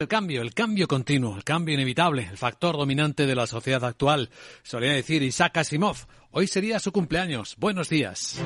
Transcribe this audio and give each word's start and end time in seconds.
El 0.00 0.06
cambio, 0.06 0.42
el 0.42 0.54
cambio 0.54 0.86
continuo, 0.86 1.34
el 1.34 1.42
cambio 1.42 1.74
inevitable, 1.74 2.28
el 2.30 2.36
factor 2.36 2.76
dominante 2.76 3.26
de 3.26 3.34
la 3.34 3.48
sociedad 3.48 3.84
actual. 3.84 4.30
Solía 4.62 4.92
decir 4.92 5.24
Isaac 5.24 5.56
Asimov. 5.56 5.96
Hoy 6.30 6.46
sería 6.46 6.78
su 6.78 6.92
cumpleaños. 6.92 7.56
Buenos 7.58 7.88
días. 7.88 8.40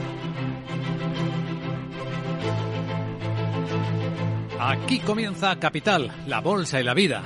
Aquí 4.58 5.00
comienza 5.00 5.54
Capital, 5.60 6.24
la 6.26 6.40
bolsa 6.40 6.80
y 6.80 6.84
la 6.84 6.94
vida. 6.94 7.22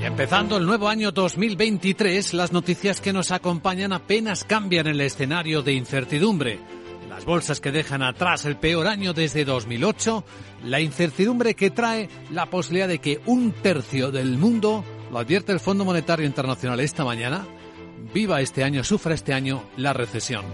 Y 0.00 0.04
empezando 0.04 0.56
el 0.56 0.66
nuevo 0.66 0.88
año 0.88 1.12
2023, 1.12 2.34
las 2.34 2.50
noticias 2.50 3.00
que 3.00 3.12
nos 3.12 3.30
acompañan 3.30 3.92
apenas 3.92 4.42
cambian 4.42 4.88
el 4.88 5.00
escenario 5.00 5.62
de 5.62 5.74
incertidumbre 5.74 6.81
bolsas 7.24 7.60
que 7.60 7.72
dejan 7.72 8.02
atrás 8.02 8.44
el 8.44 8.56
peor 8.56 8.86
año 8.86 9.12
desde 9.12 9.44
2008, 9.44 10.24
la 10.64 10.80
incertidumbre 10.80 11.54
que 11.54 11.70
trae 11.70 12.08
la 12.30 12.46
posibilidad 12.46 12.88
de 12.88 12.98
que 12.98 13.20
un 13.26 13.52
tercio 13.52 14.10
del 14.10 14.38
mundo, 14.38 14.84
lo 15.10 15.18
advierte 15.18 15.52
el 15.52 15.60
Fondo 15.60 15.84
Monetario 15.84 16.26
Internacional 16.26 16.80
esta 16.80 17.04
mañana, 17.04 17.46
viva 18.12 18.40
este 18.40 18.64
año, 18.64 18.84
sufra 18.84 19.14
este 19.14 19.32
año 19.32 19.64
la 19.76 19.92
recesión. 19.92 20.44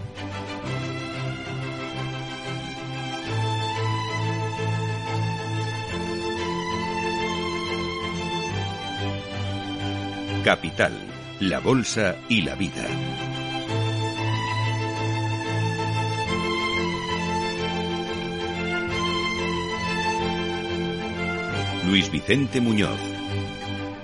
Capital, 10.44 10.92
la 11.40 11.58
Bolsa 11.58 12.16
y 12.28 12.42
la 12.42 12.54
Vida. 12.54 12.86
Luis 21.88 22.10
Vicente 22.10 22.60
Muñoz. 22.60 23.00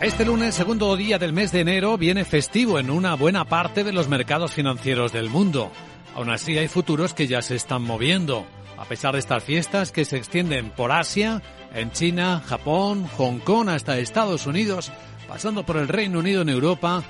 Este 0.00 0.24
lunes, 0.24 0.54
segundo 0.54 0.96
día 0.96 1.18
del 1.18 1.34
mes 1.34 1.52
de 1.52 1.60
enero, 1.60 1.98
viene 1.98 2.24
festivo 2.24 2.78
en 2.78 2.90
una 2.90 3.14
buena 3.14 3.44
parte 3.44 3.84
de 3.84 3.92
los 3.92 4.08
mercados 4.08 4.52
financieros 4.52 5.12
del 5.12 5.28
mundo. 5.28 5.70
Aún 6.14 6.30
así, 6.30 6.56
hay 6.56 6.68
futuros 6.68 7.12
que 7.12 7.26
ya 7.26 7.42
se 7.42 7.56
están 7.56 7.82
moviendo. 7.82 8.46
A 8.78 8.86
pesar 8.86 9.12
de 9.12 9.18
estas 9.18 9.44
fiestas 9.44 9.92
que 9.92 10.06
se 10.06 10.16
extienden 10.16 10.70
por 10.70 10.92
Asia, 10.92 11.42
en 11.74 11.92
China, 11.92 12.42
Japón, 12.46 13.06
Hong 13.18 13.40
Kong 13.40 13.68
hasta 13.68 13.98
Estados 13.98 14.46
Unidos, 14.46 14.90
pasando 15.28 15.66
por 15.66 15.76
el 15.76 15.88
Reino 15.88 16.20
Unido 16.20 16.40
en 16.40 16.48
Europa 16.48 17.02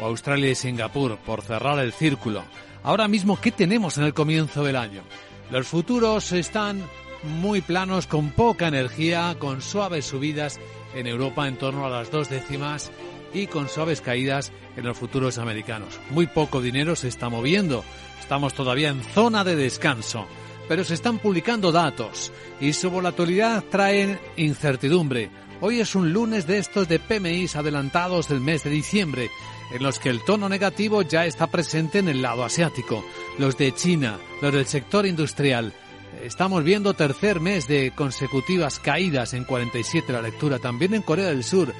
o 0.00 0.06
Australia 0.06 0.50
y 0.50 0.54
Singapur, 0.54 1.18
por 1.18 1.42
cerrar 1.42 1.80
el 1.80 1.92
círculo. 1.92 2.44
Ahora 2.84 3.08
mismo, 3.08 3.40
¿qué 3.40 3.50
tenemos 3.50 3.98
en 3.98 4.04
el 4.04 4.14
comienzo 4.14 4.62
del 4.62 4.76
año? 4.76 5.02
Los 5.50 5.66
futuros 5.66 6.30
están 6.30 6.84
muy 7.22 7.60
planos, 7.60 8.06
con 8.06 8.30
poca 8.30 8.68
energía, 8.68 9.36
con 9.38 9.62
suaves 9.62 10.06
subidas 10.06 10.58
en 10.94 11.06
Europa 11.06 11.46
en 11.48 11.56
torno 11.56 11.86
a 11.86 11.90
las 11.90 12.10
dos 12.10 12.28
décimas 12.28 12.90
y 13.32 13.46
con 13.46 13.68
suaves 13.68 14.00
caídas 14.00 14.52
en 14.76 14.84
los 14.84 14.96
futuros 14.96 15.38
americanos. 15.38 16.00
Muy 16.10 16.26
poco 16.26 16.60
dinero 16.60 16.96
se 16.96 17.08
está 17.08 17.28
moviendo. 17.28 17.84
Estamos 18.20 18.54
todavía 18.54 18.88
en 18.88 19.02
zona 19.02 19.44
de 19.44 19.56
descanso, 19.56 20.26
pero 20.68 20.84
se 20.84 20.94
están 20.94 21.18
publicando 21.18 21.72
datos 21.72 22.32
y 22.60 22.72
su 22.72 22.90
volatilidad 22.90 23.64
trae 23.70 24.18
incertidumbre. 24.36 25.30
Hoy 25.60 25.80
es 25.80 25.94
un 25.94 26.12
lunes 26.12 26.46
de 26.46 26.58
estos 26.58 26.88
de 26.88 26.98
PMIs 26.98 27.56
adelantados 27.56 28.28
del 28.28 28.40
mes 28.40 28.64
de 28.64 28.70
diciembre, 28.70 29.30
en 29.74 29.82
los 29.82 29.98
que 29.98 30.08
el 30.08 30.24
tono 30.24 30.48
negativo 30.48 31.02
ya 31.02 31.26
está 31.26 31.48
presente 31.48 31.98
en 31.98 32.08
el 32.08 32.22
lado 32.22 32.44
asiático, 32.44 33.04
los 33.38 33.58
de 33.58 33.72
China, 33.74 34.18
los 34.40 34.52
del 34.52 34.66
sector 34.66 35.06
industrial, 35.06 35.74
Estamos 36.22 36.64
viendo 36.64 36.92
tercer 36.94 37.40
mes 37.40 37.66
de 37.66 37.92
consecutivas 37.92 38.78
caídas 38.78 39.32
en 39.32 39.44
47 39.44 40.12
la 40.12 40.22
lectura. 40.22 40.58
También 40.58 40.94
en 40.94 41.02
Corea 41.02 41.26
del 41.26 41.44
Sur, 41.44 41.72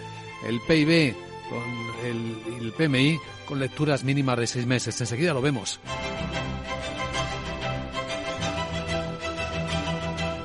el 0.47 0.61
PIB 0.61 1.15
con 1.49 2.07
el, 2.07 2.63
el 2.63 2.73
PMI 2.73 3.19
con 3.45 3.59
lecturas 3.61 4.03
mínimas 4.03 4.39
de 4.39 4.47
seis 4.47 4.67
meses. 4.67 4.99
Enseguida 5.01 5.35
lo 5.35 5.43
vemos. 5.43 5.81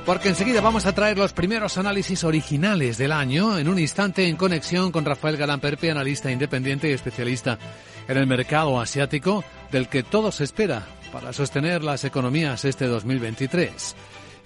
Porque 0.04 0.28
enseguida 0.28 0.60
vamos 0.60 0.86
a 0.86 0.94
traer 0.94 1.18
los 1.18 1.32
primeros 1.32 1.78
análisis 1.78 2.22
originales 2.22 2.96
del 2.98 3.10
año 3.10 3.58
en 3.58 3.68
un 3.68 3.78
instante 3.78 4.28
en 4.28 4.36
conexión 4.36 4.92
con 4.92 5.04
Rafael 5.04 5.36
Galán 5.36 5.58
Perpe, 5.58 5.90
analista 5.90 6.30
independiente 6.30 6.88
y 6.88 6.92
especialista 6.92 7.58
en 8.06 8.16
el 8.16 8.26
mercado 8.26 8.78
asiático, 8.78 9.42
del 9.72 9.88
que 9.88 10.04
todo 10.04 10.30
se 10.30 10.44
espera 10.44 10.86
para 11.12 11.32
sostener 11.32 11.82
las 11.82 12.04
economías 12.04 12.64
este 12.64 12.86
2023. 12.86 13.96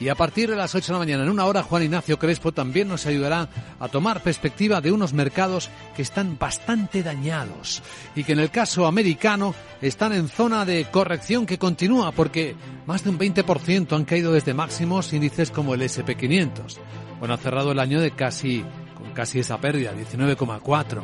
Y 0.01 0.09
a 0.09 0.15
partir 0.15 0.49
de 0.49 0.57
las 0.57 0.75
8 0.75 0.87
de 0.87 0.93
la 0.95 0.99
mañana, 0.99 1.25
en 1.25 1.29
una 1.29 1.45
hora, 1.45 1.63
Juan 1.63 1.83
Ignacio 1.83 2.19
Crespo 2.19 2.53
también 2.53 2.89
nos 2.89 3.05
ayudará 3.05 3.51
a 3.79 3.89
tomar 3.89 4.23
perspectiva 4.23 4.81
de 4.81 4.91
unos 4.91 5.13
mercados 5.13 5.69
que 5.95 6.01
están 6.01 6.39
bastante 6.39 7.03
dañados 7.03 7.83
y 8.17 8.25
que 8.25 8.33
en 8.33 8.39
el 8.39 8.51
caso 8.51 8.87
americano 8.87 9.55
están 9.83 10.15
en 10.15 10.29
zona 10.29 10.65
de 10.65 10.87
corrección 10.87 11.45
que 11.45 11.59
continúa 11.59 12.13
porque 12.13 12.57
más 12.87 13.05
de 13.05 13.11
un 13.11 13.19
20% 13.19 13.95
han 13.95 14.07
caído 14.07 14.33
desde 14.33 14.55
máximos 14.55 15.13
índices 15.13 15.51
como 15.51 15.75
el 15.75 15.83
SP500. 15.83 16.79
Bueno, 17.19 17.35
ha 17.35 17.39
cerrado 17.39 17.73
el 17.73 17.79
año 17.79 18.01
de 18.01 18.13
casi, 18.13 18.65
con 18.97 19.13
casi 19.13 19.41
esa 19.41 19.61
pérdida, 19.61 19.93
19,4. 19.93 21.03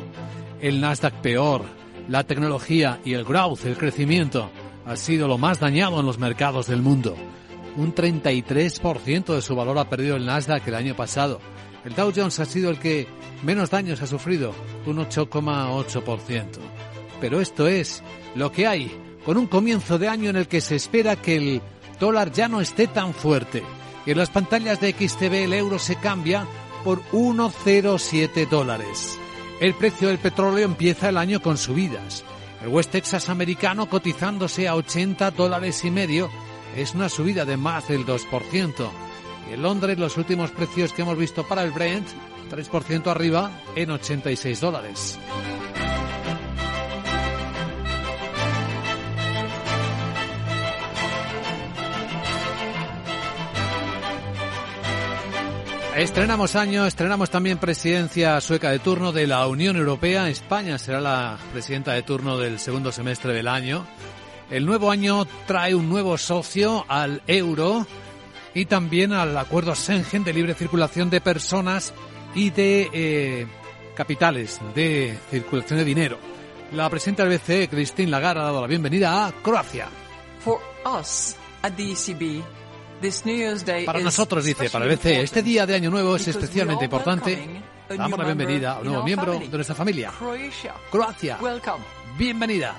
El 0.59 0.81
Nasdaq 0.81 1.13
peor, 1.21 1.65
la 2.07 2.23
tecnología 2.23 2.99
y 3.05 3.13
el 3.13 3.25
growth, 3.25 3.65
el 3.65 3.77
crecimiento, 3.77 4.49
ha 4.87 4.95
sido 4.95 5.27
lo 5.27 5.37
más 5.37 5.59
dañado 5.59 5.99
en 5.99 6.05
los 6.05 6.17
mercados 6.17 6.67
del 6.67 6.81
mundo. 6.81 7.15
Un 7.75 7.93
33% 7.93 9.35
de 9.35 9.41
su 9.41 9.55
valor 9.55 9.77
ha 9.77 9.89
perdido 9.89 10.15
el 10.15 10.25
Nasdaq 10.25 10.65
el 10.67 10.75
año 10.75 10.95
pasado. 10.95 11.41
El 11.83 11.93
Dow 11.93 12.11
Jones 12.15 12.39
ha 12.39 12.45
sido 12.45 12.69
el 12.69 12.79
que 12.79 13.05
menos 13.43 13.69
daños 13.69 14.01
ha 14.01 14.07
sufrido, 14.07 14.53
un 14.85 14.97
8,8%. 14.97 16.45
Pero 17.19 17.41
esto 17.41 17.67
es 17.67 18.01
lo 18.35 18.51
que 18.51 18.65
hay, 18.65 18.89
con 19.25 19.37
un 19.37 19.47
comienzo 19.47 19.99
de 19.99 20.07
año 20.07 20.29
en 20.29 20.37
el 20.37 20.47
que 20.47 20.61
se 20.61 20.77
espera 20.77 21.17
que 21.17 21.35
el 21.35 21.61
dólar 21.99 22.31
ya 22.31 22.47
no 22.47 22.61
esté 22.61 22.87
tan 22.87 23.13
fuerte. 23.13 23.63
Y 24.05 24.11
en 24.11 24.17
las 24.17 24.29
pantallas 24.29 24.79
de 24.79 24.93
XTV 24.93 25.43
el 25.43 25.53
euro 25.53 25.79
se 25.79 25.97
cambia 25.97 26.47
por 26.85 27.01
1,07 27.11 28.47
dólares. 28.47 29.19
El 29.59 29.73
precio 29.73 30.07
del 30.07 30.17
petróleo 30.17 30.63
empieza 30.63 31.09
el 31.09 31.17
año 31.17 31.41
con 31.41 31.57
subidas. 31.57 32.23
El 32.61 32.69
West 32.69 32.91
Texas 32.91 33.29
americano 33.29 33.87
cotizándose 33.87 34.67
a 34.67 34.75
80 34.75 35.31
dólares 35.31 35.83
y 35.85 35.91
medio 35.91 36.29
es 36.75 36.95
una 36.95 37.09
subida 37.09 37.45
de 37.45 37.57
más 37.57 37.87
del 37.87 38.05
2%. 38.05 38.89
Y 39.49 39.53
en 39.53 39.61
Londres 39.61 39.97
los 39.97 40.17
últimos 40.17 40.51
precios 40.51 40.93
que 40.93 41.03
hemos 41.03 41.17
visto 41.17 41.47
para 41.47 41.63
el 41.63 41.71
Brent, 41.71 42.07
3% 42.49 43.07
arriba 43.07 43.51
en 43.75 43.91
86 43.91 44.59
dólares. 44.59 45.19
Estrenamos 55.97 56.55
año, 56.55 56.85
estrenamos 56.85 57.31
también 57.31 57.57
presidencia 57.57 58.39
sueca 58.39 58.69
de 58.69 58.77
turno 58.77 59.11
de 59.11 59.25
la 59.25 59.47
Unión 59.47 59.77
Europea. 59.77 60.29
España 60.29 60.77
será 60.77 61.01
la 61.01 61.39
presidenta 61.51 61.93
de 61.93 62.03
turno 62.03 62.37
del 62.37 62.59
segundo 62.59 62.91
semestre 62.91 63.33
del 63.33 63.47
año. 63.47 63.83
El 64.51 64.67
nuevo 64.67 64.91
año 64.91 65.25
trae 65.47 65.73
un 65.73 65.89
nuevo 65.89 66.15
socio 66.19 66.85
al 66.87 67.23
euro 67.25 67.87
y 68.53 68.65
también 68.65 69.11
al 69.11 69.35
acuerdo 69.35 69.73
Schengen 69.73 70.23
de 70.23 70.33
libre 70.33 70.53
circulación 70.53 71.09
de 71.09 71.19
personas 71.19 71.95
y 72.35 72.51
de 72.51 72.91
eh, 72.93 73.47
capitales, 73.95 74.61
de 74.75 75.17
circulación 75.31 75.79
de 75.79 75.85
dinero. 75.85 76.19
La 76.73 76.91
presidenta 76.91 77.25
del 77.25 77.39
BCE, 77.39 77.69
Christine 77.69 78.11
Lagarde, 78.11 78.41
ha 78.41 78.45
dado 78.45 78.61
la 78.61 78.67
bienvenida 78.67 79.25
a 79.25 79.31
Croacia. 79.31 79.87
For 80.41 80.59
us 80.85 81.35
at 81.63 81.73
the 81.73 81.91
ECB, 81.91 82.43
para 83.85 83.99
nosotros, 83.99 84.45
dice, 84.45 84.69
para 84.69 84.85
el 84.85 84.95
BCE, 84.95 85.21
este 85.21 85.43
día 85.43 85.65
de 85.65 85.75
Año 85.75 85.89
Nuevo 85.89 86.15
es 86.15 86.27
especialmente 86.27 86.85
importante. 86.85 87.63
Damos 87.89 88.19
la 88.19 88.25
bienvenida 88.25 88.73
a 88.73 88.79
un 88.79 88.87
nuevo 88.87 89.03
miembro 89.03 89.39
de 89.39 89.49
nuestra 89.49 89.75
familia. 89.75 90.11
Croacia. 90.91 91.37
Bienvenida. 92.17 92.75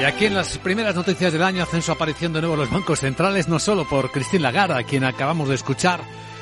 Y 0.00 0.04
aquí 0.04 0.26
en 0.26 0.34
las 0.34 0.58
primeras 0.58 0.94
noticias 0.94 1.32
del 1.32 1.42
año 1.42 1.62
hacen 1.62 1.80
su 1.80 1.90
aparición 1.90 2.32
de 2.32 2.40
nuevo 2.40 2.56
los 2.56 2.70
bancos 2.70 3.00
centrales, 3.00 3.48
no 3.48 3.58
solo 3.58 3.88
por 3.88 4.10
Christine 4.12 4.42
Lagarde, 4.42 4.78
a 4.78 4.82
quien 4.82 5.04
acabamos 5.04 5.48
de 5.48 5.54
escuchar, 5.54 6.00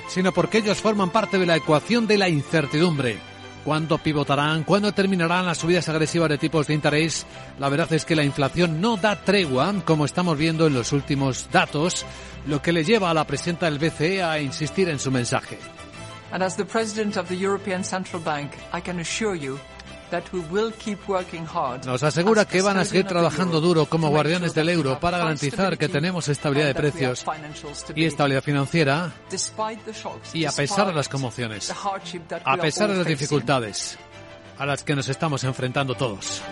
sino 0.08 0.32
porque 0.32 0.58
ellos 0.58 0.80
forman 0.80 1.10
parte 1.10 1.38
de 1.38 1.46
la 1.46 1.56
ecuación 1.56 2.06
de 2.06 2.18
la 2.18 2.28
incertidumbre 2.28 3.33
cuándo 3.64 3.98
pivotarán, 3.98 4.64
cuándo 4.64 4.92
terminarán 4.92 5.46
las 5.46 5.58
subidas 5.58 5.88
agresivas 5.88 6.28
de 6.28 6.38
tipos 6.38 6.66
de 6.66 6.74
interés. 6.74 7.26
La 7.58 7.68
verdad 7.68 7.92
es 7.92 8.04
que 8.04 8.14
la 8.14 8.22
inflación 8.22 8.80
no 8.80 8.96
da 8.96 9.16
tregua, 9.16 9.74
como 9.84 10.04
estamos 10.04 10.38
viendo 10.38 10.66
en 10.66 10.74
los 10.74 10.92
últimos 10.92 11.48
datos, 11.50 12.04
lo 12.46 12.60
que 12.60 12.72
le 12.72 12.84
lleva 12.84 13.10
a 13.10 13.14
la 13.14 13.26
presidenta 13.26 13.66
del 13.66 13.78
BCE 13.78 14.22
a 14.22 14.40
insistir 14.40 14.88
en 14.88 14.98
su 14.98 15.10
mensaje. 15.10 15.58
Nos 21.86 22.02
asegura 22.02 22.44
que 22.44 22.62
van 22.62 22.78
a 22.78 22.84
seguir 22.84 23.06
trabajando 23.06 23.60
duro 23.60 23.86
como 23.86 24.08
guardianes 24.08 24.54
del 24.54 24.68
euro 24.68 24.98
para 25.00 25.18
garantizar 25.18 25.78
que 25.78 25.88
tenemos 25.88 26.28
estabilidad 26.28 26.68
de 26.68 26.74
precios 26.74 27.24
y 27.94 28.04
estabilidad 28.04 28.42
financiera 28.42 29.12
y 30.32 30.44
a 30.44 30.52
pesar 30.52 30.86
de 30.86 30.94
las 30.94 31.08
conmociones, 31.08 31.72
a 32.44 32.56
pesar 32.56 32.90
de 32.90 32.96
las 32.98 33.06
dificultades 33.06 33.98
a 34.58 34.66
las 34.66 34.84
que 34.84 34.94
nos 34.94 35.08
estamos 35.08 35.42
enfrentando 35.44 35.94
todos. 35.94 36.42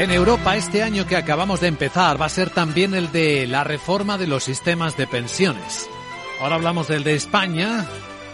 En 0.00 0.10
Europa 0.10 0.56
este 0.56 0.82
año 0.82 1.06
que 1.06 1.14
acabamos 1.14 1.60
de 1.60 1.68
empezar 1.68 2.18
va 2.18 2.24
a 2.24 2.30
ser 2.30 2.48
también 2.48 2.94
el 2.94 3.12
de 3.12 3.46
la 3.46 3.64
reforma 3.64 4.16
de 4.16 4.26
los 4.26 4.42
sistemas 4.42 4.96
de 4.96 5.06
pensiones. 5.06 5.90
Ahora 6.40 6.54
hablamos 6.54 6.88
del 6.88 7.04
de 7.04 7.12
España. 7.12 7.84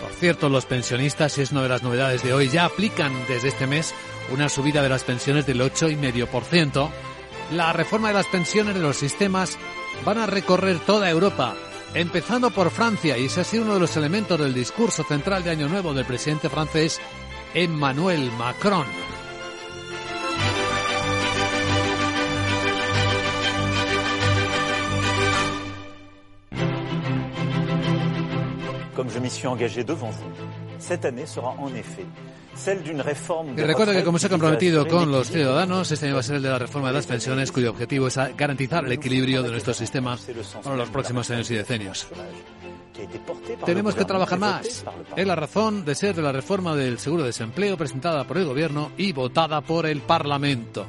Por 0.00 0.12
cierto, 0.12 0.48
los 0.48 0.64
pensionistas, 0.64 1.36
y 1.36 1.42
es 1.42 1.50
una 1.50 1.64
de 1.64 1.68
las 1.68 1.82
novedades 1.82 2.22
de 2.22 2.32
hoy, 2.32 2.50
ya 2.50 2.66
aplican 2.66 3.12
desde 3.26 3.48
este 3.48 3.66
mes 3.66 3.94
una 4.32 4.48
subida 4.48 4.80
de 4.80 4.90
las 4.90 5.02
pensiones 5.02 5.44
del 5.44 5.60
8,5%. 5.60 6.88
La 7.50 7.72
reforma 7.72 8.08
de 8.08 8.14
las 8.14 8.26
pensiones 8.26 8.76
de 8.76 8.80
los 8.80 8.96
sistemas 8.96 9.58
van 10.04 10.19
a 10.19 10.26
recorrer 10.26 10.78
toda 10.78 11.10
Europa, 11.10 11.56
empezando 11.94 12.52
por 12.52 12.70
Francia, 12.70 13.19
y 13.19 13.24
ese 13.24 13.40
ha 13.40 13.44
sido 13.44 13.64
uno 13.64 13.74
de 13.74 13.80
los 13.80 13.96
elementos 13.96 14.38
del 14.38 14.54
discurso 14.54 15.02
central 15.02 15.42
de 15.42 15.50
Año 15.50 15.69
Nuevo 15.69 15.92
del 15.94 16.06
presidente 16.06 16.48
francés 16.48 17.00
Emmanuel 17.54 18.30
Macron. 18.38 19.06
Comme 29.26 29.31
je 29.31 29.34
m'y 29.34 29.38
suis 29.38 29.46
engagé 29.49 29.84
devant 29.84 30.11
vous, 30.11 30.31
cette 30.78 31.05
année 31.05 31.26
sera 31.26 31.55
en 31.58 31.75
effet 31.75 32.06
Y 33.56 33.61
recuerda 33.61 33.93
que 33.93 34.02
como 34.02 34.19
se 34.19 34.28
ha 34.28 34.31
comprometido 34.31 34.88
con 34.88 35.12
los 35.12 35.31
ciudadanos, 35.31 35.93
este 35.93 36.06
año 36.06 36.14
va 36.14 36.20
a 36.20 36.23
ser 36.23 36.37
el 36.37 36.43
de 36.43 36.49
la 36.49 36.58
reforma 36.58 36.88
de 36.88 36.94
las 36.94 37.06
pensiones, 37.06 37.52
cuyo 37.52 37.70
objetivo 37.70 38.06
es 38.06 38.17
garantizar 38.34 38.87
el 38.87 38.93
equilibrio 38.93 39.43
de 39.43 39.50
nuestro 39.50 39.75
sistema 39.75 40.17
para 40.62 40.75
los 40.75 40.88
próximos 40.88 41.31
años 41.31 41.50
y 41.50 41.55
decenios. 41.55 42.06
Tenemos 43.67 43.94
que 43.94 44.06
trabajar 44.06 44.38
más. 44.38 44.84
Es 45.14 45.26
la 45.26 45.37
razón 45.37 45.84
de 45.84 45.94
ser 45.94 46.17
de 46.17 46.22
la 46.22 46.32
reforma 46.32 46.75
del 46.75 46.99
seguro 46.99 47.25
de 47.25 47.29
desempleo 47.29 47.76
presentada 47.76 48.25
por 48.25 48.38
el 48.38 48.46
Gobierno 48.46 48.90
y 48.96 49.12
votada 49.12 49.61
por 49.61 49.84
el 49.84 50.00
Parlamento. 50.00 50.87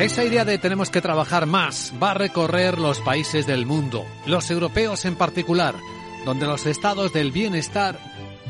Esa 0.00 0.24
idea 0.24 0.46
de 0.46 0.56
tenemos 0.56 0.88
que 0.88 1.02
trabajar 1.02 1.44
más 1.44 1.92
va 2.02 2.12
a 2.12 2.14
recorrer 2.14 2.78
los 2.78 3.00
países 3.00 3.46
del 3.46 3.66
mundo, 3.66 4.06
los 4.24 4.50
europeos 4.50 5.04
en 5.04 5.14
particular, 5.14 5.74
donde 6.24 6.46
los 6.46 6.64
estados 6.64 7.12
del 7.12 7.32
bienestar 7.32 7.98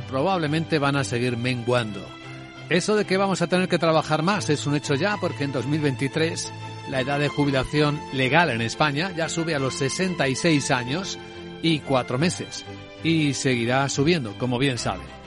probablemente 0.09 0.79
van 0.79 0.95
a 0.95 1.03
seguir 1.03 1.37
menguando. 1.37 2.07
Eso 2.69 2.95
de 2.95 3.05
que 3.05 3.17
vamos 3.17 3.43
a 3.43 3.49
tener 3.49 3.69
que 3.69 3.81
trabajar 3.81 4.23
más 4.23 4.49
es 4.49 4.65
un 4.65 4.77
hecho 4.77 4.95
ya 4.95 5.17
porque 5.21 5.43
en 5.43 5.51
2023 5.51 6.53
la 6.89 7.01
edad 7.01 7.19
de 7.19 7.27
jubilación 7.27 8.01
legal 8.13 8.51
en 8.51 8.61
España 8.61 9.11
ya 9.17 9.29
sube 9.29 9.57
a 9.57 9.59
los 9.59 9.75
66 9.75 10.71
años 10.71 11.19
y 11.63 11.81
cuatro 11.81 12.17
meses 12.17 12.65
y 13.03 13.35
seguirá 13.35 13.89
subiendo, 13.89 14.39
como 14.39 14.57
bien 14.57 14.79
sabe. 14.79 15.20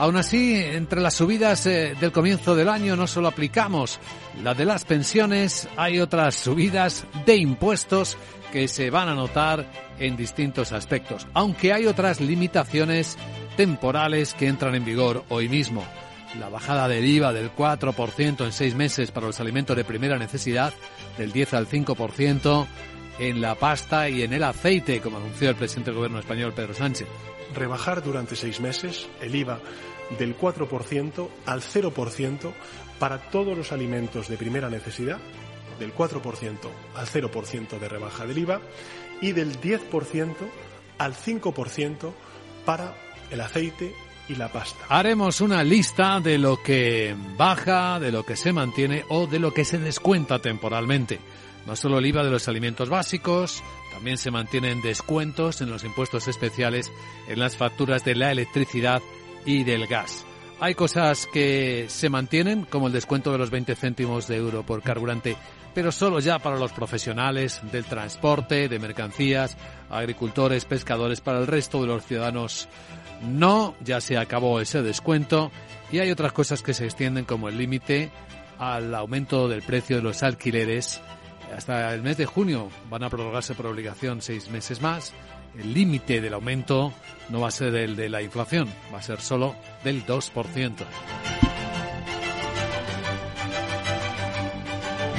Aún 0.00 0.16
así, 0.16 0.54
entre 0.54 1.02
las 1.02 1.12
subidas 1.12 1.66
eh, 1.66 1.94
del 2.00 2.10
comienzo 2.10 2.56
del 2.56 2.70
año 2.70 2.96
no 2.96 3.06
solo 3.06 3.28
aplicamos 3.28 4.00
la 4.42 4.54
de 4.54 4.64
las 4.64 4.86
pensiones, 4.86 5.68
hay 5.76 6.00
otras 6.00 6.36
subidas 6.36 7.04
de 7.26 7.36
impuestos 7.36 8.16
que 8.50 8.66
se 8.66 8.88
van 8.88 9.10
a 9.10 9.14
notar 9.14 9.70
en 9.98 10.16
distintos 10.16 10.72
aspectos, 10.72 11.26
aunque 11.34 11.74
hay 11.74 11.84
otras 11.84 12.18
limitaciones 12.22 13.18
temporales 13.58 14.32
que 14.32 14.48
entran 14.48 14.74
en 14.74 14.86
vigor 14.86 15.22
hoy 15.28 15.50
mismo. 15.50 15.84
La 16.38 16.48
bajada 16.48 16.88
del 16.88 17.04
IVA 17.04 17.34
del 17.34 17.54
4% 17.54 18.46
en 18.46 18.52
seis 18.52 18.74
meses 18.74 19.10
para 19.10 19.26
los 19.26 19.38
alimentos 19.38 19.76
de 19.76 19.84
primera 19.84 20.16
necesidad, 20.16 20.72
del 21.18 21.30
10 21.30 21.52
al 21.52 21.68
5% 21.68 22.66
en 23.18 23.42
la 23.42 23.54
pasta 23.54 24.08
y 24.08 24.22
en 24.22 24.32
el 24.32 24.44
aceite, 24.44 25.02
como 25.02 25.18
anunció 25.18 25.50
el 25.50 25.56
presidente 25.56 25.90
del 25.90 25.98
gobierno 25.98 26.20
español 26.20 26.54
Pedro 26.54 26.72
Sánchez 26.72 27.06
rebajar 27.54 28.02
durante 28.02 28.36
seis 28.36 28.60
meses 28.60 29.08
el 29.20 29.34
IVA 29.34 29.60
del 30.18 30.36
4% 30.36 31.28
al 31.46 31.62
0% 31.62 32.52
para 32.98 33.18
todos 33.30 33.56
los 33.56 33.72
alimentos 33.72 34.28
de 34.28 34.36
primera 34.36 34.68
necesidad, 34.68 35.18
del 35.78 35.94
4% 35.94 36.58
al 36.94 37.06
0% 37.06 37.78
de 37.78 37.88
rebaja 37.88 38.26
del 38.26 38.38
IVA 38.38 38.60
y 39.20 39.32
del 39.32 39.60
10% 39.60 40.34
al 40.98 41.14
5% 41.14 42.12
para 42.64 42.94
el 43.30 43.40
aceite 43.40 43.94
y 44.28 44.34
la 44.34 44.52
pasta. 44.52 44.84
Haremos 44.88 45.40
una 45.40 45.64
lista 45.64 46.20
de 46.20 46.38
lo 46.38 46.62
que 46.62 47.16
baja, 47.36 47.98
de 47.98 48.12
lo 48.12 48.24
que 48.24 48.36
se 48.36 48.52
mantiene 48.52 49.04
o 49.08 49.26
de 49.26 49.38
lo 49.38 49.52
que 49.52 49.64
se 49.64 49.78
descuenta 49.78 50.38
temporalmente. 50.38 51.18
No 51.66 51.76
solo 51.76 51.98
el 51.98 52.06
IVA 52.06 52.24
de 52.24 52.30
los 52.30 52.48
alimentos 52.48 52.88
básicos, 52.88 53.62
también 53.92 54.18
se 54.18 54.30
mantienen 54.30 54.82
descuentos 54.82 55.60
en 55.60 55.70
los 55.70 55.84
impuestos 55.84 56.28
especiales 56.28 56.90
en 57.28 57.38
las 57.38 57.56
facturas 57.56 58.04
de 58.04 58.14
la 58.14 58.30
electricidad 58.30 59.02
y 59.44 59.64
del 59.64 59.86
gas. 59.86 60.24
Hay 60.60 60.74
cosas 60.74 61.26
que 61.32 61.86
se 61.88 62.10
mantienen, 62.10 62.64
como 62.64 62.88
el 62.88 62.92
descuento 62.92 63.32
de 63.32 63.38
los 63.38 63.50
20 63.50 63.74
céntimos 63.76 64.26
de 64.26 64.36
euro 64.36 64.62
por 64.62 64.82
carburante, 64.82 65.36
pero 65.74 65.92
solo 65.92 66.20
ya 66.20 66.38
para 66.38 66.58
los 66.58 66.72
profesionales 66.72 67.60
del 67.72 67.84
transporte, 67.84 68.68
de 68.68 68.78
mercancías, 68.78 69.56
agricultores, 69.88 70.64
pescadores, 70.64 71.20
para 71.20 71.38
el 71.38 71.46
resto 71.46 71.80
de 71.80 71.86
los 71.86 72.04
ciudadanos 72.04 72.68
no, 73.22 73.74
ya 73.80 74.00
se 74.00 74.18
acabó 74.18 74.60
ese 74.60 74.82
descuento 74.82 75.50
y 75.92 75.98
hay 75.98 76.10
otras 76.10 76.32
cosas 76.32 76.62
que 76.62 76.74
se 76.74 76.84
extienden 76.84 77.24
como 77.24 77.48
el 77.48 77.56
límite 77.56 78.10
al 78.58 78.94
aumento 78.94 79.48
del 79.48 79.62
precio 79.62 79.96
de 79.96 80.02
los 80.02 80.22
alquileres 80.22 81.00
hasta 81.56 81.92
el 81.94 82.02
mes 82.02 82.16
de 82.16 82.26
junio 82.26 82.68
van 82.88 83.02
a 83.02 83.10
prorrogarse 83.10 83.54
por 83.54 83.66
obligación 83.66 84.22
seis 84.22 84.50
meses 84.50 84.80
más. 84.80 85.12
El 85.58 85.74
límite 85.74 86.20
del 86.20 86.34
aumento 86.34 86.92
no 87.28 87.40
va 87.40 87.48
a 87.48 87.52
ser 87.52 87.74
el 87.74 87.96
de 87.96 88.08
la 88.08 88.22
inflación, 88.22 88.68
va 88.92 88.98
a 88.98 89.02
ser 89.02 89.20
solo 89.20 89.54
del 89.84 90.04
2%. 90.06 90.74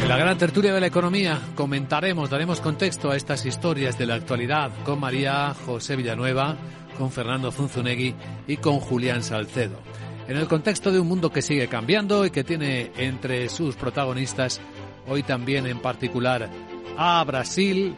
En 0.02 0.10
la 0.10 0.18
gran 0.18 0.38
tertulia 0.38 0.74
de 0.74 0.82
la 0.82 0.88
economía 0.88 1.40
comentaremos, 1.56 2.30
daremos 2.30 2.60
contexto 2.60 3.12
a 3.12 3.16
estas 3.16 3.46
historias 3.46 3.98
de 3.98 4.08
la 4.08 4.16
actualidad 4.16 4.72
con 4.84 5.00
María 5.00 5.54
José 5.54 5.96
Villanueva, 5.96 6.58
con 6.98 7.12
Fernando 7.12 7.52
Zunzunegui 7.52 8.16
y 8.48 8.58
con 8.58 8.80
Julián 8.80 9.24
Salcedo. 9.24 9.80
En 10.28 10.38
el 10.38 10.48
contexto 10.48 10.92
de 10.92 11.00
un 11.00 11.08
mundo 11.08 11.32
que 11.32 11.42
sigue 11.42 11.68
cambiando 11.68 12.26
y 12.26 12.32
que 12.32 12.44
tiene 12.44 12.92
entre 12.98 13.48
sus 13.50 13.76
protagonistas 13.76 14.62
hoy 15.08 15.24
también 15.24 15.68
en 15.68 15.80
particular 15.80 16.50
a 16.98 17.24
Brasil, 17.24 17.96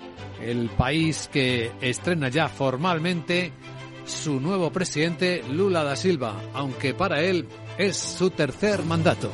el 0.50 0.70
país 0.70 1.30
que 1.32 1.72
estrena 1.82 2.30
ya 2.30 2.48
formalmente 2.50 3.52
su 4.06 4.40
nuevo 4.40 4.72
presidente 4.72 5.44
Lula 5.50 5.84
da 5.84 5.96
Silva, 5.96 6.42
aunque 6.54 6.94
para 6.94 7.22
él 7.22 7.48
es 7.78 7.98
su 7.98 8.30
tercer 8.30 8.84
mandato. 8.84 9.32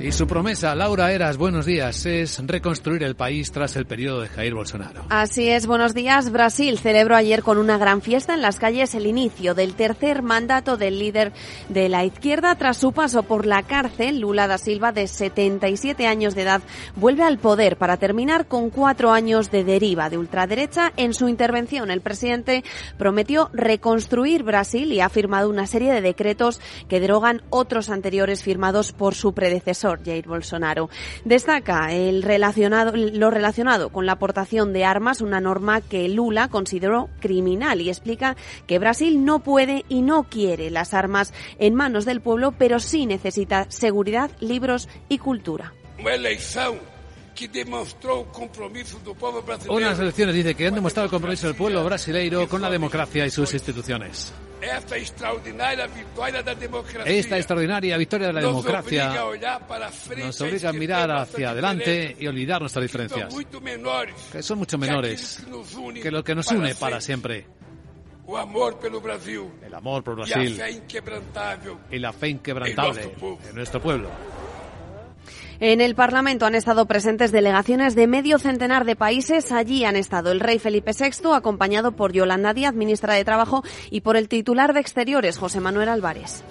Y 0.00 0.12
su 0.12 0.28
promesa, 0.28 0.76
Laura 0.76 1.10
Eras, 1.10 1.36
buenos 1.36 1.66
días, 1.66 2.06
es 2.06 2.40
reconstruir 2.46 3.02
el 3.02 3.16
país 3.16 3.50
tras 3.50 3.74
el 3.74 3.84
periodo 3.84 4.20
de 4.20 4.28
Jair 4.28 4.54
Bolsonaro. 4.54 5.02
Así 5.08 5.48
es, 5.48 5.66
buenos 5.66 5.92
días. 5.92 6.30
Brasil 6.30 6.78
celebró 6.78 7.16
ayer 7.16 7.42
con 7.42 7.58
una 7.58 7.78
gran 7.78 8.00
fiesta 8.00 8.34
en 8.34 8.40
las 8.40 8.60
calles 8.60 8.94
el 8.94 9.06
inicio 9.06 9.56
del 9.56 9.74
tercer 9.74 10.22
mandato 10.22 10.76
del 10.76 11.00
líder 11.00 11.32
de 11.68 11.88
la 11.88 12.04
izquierda 12.04 12.54
tras 12.54 12.76
su 12.76 12.92
paso 12.92 13.24
por 13.24 13.44
la 13.44 13.64
cárcel. 13.64 14.20
Lula 14.20 14.46
da 14.46 14.56
Silva, 14.58 14.92
de 14.92 15.08
77 15.08 16.06
años 16.06 16.36
de 16.36 16.42
edad, 16.42 16.62
vuelve 16.94 17.24
al 17.24 17.38
poder 17.38 17.76
para 17.76 17.96
terminar 17.96 18.46
con 18.46 18.70
cuatro 18.70 19.10
años 19.10 19.50
de 19.50 19.64
deriva 19.64 20.10
de 20.10 20.18
ultraderecha. 20.18 20.92
En 20.96 21.12
su 21.12 21.28
intervención, 21.28 21.90
el 21.90 22.02
presidente 22.02 22.62
prometió 22.98 23.50
reconstruir 23.52 24.44
Brasil 24.44 24.92
y 24.92 25.00
ha 25.00 25.08
firmado 25.08 25.50
una 25.50 25.66
serie 25.66 25.92
de 25.92 26.02
decretos 26.02 26.60
que 26.88 27.00
derogan 27.00 27.42
otros 27.50 27.90
anteriores 27.90 28.44
firmados 28.44 28.92
por 28.92 29.16
su 29.16 29.32
predecesor. 29.32 29.87
Jair 29.96 30.26
Bolsonaro. 30.26 30.90
Destaca 31.24 31.92
el 31.92 32.22
relacionado, 32.22 32.92
lo 32.94 33.30
relacionado 33.30 33.90
con 33.90 34.06
la 34.06 34.12
aportación 34.12 34.72
de 34.72 34.84
armas, 34.84 35.20
una 35.20 35.40
norma 35.40 35.80
que 35.80 36.08
Lula 36.08 36.48
consideró 36.48 37.08
criminal 37.20 37.80
y 37.80 37.88
explica 37.88 38.36
que 38.66 38.78
Brasil 38.78 39.24
no 39.24 39.40
puede 39.40 39.84
y 39.88 40.02
no 40.02 40.24
quiere 40.24 40.70
las 40.70 40.94
armas 40.94 41.32
en 41.58 41.74
manos 41.74 42.04
del 42.04 42.20
pueblo, 42.20 42.52
pero 42.58 42.80
sí 42.80 43.06
necesita 43.06 43.66
seguridad, 43.70 44.30
libros 44.40 44.88
y 45.08 45.18
cultura. 45.18 45.72
Unas 49.68 49.98
elecciones 49.98 50.34
dice 50.34 50.54
que 50.54 50.66
han 50.66 50.74
demostrado 50.74 51.04
el 51.06 51.10
compromiso 51.10 51.46
del 51.46 51.56
pueblo 51.56 51.84
brasileiro 51.84 52.48
con 52.48 52.60
la 52.60 52.70
democracia 52.70 53.26
y 53.26 53.30
sus 53.30 53.52
instituciones. 53.54 54.32
Esta 57.04 57.36
extraordinaria 57.36 57.96
victoria 57.96 58.26
de 58.28 58.32
la 58.32 58.40
democracia 58.40 59.14
nos 60.16 60.40
obliga 60.40 60.70
a 60.70 60.72
mirar 60.72 61.10
hacia 61.12 61.50
adelante 61.50 62.16
y 62.18 62.26
olvidar 62.26 62.60
nuestras 62.60 62.82
diferencias, 62.82 63.32
que 64.32 64.42
son 64.42 64.58
mucho 64.58 64.76
menores 64.76 65.46
que 66.02 66.10
lo 66.10 66.24
que 66.24 66.34
nos 66.34 66.50
une 66.50 66.74
para 66.74 67.00
siempre. 67.00 67.46
El 69.64 69.74
amor 69.74 70.02
por 70.02 70.16
Brasil 70.16 70.60
y 71.90 71.98
la 71.98 72.12
fe 72.12 72.28
inquebrantable 72.28 73.14
en 73.48 73.54
nuestro 73.54 73.80
pueblo. 73.80 74.10
En 75.60 75.80
el 75.80 75.96
Parlamento 75.96 76.46
han 76.46 76.54
estado 76.54 76.86
presentes 76.86 77.32
delegaciones 77.32 77.96
de 77.96 78.06
medio 78.06 78.38
centenar 78.38 78.84
de 78.84 78.94
países. 78.94 79.50
Allí 79.50 79.84
han 79.84 79.96
estado 79.96 80.30
el 80.30 80.38
rey 80.38 80.60
Felipe 80.60 80.92
VI, 80.92 81.34
acompañado 81.34 81.92
por 81.92 82.12
Yolanda 82.12 82.54
Díaz, 82.54 82.74
ministra 82.74 83.14
de 83.14 83.24
Trabajo, 83.24 83.64
y 83.90 84.02
por 84.02 84.16
el 84.16 84.28
titular 84.28 84.72
de 84.72 84.80
Exteriores, 84.80 85.36
José 85.36 85.60
Manuel 85.60 85.88
Álvarez 85.88 86.44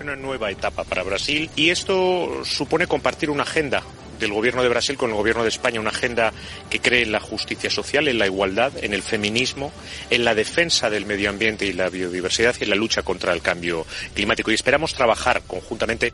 una 0.00 0.16
nueva 0.16 0.50
etapa 0.50 0.84
para 0.84 1.02
Brasil 1.02 1.48
y 1.56 1.70
esto 1.70 2.44
supone 2.44 2.86
compartir 2.86 3.30
una 3.30 3.44
agenda 3.44 3.82
del 4.20 4.32
gobierno 4.32 4.62
de 4.62 4.68
Brasil 4.68 4.98
con 4.98 5.10
el 5.10 5.16
gobierno 5.16 5.42
de 5.42 5.48
España, 5.48 5.80
una 5.80 5.90
agenda 5.90 6.32
que 6.68 6.78
cree 6.78 7.02
en 7.02 7.12
la 7.12 7.20
justicia 7.20 7.70
social, 7.70 8.06
en 8.08 8.18
la 8.18 8.26
igualdad, 8.26 8.72
en 8.82 8.92
el 8.92 9.02
feminismo, 9.02 9.72
en 10.10 10.24
la 10.24 10.34
defensa 10.34 10.90
del 10.90 11.06
medio 11.06 11.30
ambiente 11.30 11.64
y 11.64 11.72
la 11.72 11.88
biodiversidad 11.88 12.54
y 12.60 12.64
en 12.64 12.70
la 12.70 12.76
lucha 12.76 13.02
contra 13.02 13.32
el 13.32 13.40
cambio 13.40 13.86
climático. 14.14 14.50
Y 14.50 14.54
esperamos 14.54 14.94
trabajar 14.94 15.42
conjuntamente 15.46 16.12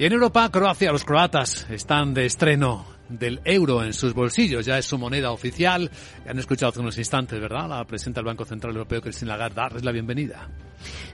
y 0.00 0.06
en 0.06 0.14
Europa, 0.14 0.48
Croacia, 0.50 0.92
los 0.92 1.04
croatas 1.04 1.66
están 1.68 2.14
de 2.14 2.24
estreno 2.24 2.86
del 3.10 3.42
euro 3.44 3.84
en 3.84 3.92
sus 3.92 4.14
bolsillos. 4.14 4.64
Ya 4.64 4.78
es 4.78 4.86
su 4.86 4.96
moneda 4.96 5.30
oficial. 5.30 5.90
Han 6.26 6.38
escuchado 6.38 6.70
hace 6.70 6.80
unos 6.80 6.96
instantes, 6.96 7.38
¿verdad? 7.38 7.68
La 7.68 7.84
presidenta 7.84 8.20
del 8.20 8.28
Banco 8.28 8.46
Central 8.46 8.72
Europeo, 8.72 9.02
Cristina 9.02 9.32
Lagarde, 9.32 9.56
darles 9.56 9.84
la 9.84 9.92
bienvenida. 9.92 10.48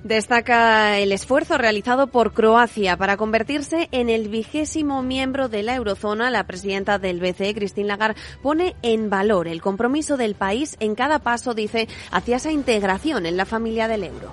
Destaca 0.05 1.00
el 1.00 1.11
esfuerzo 1.11 1.59
realizado 1.59 2.07
por 2.07 2.33
Croacia 2.33 2.97
para 2.97 3.16
convertirse 3.16 3.88
en 3.90 4.09
el 4.09 4.28
vigésimo 4.28 5.02
miembro 5.02 5.49
de 5.49 5.64
la 5.64 5.75
eurozona. 5.75 6.31
La 6.31 6.47
presidenta 6.47 7.00
del 7.00 7.19
BCE, 7.19 7.57
Christine 7.57 7.88
Lagarde, 7.88 8.21
pone 8.40 8.76
en 8.83 9.11
valor 9.11 9.49
el 9.49 9.61
compromiso 9.62 10.16
del 10.16 10.37
país 10.37 10.76
en 10.78 10.95
cada 10.95 11.19
paso, 11.19 11.55
dice, 11.55 11.88
hacia 12.12 12.37
esa 12.37 12.52
integración 12.52 13.26
en 13.26 13.37
la 13.37 13.47
familia 13.47 13.88
del 13.88 14.05
euro. 14.05 14.33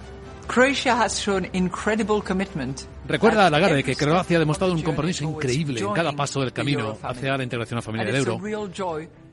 Recuerda, 3.08 3.50
Lagarde, 3.50 3.84
que 3.84 3.96
Croacia 3.96 4.38
ha 4.38 4.40
demostrado 4.40 4.74
un 4.74 4.82
compromiso 4.82 5.24
increíble 5.24 5.80
en 5.82 5.94
cada 5.94 6.12
paso 6.14 6.40
del 6.42 6.54
camino 6.54 6.98
hacia 7.02 7.38
la 7.38 7.44
integración 7.44 7.78
a 7.78 7.80
la 7.80 7.82
familia 7.82 8.06
del 8.06 8.16
euro. 8.18 8.40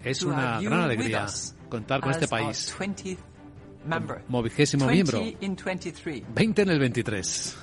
Es 0.02 0.22
una 0.22 0.60
gran 0.60 0.80
alegría 0.80 1.26
contar 1.68 2.00
con 2.00 2.10
este 2.12 2.26
país 2.28 2.74
como 4.26 4.42
vigésimo 4.42 4.86
miembro. 4.86 5.20
20 6.34 6.62
en 6.62 6.68
el 6.70 6.78
23. 6.78 7.56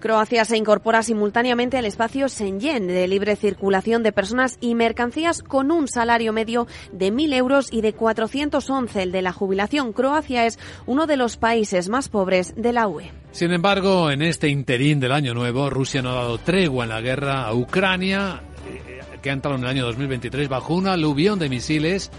Croacia 0.00 0.46
se 0.46 0.56
incorpora 0.56 1.02
simultáneamente 1.02 1.76
al 1.76 1.84
espacio 1.84 2.26
Schengen 2.28 2.86
de 2.86 3.06
libre 3.06 3.36
circulación 3.36 4.02
de 4.02 4.12
personas 4.12 4.56
y 4.60 4.74
mercancías 4.74 5.42
con 5.42 5.70
un 5.70 5.88
salario 5.88 6.32
medio 6.32 6.66
de 6.90 7.12
1.000 7.12 7.34
euros 7.34 7.68
y 7.70 7.82
de 7.82 7.92
411 7.92 9.02
el 9.02 9.12
de 9.12 9.20
la 9.20 9.32
jubilación. 9.32 9.92
Croacia 9.92 10.46
es 10.46 10.58
uno 10.86 11.06
de 11.06 11.18
los 11.18 11.36
países 11.36 11.90
más 11.90 12.08
pobres 12.08 12.54
de 12.56 12.72
la 12.72 12.88
UE. 12.88 13.12
Sin 13.32 13.52
embargo, 13.52 14.10
en 14.10 14.22
este 14.22 14.48
interín 14.48 15.00
del 15.00 15.12
año 15.12 15.34
nuevo, 15.34 15.68
Rusia 15.68 16.00
no 16.00 16.10
ha 16.10 16.14
dado 16.14 16.38
tregua 16.38 16.84
en 16.84 16.90
la 16.90 17.02
guerra 17.02 17.44
a 17.44 17.54
Ucrania, 17.54 18.42
eh, 18.66 19.00
que 19.20 19.28
ha 19.28 19.34
entrado 19.34 19.56
en 19.58 19.64
el 19.64 19.68
año 19.68 19.84
2023 19.84 20.48
bajo 20.48 20.74
un 20.74 20.86
aluvión 20.86 21.38
de 21.38 21.50
misiles 21.50 22.10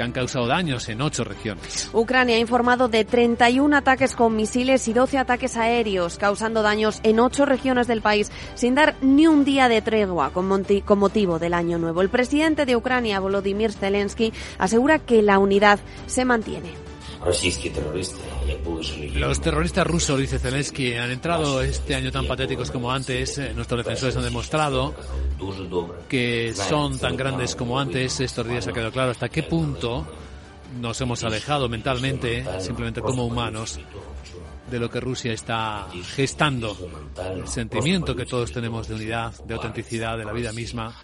que 0.00 0.04
han 0.04 0.12
causado 0.12 0.46
daños 0.46 0.88
en 0.88 1.02
ocho 1.02 1.24
regiones. 1.24 1.90
Ucrania 1.92 2.36
ha 2.36 2.38
informado 2.38 2.88
de 2.88 3.04
31 3.04 3.76
ataques 3.76 4.14
con 4.14 4.34
misiles 4.34 4.88
y 4.88 4.94
12 4.94 5.18
ataques 5.18 5.58
aéreos, 5.58 6.16
causando 6.16 6.62
daños 6.62 7.00
en 7.02 7.20
ocho 7.20 7.44
regiones 7.44 7.86
del 7.86 8.00
país, 8.00 8.32
sin 8.54 8.74
dar 8.74 8.94
ni 9.02 9.26
un 9.26 9.44
día 9.44 9.68
de 9.68 9.82
tregua 9.82 10.30
con, 10.30 10.46
motivo 10.46 11.38
del 11.38 11.52
Año 11.52 11.76
Nuevo. 11.76 12.00
El 12.00 12.08
presidente 12.08 12.64
de 12.64 12.76
Ucrania, 12.76 13.20
Volodymyr 13.20 13.72
Zelensky, 13.72 14.32
asegura 14.56 15.00
que 15.00 15.20
la 15.20 15.38
unidad 15.38 15.78
se 16.06 16.24
mantiene. 16.24 16.89
Los 19.14 19.40
terroristas 19.40 19.86
rusos, 19.86 20.18
dice 20.18 20.38
Zelensky, 20.38 20.94
han 20.94 21.10
entrado 21.10 21.62
este 21.62 21.94
año 21.94 22.10
tan 22.10 22.26
patéticos 22.26 22.70
como 22.70 22.90
antes. 22.90 23.38
Eh, 23.38 23.52
nuestros 23.54 23.84
defensores 23.84 24.16
han 24.16 24.22
demostrado 24.22 24.94
que 26.08 26.54
son 26.54 26.98
tan 26.98 27.16
grandes 27.16 27.54
como 27.54 27.78
antes. 27.78 28.20
Estos 28.20 28.48
días 28.48 28.66
ha 28.66 28.72
quedado 28.72 28.90
claro 28.90 29.10
hasta 29.10 29.28
qué 29.28 29.42
punto 29.42 30.06
nos 30.80 31.00
hemos 31.00 31.22
alejado 31.24 31.68
mentalmente, 31.68 32.44
simplemente 32.60 33.00
como 33.00 33.26
humanos, 33.26 33.78
de 34.70 34.78
lo 34.78 34.88
que 34.88 35.00
Rusia 35.00 35.32
está 35.32 35.88
gestando. 36.14 36.76
El 37.34 37.48
sentimiento 37.48 38.14
que 38.14 38.24
todos 38.24 38.52
tenemos 38.52 38.88
de 38.88 38.94
unidad, 38.94 39.34
de 39.44 39.54
autenticidad, 39.54 40.16
de 40.16 40.24
la 40.24 40.32
vida 40.32 40.52
misma 40.52 40.94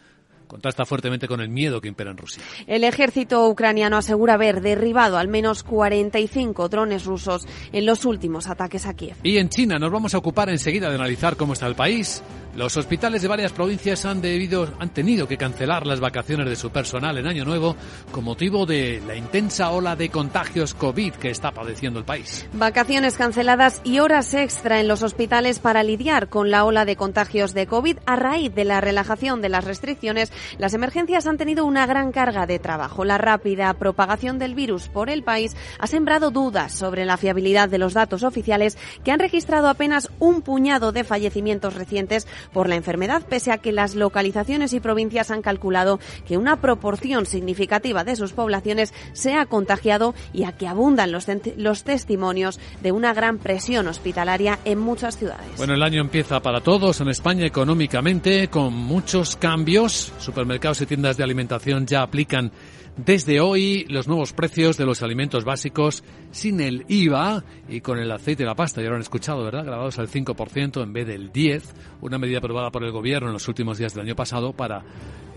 contrasta 0.47 0.85
fuertemente 0.85 1.29
con 1.29 1.41
el 1.41 1.49
miedo 1.49 1.81
que 1.81 1.88
impera 1.88 2.11
en 2.11 2.17
Rusia. 2.17 2.43
El 2.67 2.85
ejército 2.85 3.49
ucraniano 3.49 3.97
asegura 3.97 4.35
haber 4.35 4.61
derribado 4.61 5.19
al 5.19 5.29
menos 5.29 5.62
45 5.62 6.69
drones 6.69 7.05
rusos 7.05 7.47
en 7.73 7.87
los 7.87 8.05
últimos 8.05 8.49
ataques 8.49 8.87
a 8.87 8.95
Kiev. 8.95 9.17
Y 9.23 9.38
en 9.38 9.49
China 9.49 9.79
nos 9.79 9.91
vamos 9.91 10.15
a 10.15 10.19
ocupar 10.19 10.49
enseguida 10.49 10.88
de 10.88 10.95
analizar 10.95 11.37
cómo 11.37 11.53
está 11.53 11.67
el 11.67 11.75
país. 11.75 12.23
Los 12.57 12.75
hospitales 12.79 13.21
de 13.21 13.29
varias 13.29 13.53
provincias 13.53 14.07
han, 14.07 14.23
debido, 14.23 14.73
han 14.79 14.88
tenido 14.88 15.29
que 15.29 15.37
cancelar 15.37 15.87
las 15.87 16.00
vacaciones 16.00 16.49
de 16.49 16.57
su 16.57 16.71
personal 16.71 17.19
en 17.19 17.26
Año 17.26 17.45
Nuevo 17.45 17.76
con 18.11 18.25
motivo 18.25 18.65
de 18.65 19.03
la 19.07 19.15
intensa 19.15 19.71
ola 19.73 19.95
de 19.95 20.09
contagios 20.09 20.73
COVID 20.73 21.12
que 21.15 21.29
está 21.29 21.50
padeciendo 21.50 21.99
el 21.99 22.07
país. 22.07 22.49
Vacaciones 22.55 23.19
canceladas 23.19 23.83
y 23.85 23.99
horas 23.99 24.33
extra 24.33 24.81
en 24.81 24.88
los 24.88 25.03
hospitales 25.03 25.59
para 25.59 25.83
lidiar 25.83 26.31
con 26.31 26.50
la 26.50 26.65
ola 26.65 26.87
de 26.87 26.97
contagios 26.97 27.53
de 27.53 27.67
COVID 27.67 27.99
a 28.07 28.17
raíz 28.17 28.55
de 28.55 28.65
la 28.65 28.81
relajación 28.81 29.43
de 29.43 29.50
las 29.50 29.65
restricciones 29.65 30.33
las 30.59 30.75
emergencias 30.75 31.26
han 31.26 31.37
tenido 31.37 31.64
una 31.64 31.87
gran 31.87 32.12
carga 32.12 32.47
de 32.47 32.59
trabajo. 32.59 33.05
La 33.05 33.19
rápida 33.19 33.73
propagación 33.75 34.38
del 34.38 34.55
virus 34.55 34.88
por 34.88 35.11
el 35.11 35.23
país 35.23 35.57
ha 35.78 35.87
sembrado 35.87 36.31
dudas 36.31 36.73
sobre 36.73 37.05
la 37.05 37.16
fiabilidad 37.16 37.69
de 37.69 37.78
los 37.78 37.95
datos 37.95 38.23
oficiales 38.23 38.78
que 39.05 39.12
han 39.12 39.19
registrado 39.19 39.69
apenas 39.69 40.11
un 40.19 40.43
puñado 40.43 40.93
de 40.93 41.05
fallecimientos 41.05 41.75
recientes 41.75 42.26
por 42.52 42.69
la 42.69 42.76
enfermedad, 42.76 43.23
pese 43.28 43.52
a 43.52 43.59
que 43.59 43.73
las 43.73 43.95
localizaciones 43.95 44.73
y 44.73 44.81
provincias 44.81 45.31
han 45.31 45.43
calculado 45.43 46.00
que 46.26 46.37
una 46.37 46.61
proporción 46.61 47.26
significativa 47.26 48.05
de 48.05 48.16
sus 48.16 48.33
poblaciones 48.33 48.93
se 49.12 49.35
ha 49.35 49.47
contagiado 49.47 50.14
y 50.33 50.45
a 50.45 50.52
que 50.52 50.69
abundan 50.69 51.12
los, 51.12 51.26
los 51.57 51.85
testimonios 51.85 52.61
de 52.83 52.93
una 52.93 53.14
gran 53.14 53.38
presión 53.38 53.88
hospitalaria 53.88 54.59
en 54.64 54.78
muchas 54.78 55.16
ciudades. 55.16 55.57
Bueno, 55.57 55.75
el 55.75 55.83
año 55.83 56.00
empieza 56.00 56.40
para 56.40 56.61
todos 56.61 57.00
en 57.00 57.09
España 57.09 57.47
económicamente 57.47 58.49
con 58.49 58.75
muchos 58.75 59.37
cambios 59.37 60.12
supermercados 60.26 60.80
y 60.83 60.87
tiendas 60.87 61.16
de 61.16 61.25
alimentación 61.25 61.87
ya 61.87 62.02
aplican 62.02 62.50
desde 62.97 63.41
hoy 63.41 63.85
los 63.88 64.09
nuevos 64.09 64.33
precios 64.33 64.76
de 64.76 64.87
los 64.87 65.03
alimentos 65.03 65.45
básicos 65.45 66.03
sin 66.31 66.61
el 66.61 66.85
IVA 66.88 67.45
y 67.69 67.81
con 67.81 67.99
el 67.99 68.11
aceite 68.11 68.43
y 68.43 68.47
la 68.47 68.55
pasta, 68.55 68.83
ya 68.83 68.88
lo 68.88 68.97
han 68.97 69.03
escuchado, 69.03 69.45
¿verdad? 69.45 69.65
Grabados 69.65 69.99
al 69.99 70.09
5% 70.09 70.83
en 70.83 70.93
vez 70.93 71.07
del 71.07 71.33
10%, 71.33 71.62
una 72.00 72.19
medida 72.19 72.38
aprobada 72.38 72.71
por 72.71 72.85
el 72.85 72.93
Gobierno 72.93 73.29
en 73.29 73.35
los 73.35 73.49
últimos 73.49 73.79
días 73.79 73.95
del 73.95 74.05
año 74.05 74.17
pasado 74.17 74.53
para 74.53 74.85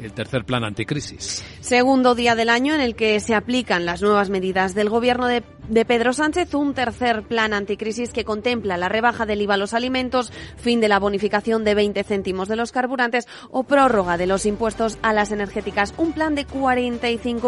el 0.02 0.14
tercer 0.14 0.46
plan 0.46 0.64
anticrisis. 0.64 1.44
Segundo 1.60 2.16
día 2.16 2.36
del 2.36 2.50
año 2.50 2.74
en 2.74 2.82
el 2.82 2.96
que 2.96 3.20
se 3.20 3.36
aplican 3.36 3.86
las 3.86 4.02
nuevas 4.02 4.30
medidas 4.30 4.74
del 4.76 4.90
Gobierno 4.90 5.28
de, 5.28 5.44
de 5.68 5.86
Pedro 5.86 6.14
Sánchez, 6.14 6.54
un 6.54 6.74
tercer 6.74 7.24
plan 7.24 7.54
anticrisis 7.54 8.12
que 8.12 8.24
contempla 8.24 8.78
la 8.78 8.90
rebaja 8.90 9.26
del 9.26 9.42
IVA 9.42 9.56
a 9.56 9.58
los 9.58 9.74
alimentos, 9.74 10.32
fin 10.58 10.80
de 10.80 10.88
la 10.88 11.00
bonificación 11.00 11.64
de 11.64 11.76
20 11.76 12.04
céntimos 12.04 12.48
de 12.48 12.56
los 12.56 12.72
carburantes 12.72 13.28
o 13.52 13.64
prórroga 13.64 14.18
de 14.18 14.28
los 14.28 14.46
impuestos 14.46 14.98
a 15.02 15.14
las 15.14 15.32
energéticas. 15.32 15.94
Un 15.98 16.14
plan 16.14 16.36
de 16.36 16.46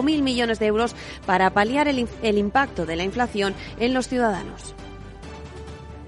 45.000 0.01 0.21
millones 0.21 0.59
de 0.59 0.67
euros 0.67 0.95
para 1.25 1.49
paliar 1.51 1.87
el, 1.87 2.07
el 2.21 2.37
impacto 2.37 2.85
de 2.85 2.95
la 2.95 3.03
inflación 3.03 3.53
en 3.79 3.93
los 3.93 4.07
ciudadanos 4.07 4.75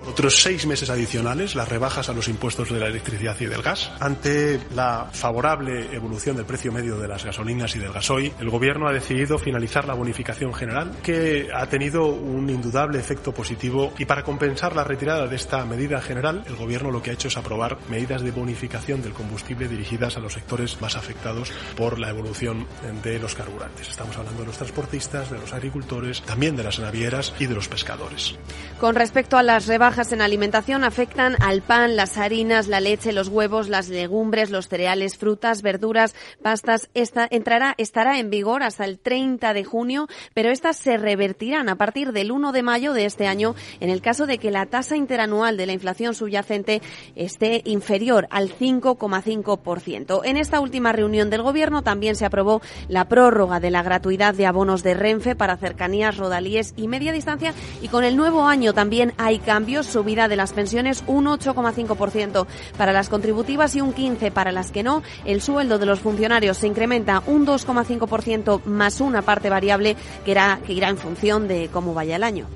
otros 0.05 0.41
seis 0.41 0.65
meses 0.65 0.89
adicionales 0.89 1.55
las 1.55 1.69
rebajas 1.69 2.09
a 2.09 2.13
los 2.13 2.27
impuestos 2.27 2.69
de 2.69 2.79
la 2.79 2.87
electricidad 2.87 3.35
y 3.39 3.45
del 3.45 3.61
gas. 3.61 3.91
Ante 3.99 4.59
la 4.75 5.07
favorable 5.11 5.93
evolución 5.93 6.35
del 6.35 6.45
precio 6.45 6.71
medio 6.71 6.97
de 6.97 7.07
las 7.07 7.23
gasolinas 7.23 7.75
y 7.75 7.79
del 7.79 7.93
gasoil, 7.93 8.33
el 8.39 8.49
Gobierno 8.49 8.87
ha 8.87 8.93
decidido 8.93 9.37
finalizar 9.37 9.85
la 9.85 9.93
bonificación 9.93 10.53
general, 10.53 10.91
que 11.01 11.49
ha 11.53 11.65
tenido 11.67 12.05
un 12.07 12.49
indudable 12.49 12.99
efecto 12.99 13.33
positivo 13.33 13.93
y 13.97 14.05
para 14.05 14.23
compensar 14.23 14.75
la 14.75 14.83
retirada 14.83 15.27
de 15.27 15.35
esta 15.35 15.63
medida 15.65 16.01
general, 16.01 16.43
el 16.47 16.55
Gobierno 16.55 16.91
lo 16.91 17.01
que 17.01 17.11
ha 17.11 17.13
hecho 17.13 17.27
es 17.27 17.37
aprobar 17.37 17.77
medidas 17.89 18.21
de 18.21 18.31
bonificación 18.31 19.01
del 19.01 19.13
combustible 19.13 19.67
dirigidas 19.67 20.17
a 20.17 20.19
los 20.19 20.33
sectores 20.33 20.81
más 20.81 20.95
afectados 20.95 21.51
por 21.75 21.99
la 21.99 22.09
evolución 22.09 22.67
de 23.03 23.19
los 23.19 23.35
carburantes. 23.35 23.89
Estamos 23.89 24.17
hablando 24.17 24.41
de 24.41 24.47
los 24.47 24.57
transportistas, 24.57 25.31
de 25.31 25.39
los 25.39 25.53
agricultores, 25.53 26.21
también 26.23 26.55
de 26.55 26.63
las 26.63 26.79
navieras 26.79 27.33
y 27.39 27.45
de 27.45 27.55
los 27.55 27.67
pescadores. 27.67 28.35
Con 28.79 28.95
respecto 28.95 29.37
a 29.37 29.43
las 29.43 29.67
rebajas 29.67 29.92
bajas 29.93 30.11
en 30.11 30.23
alimentación 30.23 30.83
afectan 30.83 31.35
al 31.39 31.61
pan, 31.61 31.95
las 31.95 32.17
harinas, 32.17 32.67
la 32.67 32.79
leche, 32.79 33.13
los 33.13 33.27
huevos, 33.27 33.69
las 33.69 33.89
legumbres, 33.89 34.49
los 34.49 34.67
cereales, 34.67 35.19
frutas, 35.19 35.61
verduras, 35.61 36.15
pastas. 36.41 36.89
Esta 36.95 37.27
entrará, 37.29 37.75
estará 37.77 38.17
en 38.17 38.31
vigor 38.31 38.63
hasta 38.63 38.85
el 38.85 38.97
30 38.97 39.53
de 39.53 39.63
junio, 39.63 40.07
pero 40.33 40.49
estas 40.49 40.77
se 40.77 40.97
revertirán 40.97 41.69
a 41.69 41.75
partir 41.75 42.11
del 42.11 42.31
1 42.31 42.53
de 42.53 42.63
mayo 42.63 42.93
de 42.93 43.05
este 43.05 43.27
año 43.27 43.53
en 43.81 43.91
el 43.91 44.01
caso 44.01 44.25
de 44.25 44.39
que 44.39 44.49
la 44.49 44.65
tasa 44.65 44.97
interanual 44.97 45.57
de 45.57 45.67
la 45.67 45.73
inflación 45.73 46.15
subyacente 46.15 46.81
esté 47.15 47.61
inferior 47.63 48.27
al 48.31 48.49
5,5%. 48.49 50.21
En 50.23 50.37
esta 50.37 50.59
última 50.59 50.91
reunión 50.91 51.29
del 51.29 51.43
Gobierno 51.43 51.83
también 51.83 52.15
se 52.15 52.25
aprobó 52.25 52.63
la 52.87 53.07
prórroga 53.07 53.59
de 53.59 53.69
la 53.69 53.83
gratuidad 53.83 54.33
de 54.33 54.47
abonos 54.47 54.81
de 54.81 54.95
Renfe 54.95 55.35
para 55.35 55.57
cercanías, 55.57 56.17
rodalíes 56.17 56.73
y 56.77 56.87
media 56.87 57.11
distancia 57.11 57.53
y 57.83 57.89
con 57.89 58.03
el 58.03 58.17
nuevo 58.17 58.47
año 58.47 58.73
también 58.73 59.13
hay 59.19 59.37
cambios, 59.37 59.82
subida 59.83 60.27
de 60.27 60.35
las 60.35 60.53
pensiones 60.53 61.03
un 61.07 61.25
8,5% 61.25 62.45
para 62.77 62.93
las 62.93 63.09
contributivas 63.09 63.75
y 63.75 63.81
un 63.81 63.93
15% 63.93 64.31
para 64.31 64.51
las 64.51 64.71
que 64.71 64.83
no. 64.83 65.03
El 65.25 65.41
sueldo 65.41 65.79
de 65.79 65.85
los 65.85 65.99
funcionarios 65.99 66.57
se 66.57 66.67
incrementa 66.67 67.23
un 67.27 67.45
2,5% 67.45 68.63
más 68.65 69.01
una 69.01 69.21
parte 69.21 69.49
variable 69.49 69.95
que, 70.25 70.31
irá, 70.31 70.59
que 70.65 70.73
irá 70.73 70.89
en 70.89 70.97
función 70.97 71.47
de 71.47 71.69
cómo 71.71 71.93
vaya 71.93 72.15
el 72.15 72.23
año. 72.23 72.47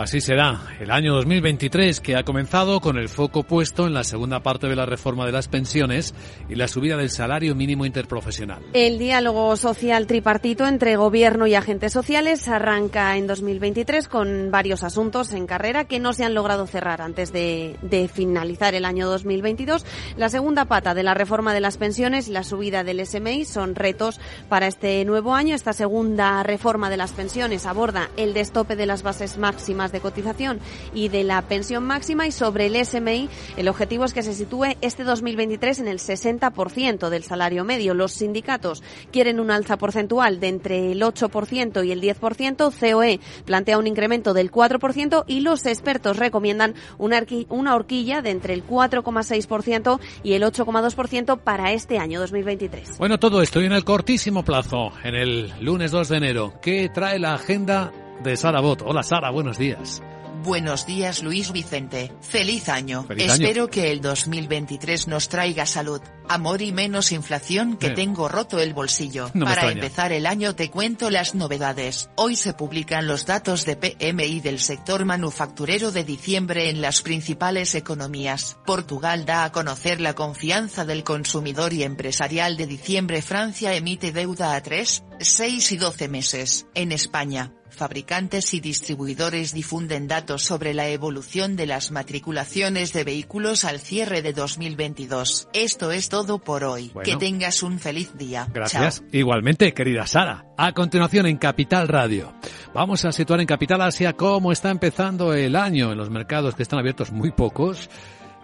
Así 0.00 0.22
será 0.22 0.62
el 0.80 0.90
año 0.90 1.12
2023 1.12 2.00
que 2.00 2.16
ha 2.16 2.22
comenzado 2.22 2.80
con 2.80 2.96
el 2.96 3.10
foco 3.10 3.42
puesto 3.42 3.86
en 3.86 3.92
la 3.92 4.02
segunda 4.02 4.40
parte 4.40 4.66
de 4.66 4.74
la 4.74 4.86
reforma 4.86 5.26
de 5.26 5.32
las 5.32 5.48
pensiones 5.48 6.14
y 6.48 6.54
la 6.54 6.68
subida 6.68 6.96
del 6.96 7.10
salario 7.10 7.54
mínimo 7.54 7.84
interprofesional. 7.84 8.62
El 8.72 8.98
diálogo 8.98 9.54
social 9.58 10.06
tripartito 10.06 10.66
entre 10.66 10.96
gobierno 10.96 11.46
y 11.46 11.54
agentes 11.54 11.92
sociales 11.92 12.48
arranca 12.48 13.14
en 13.18 13.26
2023 13.26 14.08
con 14.08 14.50
varios 14.50 14.84
asuntos 14.84 15.34
en 15.34 15.46
carrera 15.46 15.84
que 15.84 16.00
no 16.00 16.14
se 16.14 16.24
han 16.24 16.32
logrado 16.32 16.66
cerrar 16.66 17.02
antes 17.02 17.30
de, 17.30 17.76
finalizar 18.10 18.74
el 18.74 18.86
año 18.86 19.06
2022. 19.06 19.84
La 20.16 20.30
segunda 20.30 20.64
pata 20.64 20.94
de 20.94 21.02
la 21.02 21.12
reforma 21.12 21.52
de 21.52 21.60
las 21.60 21.76
pensiones 21.76 22.26
y 22.26 22.32
la 22.32 22.42
subida 22.42 22.84
del 22.84 23.04
SMI 23.04 23.44
son 23.44 23.74
retos 23.74 24.18
para 24.48 24.66
este 24.66 25.04
nuevo 25.04 25.34
año. 25.34 25.54
Esta 25.54 25.74
segunda 25.74 26.42
reforma 26.42 26.88
de 26.88 26.96
las 26.96 27.12
pensiones 27.12 27.66
aborda 27.66 28.08
el 28.16 28.32
destope 28.32 28.76
de 28.76 28.86
las 28.86 29.02
bases 29.02 29.36
máximas 29.36 29.89
de 29.92 30.00
cotización 30.00 30.60
y 30.94 31.08
de 31.08 31.24
la 31.24 31.42
pensión 31.42 31.84
máxima 31.84 32.26
y 32.26 32.32
sobre 32.32 32.66
el 32.66 32.84
SMI 32.84 33.28
el 33.56 33.68
objetivo 33.68 34.04
es 34.04 34.14
que 34.14 34.22
se 34.22 34.34
sitúe 34.34 34.76
este 34.80 35.04
2023 35.04 35.80
en 35.80 35.88
el 35.88 35.98
60% 35.98 37.08
del 37.08 37.24
salario 37.24 37.64
medio. 37.64 37.94
Los 37.94 38.12
sindicatos 38.12 38.82
quieren 39.10 39.40
un 39.40 39.50
alza 39.50 39.76
porcentual 39.76 40.40
de 40.40 40.48
entre 40.48 40.92
el 40.92 41.02
8% 41.02 41.86
y 41.86 41.92
el 41.92 42.00
10%, 42.00 42.72
COE 42.72 43.20
plantea 43.44 43.78
un 43.78 43.86
incremento 43.86 44.34
del 44.34 44.50
4% 44.50 45.24
y 45.26 45.40
los 45.40 45.66
expertos 45.66 46.16
recomiendan 46.16 46.74
una, 46.98 47.74
horquilla 47.74 48.22
de 48.22 48.30
entre 48.30 48.54
el 48.54 48.66
4,6% 48.66 50.00
y 50.22 50.34
el 50.34 50.42
8,2% 50.42 51.38
para 51.40 51.72
este 51.72 51.98
año 51.98 52.20
2023. 52.20 52.98
Bueno, 52.98 53.18
todo 53.18 53.42
esto 53.42 53.60
y 53.60 53.66
en 53.66 53.72
el 53.72 53.84
cortísimo 53.84 54.44
plazo, 54.44 54.92
en 55.04 55.14
el 55.14 55.52
lunes 55.60 55.90
2 55.90 56.08
de 56.08 56.16
enero, 56.16 56.54
¿qué 56.62 56.88
trae 56.92 57.18
la 57.18 57.34
agenda 57.34 57.92
de 58.22 58.36
Sara 58.36 58.60
Bot. 58.60 58.82
Hola 58.82 59.02
Sara, 59.02 59.30
buenos 59.30 59.58
días. 59.58 60.02
Buenos 60.42 60.86
días 60.86 61.22
Luis 61.22 61.52
Vicente. 61.52 62.12
Feliz 62.22 62.70
año. 62.70 63.06
Espero 63.10 63.68
que 63.68 63.92
el 63.92 64.00
2023 64.00 65.06
nos 65.06 65.28
traiga 65.28 65.66
salud, 65.66 66.00
amor 66.30 66.62
y 66.62 66.72
menos 66.72 67.12
inflación 67.12 67.76
que 67.76 67.90
tengo 67.90 68.26
roto 68.26 68.58
el 68.58 68.72
bolsillo. 68.72 69.30
Para 69.38 69.70
empezar 69.70 70.12
el 70.12 70.24
año 70.24 70.54
te 70.54 70.70
cuento 70.70 71.10
las 71.10 71.34
novedades. 71.34 72.08
Hoy 72.16 72.36
se 72.36 72.54
publican 72.54 73.06
los 73.06 73.26
datos 73.26 73.66
de 73.66 73.76
PMI 73.76 74.40
del 74.40 74.60
sector 74.60 75.04
manufacturero 75.04 75.92
de 75.92 76.04
diciembre 76.04 76.70
en 76.70 76.80
las 76.80 77.02
principales 77.02 77.74
economías. 77.74 78.56
Portugal 78.64 79.26
da 79.26 79.44
a 79.44 79.52
conocer 79.52 80.00
la 80.00 80.14
confianza 80.14 80.86
del 80.86 81.04
consumidor 81.04 81.74
y 81.74 81.82
empresarial 81.82 82.56
de 82.56 82.66
diciembre. 82.66 83.20
Francia 83.20 83.74
emite 83.74 84.10
deuda 84.10 84.54
a 84.54 84.62
3, 84.62 85.04
6 85.18 85.72
y 85.72 85.76
12 85.76 86.08
meses. 86.08 86.66
En 86.74 86.92
España, 86.92 87.52
fabricantes 87.70 88.54
y 88.54 88.60
distribuidores 88.60 89.54
difunden 89.54 90.08
datos 90.08 90.42
sobre 90.42 90.74
la 90.74 90.88
evolución 90.88 91.56
de 91.56 91.66
las 91.66 91.90
matriculaciones 91.90 92.92
de 92.92 93.04
vehículos 93.04 93.64
al 93.64 93.80
cierre 93.80 94.22
de 94.22 94.32
2022. 94.32 95.48
Esto 95.52 95.90
es 95.92 96.08
todo 96.08 96.38
por 96.38 96.64
hoy. 96.64 96.92
Que 97.04 97.16
tengas 97.16 97.62
un 97.62 97.78
feliz 97.78 98.16
día. 98.16 98.46
Gracias. 98.52 99.02
Igualmente, 99.12 99.72
querida 99.72 100.06
Sara. 100.06 100.46
A 100.56 100.72
continuación 100.72 101.26
en 101.26 101.38
Capital 101.38 101.88
Radio. 101.88 102.34
Vamos 102.74 103.04
a 103.04 103.12
situar 103.12 103.40
en 103.40 103.46
Capital 103.46 103.80
Asia 103.82 104.12
cómo 104.12 104.52
está 104.52 104.70
empezando 104.70 105.34
el 105.34 105.56
año 105.56 105.92
en 105.92 105.98
los 105.98 106.10
mercados 106.10 106.54
que 106.54 106.62
están 106.62 106.78
abiertos 106.78 107.10
muy 107.10 107.32
pocos, 107.32 107.90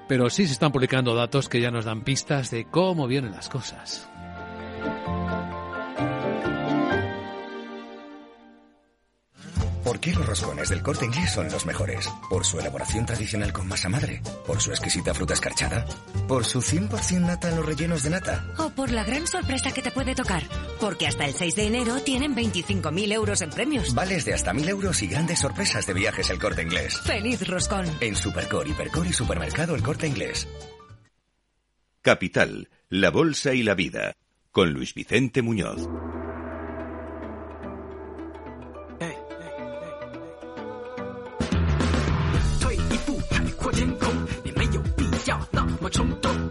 pero 0.08 0.30
sí 0.30 0.46
se 0.46 0.52
están 0.52 0.72
publicando 0.72 1.14
datos 1.14 1.48
que 1.48 1.60
ya 1.60 1.70
nos 1.70 1.84
dan 1.84 2.02
pistas 2.02 2.50
de 2.50 2.64
cómo 2.64 3.06
vienen 3.06 3.32
las 3.32 3.48
cosas. 3.48 4.08
¿Por 9.86 10.00
qué 10.00 10.12
los 10.12 10.26
roscones 10.26 10.68
del 10.68 10.82
corte 10.82 11.04
inglés 11.04 11.30
son 11.32 11.48
los 11.48 11.64
mejores? 11.64 12.10
¿Por 12.28 12.44
su 12.44 12.58
elaboración 12.58 13.06
tradicional 13.06 13.52
con 13.52 13.68
masa 13.68 13.88
madre? 13.88 14.20
¿Por 14.44 14.60
su 14.60 14.72
exquisita 14.72 15.14
fruta 15.14 15.34
escarchada? 15.34 15.86
¿Por 16.26 16.44
su 16.44 16.60
100% 16.60 17.20
nata 17.20 17.50
en 17.50 17.56
los 17.56 17.64
rellenos 17.64 18.02
de 18.02 18.10
nata? 18.10 18.44
¿O 18.58 18.70
por 18.70 18.90
la 18.90 19.04
gran 19.04 19.28
sorpresa 19.28 19.70
que 19.70 19.82
te 19.82 19.92
puede 19.92 20.16
tocar? 20.16 20.42
Porque 20.80 21.06
hasta 21.06 21.24
el 21.24 21.34
6 21.34 21.54
de 21.54 21.66
enero 21.68 22.00
tienen 22.00 22.34
25.000 22.34 23.12
euros 23.12 23.42
en 23.42 23.50
premios. 23.50 23.94
Vales 23.94 24.24
de 24.24 24.34
hasta 24.34 24.52
1.000 24.52 24.70
euros 24.70 25.00
y 25.04 25.06
grandes 25.06 25.38
sorpresas 25.38 25.86
de 25.86 25.94
viajes 25.94 26.30
el 26.30 26.40
corte 26.40 26.62
inglés. 26.62 27.00
¡Feliz 27.04 27.46
roscón! 27.46 27.86
En 28.00 28.16
Supercor, 28.16 28.66
Hipercor 28.66 29.06
y 29.06 29.12
Supermercado 29.12 29.76
el 29.76 29.84
corte 29.84 30.08
inglés. 30.08 30.48
Capital, 32.02 32.70
la 32.88 33.10
Bolsa 33.12 33.54
y 33.54 33.62
la 33.62 33.76
Vida. 33.76 34.16
Con 34.50 34.72
Luis 34.72 34.94
Vicente 34.94 35.42
Muñoz. 35.42 35.88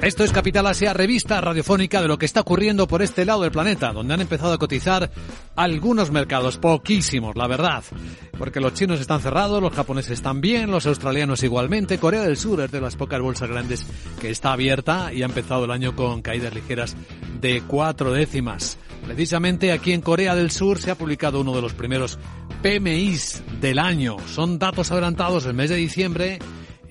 Esto 0.05 0.23
es 0.23 0.31
Capital 0.31 0.67
Asia, 0.67 0.93
revista 0.93 1.41
radiofónica 1.41 1.99
de 1.99 2.07
lo 2.07 2.19
que 2.19 2.27
está 2.27 2.41
ocurriendo 2.41 2.87
por 2.87 3.01
este 3.01 3.25
lado 3.25 3.41
del 3.41 3.49
planeta, 3.49 3.91
donde 3.91 4.13
han 4.13 4.21
empezado 4.21 4.53
a 4.53 4.59
cotizar 4.59 5.09
algunos 5.55 6.11
mercados, 6.11 6.59
poquísimos, 6.59 7.35
la 7.35 7.47
verdad. 7.47 7.83
Porque 8.37 8.59
los 8.59 8.75
chinos 8.75 8.99
están 8.99 9.21
cerrados, 9.21 9.63
los 9.63 9.73
japoneses 9.73 10.21
bien, 10.35 10.69
los 10.69 10.85
australianos 10.85 11.41
igualmente. 11.41 11.97
Corea 11.97 12.21
del 12.21 12.37
Sur 12.37 12.61
es 12.61 12.71
de 12.71 12.81
las 12.81 12.95
pocas 12.95 13.19
bolsas 13.19 13.49
grandes 13.49 13.83
que 14.21 14.29
está 14.29 14.53
abierta 14.53 15.11
y 15.11 15.23
ha 15.23 15.25
empezado 15.25 15.65
el 15.65 15.71
año 15.71 15.95
con 15.95 16.21
caídas 16.21 16.53
ligeras 16.53 16.95
de 17.41 17.63
cuatro 17.65 18.13
décimas. 18.13 18.77
Precisamente 19.07 19.71
aquí 19.71 19.91
en 19.91 20.01
Corea 20.01 20.35
del 20.35 20.51
Sur 20.51 20.77
se 20.77 20.91
ha 20.91 20.95
publicado 20.95 21.41
uno 21.41 21.55
de 21.55 21.63
los 21.63 21.73
primeros 21.73 22.19
PMIs 22.61 23.41
del 23.59 23.79
año. 23.79 24.17
Son 24.27 24.59
datos 24.59 24.91
adelantados 24.91 25.45
del 25.45 25.55
mes 25.55 25.71
de 25.71 25.77
diciembre 25.77 26.37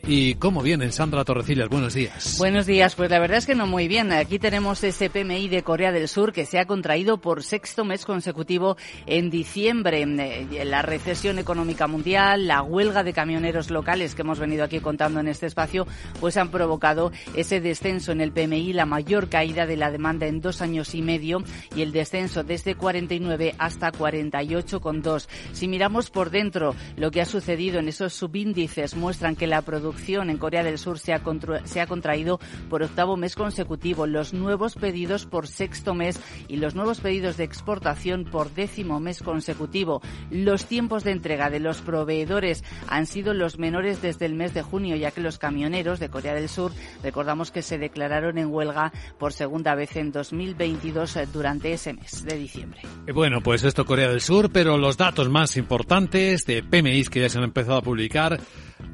¿Y 0.07 0.35
cómo 0.35 0.61
vienen, 0.61 0.93
Sandra 0.93 1.25
Torrecillas? 1.25 1.71
Buenos 1.71 1.95
días. 1.95 2.37
Buenos 2.37 2.67
días. 2.67 2.95
Pues 2.95 3.11
la 3.11 3.19
verdad 3.19 3.39
es 3.39 3.47
que 3.47 3.55
no 3.55 3.67
muy 3.67 3.89
bien. 3.89 4.13
Aquí 4.13 4.39
tenemos 4.39 4.85
ese 4.85 5.09
PMI 5.09 5.49
de 5.49 5.63
Corea 5.63 5.93
del 5.93 6.09
Sur 6.09 6.35
que 6.35 6.45
se 6.45 6.59
ha 6.59 6.67
contraído 6.67 7.23
por 7.23 7.43
sexto 7.43 7.87
mes 7.87 8.05
consecutivo 8.05 8.77
en 9.07 9.31
diciembre. 9.31 10.03
Eh, 10.03 10.65
la 10.67 10.83
recesión 10.83 11.39
económica 11.39 11.87
mundial, 11.87 12.47
la 12.47 12.61
huelga 12.61 13.03
de 13.03 13.15
camioneros 13.15 13.71
locales 13.71 14.15
que 14.15 14.21
hemos 14.21 14.39
venido 14.39 14.63
aquí 14.63 14.79
contando 14.81 15.21
en 15.21 15.29
este 15.29 15.47
espacio, 15.47 15.87
pues 16.21 16.37
han 16.37 16.51
provocado 16.51 17.11
ese 17.35 17.63
descenso 17.63 18.13
en 18.13 18.21
el 18.21 18.31
PMI, 18.31 18.75
la 18.75 18.85
mayor 18.85 19.31
caída 19.31 19.65
de 19.65 19.79
la 19.79 19.91
demanda 19.91 20.27
en 20.27 20.43
dos 20.43 20.61
años 20.61 20.95
y 20.95 21.01
medio 21.01 21.43
y 21.75 21.81
el 21.81 21.93
descenso 21.93 22.45
desde 22.45 22.75
49 22.75 23.55
hasta 23.57 23.91
48,2. 23.91 25.29
Si 25.55 25.67
miramos 25.67 26.11
por 26.11 26.29
dentro 26.29 26.75
lo 26.99 27.11
que 27.11 27.23
ha 27.23 27.27
sucedido 27.27 27.79
en 27.79 27.89
esos 27.89 28.13
subíndices 28.13 28.97
muestran 28.97 29.35
que 29.35 29.47
la 29.47 29.63
producción 29.63 29.94
en 30.07 30.39
Corea 30.39 30.63
del 30.63 30.79
Sur 30.79 30.99
se 30.99 31.13
ha, 31.15 31.23
se 31.65 31.81
ha 31.81 31.87
contraído 31.87 32.39
por 32.69 32.83
octavo 32.83 33.17
mes 33.17 33.35
consecutivo, 33.37 34.07
los 34.07 34.35
nuevos 34.35 34.75
pedidos 34.75 35.25
por 35.25 35.47
sexto 35.47 35.95
mes 35.95 36.21
y 36.49 36.57
los 36.57 36.75
nuevos 36.75 37.01
pedidos 37.01 37.37
de 37.37 37.45
exportación 37.45 38.25
por 38.25 38.53
décimo 38.53 39.01
mes 39.01 39.23
consecutivo. 39.23 40.03
Los 40.31 40.67
tiempos 40.67 41.05
de 41.05 41.13
entrega 41.13 41.49
de 41.49 41.61
los 41.61 41.81
proveedores 41.81 42.65
han 42.89 43.07
sido 43.07 43.35
los 43.35 43.59
menores 43.59 44.03
desde 44.03 44.27
el 44.27 44.35
mes 44.35 44.53
de 44.53 44.63
junio, 44.63 44.97
ya 44.97 45.11
que 45.11 45.21
los 45.21 45.39
camioneros 45.39 46.01
de 46.01 46.11
Corea 46.11 46.35
del 46.35 46.49
Sur, 46.49 46.73
recordamos 47.03 47.51
que 47.51 47.63
se 47.63 47.79
declararon 47.79 48.37
en 48.39 48.53
huelga 48.53 48.93
por 49.19 49.33
segunda 49.33 49.75
vez 49.75 49.97
en 49.97 50.13
2022 50.13 51.17
eh, 51.17 51.29
durante 51.33 51.73
ese 51.73 51.95
mes 51.95 52.25
de 52.25 52.37
diciembre. 52.37 52.81
Eh, 53.07 53.13
bueno, 53.13 53.41
pues 53.41 53.65
esto 53.65 53.85
Corea 53.85 54.09
del 54.09 54.21
Sur, 54.21 54.51
pero 54.53 54.77
los 54.77 54.97
datos 54.97 55.29
más 55.31 55.57
importantes 55.57 56.45
de 56.45 56.63
PMI 56.63 57.05
que 57.05 57.21
ya 57.21 57.29
se 57.29 57.39
han 57.39 57.45
empezado 57.45 57.79
a 57.79 57.83
publicar 57.83 58.41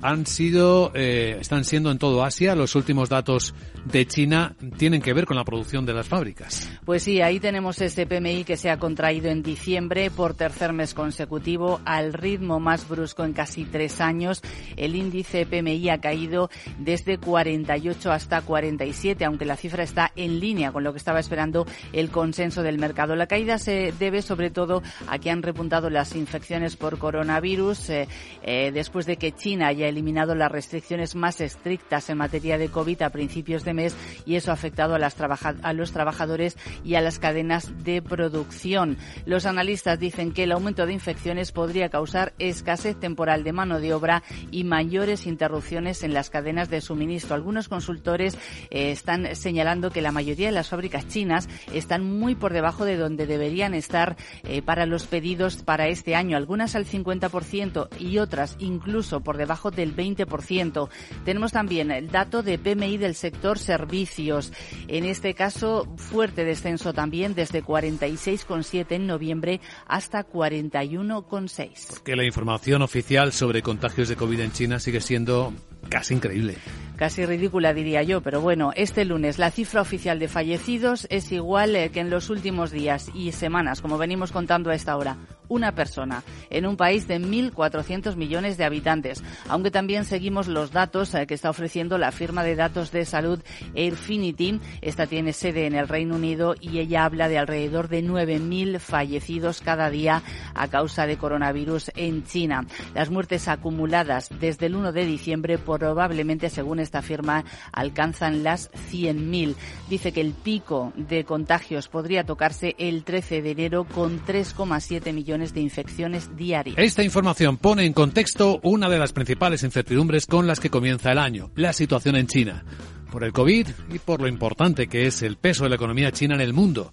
han 0.03 0.27
sido, 0.27 0.93
eh, 0.95 1.39
están 1.41 1.65
siendo 1.65 1.91
en 1.91 1.99
todo 1.99 2.25
Asia. 2.25 2.55
Los 2.55 2.75
últimos 2.75 3.09
datos 3.09 3.55
de 3.85 4.07
China 4.07 4.55
tienen 4.77 5.03
que 5.03 5.13
ver 5.13 5.27
con 5.27 5.37
la 5.37 5.45
producción 5.45 5.87
de 5.87 5.95
las 5.95 6.09
fábricas. 6.09 6.71
Pues 6.85 7.03
sí, 7.03 7.21
ahí 7.21 7.41
tenemos 7.41 7.81
ese 7.81 8.07
PMI 8.07 8.45
que 8.45 8.57
se 8.57 8.71
ha 8.71 8.79
contraído 8.79 9.31
en 9.31 9.43
diciembre 9.43 10.11
por 10.11 10.35
tercer 10.35 10.73
mes 10.73 10.95
consecutivo 10.95 11.81
al 11.85 12.13
ritmo 12.13 12.61
más 12.61 12.89
brusco 12.89 13.25
en 13.25 13.33
casi 13.33 13.65
tres 13.65 14.01
años. 14.01 14.43
El 14.77 14.95
índice 14.95 15.47
PMI 15.47 15.91
ha 15.91 16.01
caído 16.01 16.51
desde 16.79 17.19
48 17.19 18.13
hasta 18.13 18.43
47, 18.43 19.25
aunque 19.25 19.45
la 19.45 19.57
cifra 19.57 19.83
está 19.83 20.13
en 20.17 20.41
línea 20.41 20.73
con 20.73 20.85
lo 20.85 20.93
que 20.93 20.99
estaba 20.99 21.21
esperando 21.21 21.67
el 21.93 22.11
consenso 22.11 22.63
del 22.63 22.79
mercado. 22.79 23.17
La 23.17 23.27
caída 23.27 23.59
se 23.59 23.93
debe 23.99 24.23
sobre 24.23 24.51
todo 24.51 24.83
a 25.09 25.19
que 25.19 25.31
han 25.31 25.43
repuntado 25.43 25.91
las 25.91 26.15
infecciones 26.15 26.77
por 26.77 26.99
coronavirus 26.99 27.91
eh, 27.91 28.09
eh, 28.43 28.71
después 28.73 29.07
de 29.07 29.17
que 29.17 29.33
China 29.33 29.69
haya 29.69 29.89
eliminado 29.89 30.35
las 30.35 30.51
restricciones 30.51 31.15
más 31.15 31.41
estrictas 31.41 32.11
en 32.11 32.19
materia 32.19 32.59
de 32.59 32.69
COVID 32.69 33.03
a 33.03 33.11
principios 33.11 33.65
de 33.65 33.70
mes 33.75 33.97
y 34.27 34.37
eso 34.37 34.51
ha 34.51 34.55
afectado 34.55 34.95
a, 34.95 34.99
las 34.99 35.17
a 35.21 35.73
los 35.73 35.93
trabajadores 35.93 36.57
y 36.85 36.95
a 36.95 37.01
las 37.01 37.19
cadenas 37.19 37.85
de 37.85 38.03
producción. 38.03 38.97
Los 39.27 39.47
analistas 39.47 39.99
dicen 39.99 40.33
que 40.33 40.45
el 40.45 40.53
aumento 40.53 40.87
de 40.87 40.93
infecciones 40.93 41.53
podría 41.53 41.89
causar 41.89 42.33
escasez 42.39 42.99
temporal 42.99 43.45
de 43.45 43.53
mano 43.53 43.81
de 43.81 43.95
obra 43.95 44.23
y 44.51 44.65
mayores 44.65 45.27
interrupciones 45.27 46.03
en 46.03 46.15
las 46.15 46.31
cadenas 46.31 46.71
de 46.71 46.81
suministro. 46.81 47.35
Algunos 47.35 47.69
consultores 47.69 48.37
eh, 48.71 48.91
están 48.91 49.35
señalando 49.35 49.91
que 49.91 50.03
la 50.03 50.13
mayoría 50.13 50.47
de 50.47 50.53
las 50.53 50.69
fábricas 50.69 51.09
chinas 51.09 51.49
están 51.73 52.05
muy 52.05 52.35
por 52.35 52.53
debajo 52.53 52.85
de 52.85 52.97
donde 52.97 53.27
deberían 53.27 53.75
estar 53.75 54.17
eh, 54.45 54.63
para 54.63 54.87
los 54.87 55.07
pedidos 55.07 55.63
para 55.63 55.89
este 55.89 56.15
año, 56.15 56.37
algunas 56.37 56.75
al 56.75 56.87
50% 56.87 57.89
y 57.99 58.19
otras 58.19 58.57
incluso 58.59 59.21
por 59.21 59.37
debajo 59.37 59.71
del 59.71 59.95
20%. 59.95 60.89
Tenemos 61.25 61.53
también 61.53 61.91
el 61.91 62.11
dato 62.11 62.43
de 62.43 62.59
PMI 62.59 62.99
del 62.99 63.15
sector 63.15 63.59
servicios. 63.61 64.53
En 64.89 65.05
este 65.05 65.35
caso, 65.35 65.87
fuerte 65.97 66.45
descenso 66.45 66.93
también 66.93 67.35
desde 67.35 67.63
46,7 67.63 68.87
en 68.91 69.07
noviembre 69.07 69.61
hasta 69.87 70.27
41,6. 70.27 71.89
Porque 71.91 72.17
la 72.17 72.25
información 72.25 72.83
oficial 72.83 73.33
sobre 73.33 73.63
contagios 73.63 74.09
de 74.09 74.17
COVID 74.17 74.41
en 74.41 74.53
China 74.53 74.79
sigue 74.79 75.01
siendo 75.01 75.53
casi 75.89 76.15
increíble 76.15 76.57
casi 77.01 77.25
ridícula 77.25 77.73
diría 77.73 78.03
yo, 78.03 78.21
pero 78.21 78.43
bueno, 78.43 78.73
este 78.77 79.07
lunes 79.07 79.39
la 79.39 79.51
cifra 79.51 79.81
oficial 79.81 80.19
de 80.19 80.29
fallecidos 80.29 81.07
es 81.09 81.33
igual 81.33 81.75
eh, 81.75 81.91
que 81.91 82.01
en 82.01 82.11
los 82.11 82.29
últimos 82.29 82.73
días 82.73 83.11
y 83.15 83.33
semanas, 83.33 83.81
como 83.81 83.97
venimos 83.97 84.33
contando 84.33 84.69
a 84.69 84.75
esta 84.75 84.99
hora. 84.99 85.17
Una 85.51 85.75
persona 85.75 86.23
en 86.49 86.65
un 86.65 86.77
país 86.77 87.09
de 87.09 87.21
1.400 87.21 88.15
millones 88.15 88.57
de 88.57 88.65
habitantes, 88.65 89.23
aunque 89.49 89.73
también 89.73 90.05
seguimos 90.05 90.47
los 90.47 90.71
datos 90.71 91.13
eh, 91.15 91.27
que 91.27 91.35
está 91.35 91.51
ofreciendo 91.51 91.99
la 91.99 92.13
firma 92.13 92.45
de 92.45 92.55
datos 92.55 92.93
de 92.93 93.05
salud 93.05 93.41
Airfinity. 93.75 94.61
Esta 94.81 95.09
tiene 95.09 95.33
sede 95.33 95.67
en 95.67 95.75
el 95.75 95.89
Reino 95.89 96.15
Unido 96.15 96.55
y 96.61 96.79
ella 96.79 97.05
habla 97.05 97.29
de 97.29 97.39
alrededor 97.39 97.89
de 97.89 98.05
9.000 98.05 98.79
fallecidos 98.79 99.61
cada 99.61 99.91
día 99.91 100.23
a 100.55 100.69
causa 100.69 101.09
de 101.09 101.17
coronavirus 101.17 101.91
en 101.97 102.25
China. 102.25 102.65
Las 102.95 103.11
muertes 103.11 103.49
acumuladas 103.49 104.31
desde 104.39 104.67
el 104.67 104.77
1 104.77 104.93
de 104.93 105.05
diciembre 105.05 105.59
probablemente, 105.59 106.49
según 106.49 106.79
esta 106.79 107.03
firma 107.03 107.45
alcanzan 107.73 108.45
las 108.45 108.71
100.000. 108.93 109.57
Dice 109.89 110.13
que 110.13 110.21
el 110.21 110.33
pico 110.33 110.93
de 110.95 111.25
contagios 111.25 111.89
podría 111.89 112.25
tocarse 112.25 112.77
el 112.79 113.03
13 113.03 113.43
de 113.43 113.51
enero 113.51 113.85
con 113.85 114.25
3,7 114.25 115.13
millones 115.13 115.40
de 115.55 115.61
infecciones 115.61 116.37
diarias. 116.37 116.77
Esta 116.79 117.03
información 117.03 117.57
pone 117.57 117.85
en 117.87 117.93
contexto 117.93 118.61
una 118.63 118.89
de 118.89 118.99
las 118.99 119.13
principales 119.13 119.63
incertidumbres 119.63 120.27
con 120.27 120.47
las 120.47 120.61
que 120.61 120.71
comienza 120.71 121.11
el 121.11 121.19
año, 121.19 121.51
la 121.57 121.73
situación 121.73 122.17
en 122.17 122.27
China 122.27 122.65
por 123.11 123.25
el 123.25 123.33
COVID 123.33 123.67
y 123.93 123.99
por 123.99 124.21
lo 124.21 124.29
importante 124.29 124.87
que 124.87 125.07
es 125.07 125.23
el 125.23 125.37
peso 125.37 125.65
de 125.65 125.71
la 125.71 125.77
economía 125.77 126.13
china 126.13 126.37
en 126.37 126.41
el 126.41 126.53
mundo. 126.53 126.93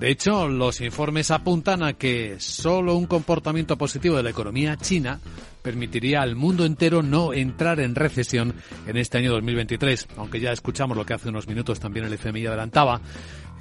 De 0.00 0.10
hecho, 0.10 0.48
los 0.48 0.80
informes 0.80 1.30
apuntan 1.30 1.82
a 1.82 1.92
que 1.92 2.36
solo 2.38 2.96
un 2.96 3.06
comportamiento 3.06 3.76
positivo 3.76 4.16
de 4.16 4.22
la 4.22 4.30
economía 4.30 4.76
china 4.76 5.20
permitiría 5.62 6.22
al 6.22 6.34
mundo 6.34 6.64
entero 6.64 7.02
no 7.02 7.34
entrar 7.34 7.80
en 7.80 7.94
recesión 7.94 8.54
en 8.86 8.96
este 8.96 9.18
año 9.18 9.32
2023, 9.32 10.08
aunque 10.16 10.40
ya 10.40 10.52
escuchamos 10.52 10.96
lo 10.96 11.04
que 11.04 11.14
hace 11.14 11.28
unos 11.28 11.46
minutos 11.46 11.78
también 11.78 12.06
el 12.06 12.14
FMI 12.14 12.46
adelantaba. 12.46 13.00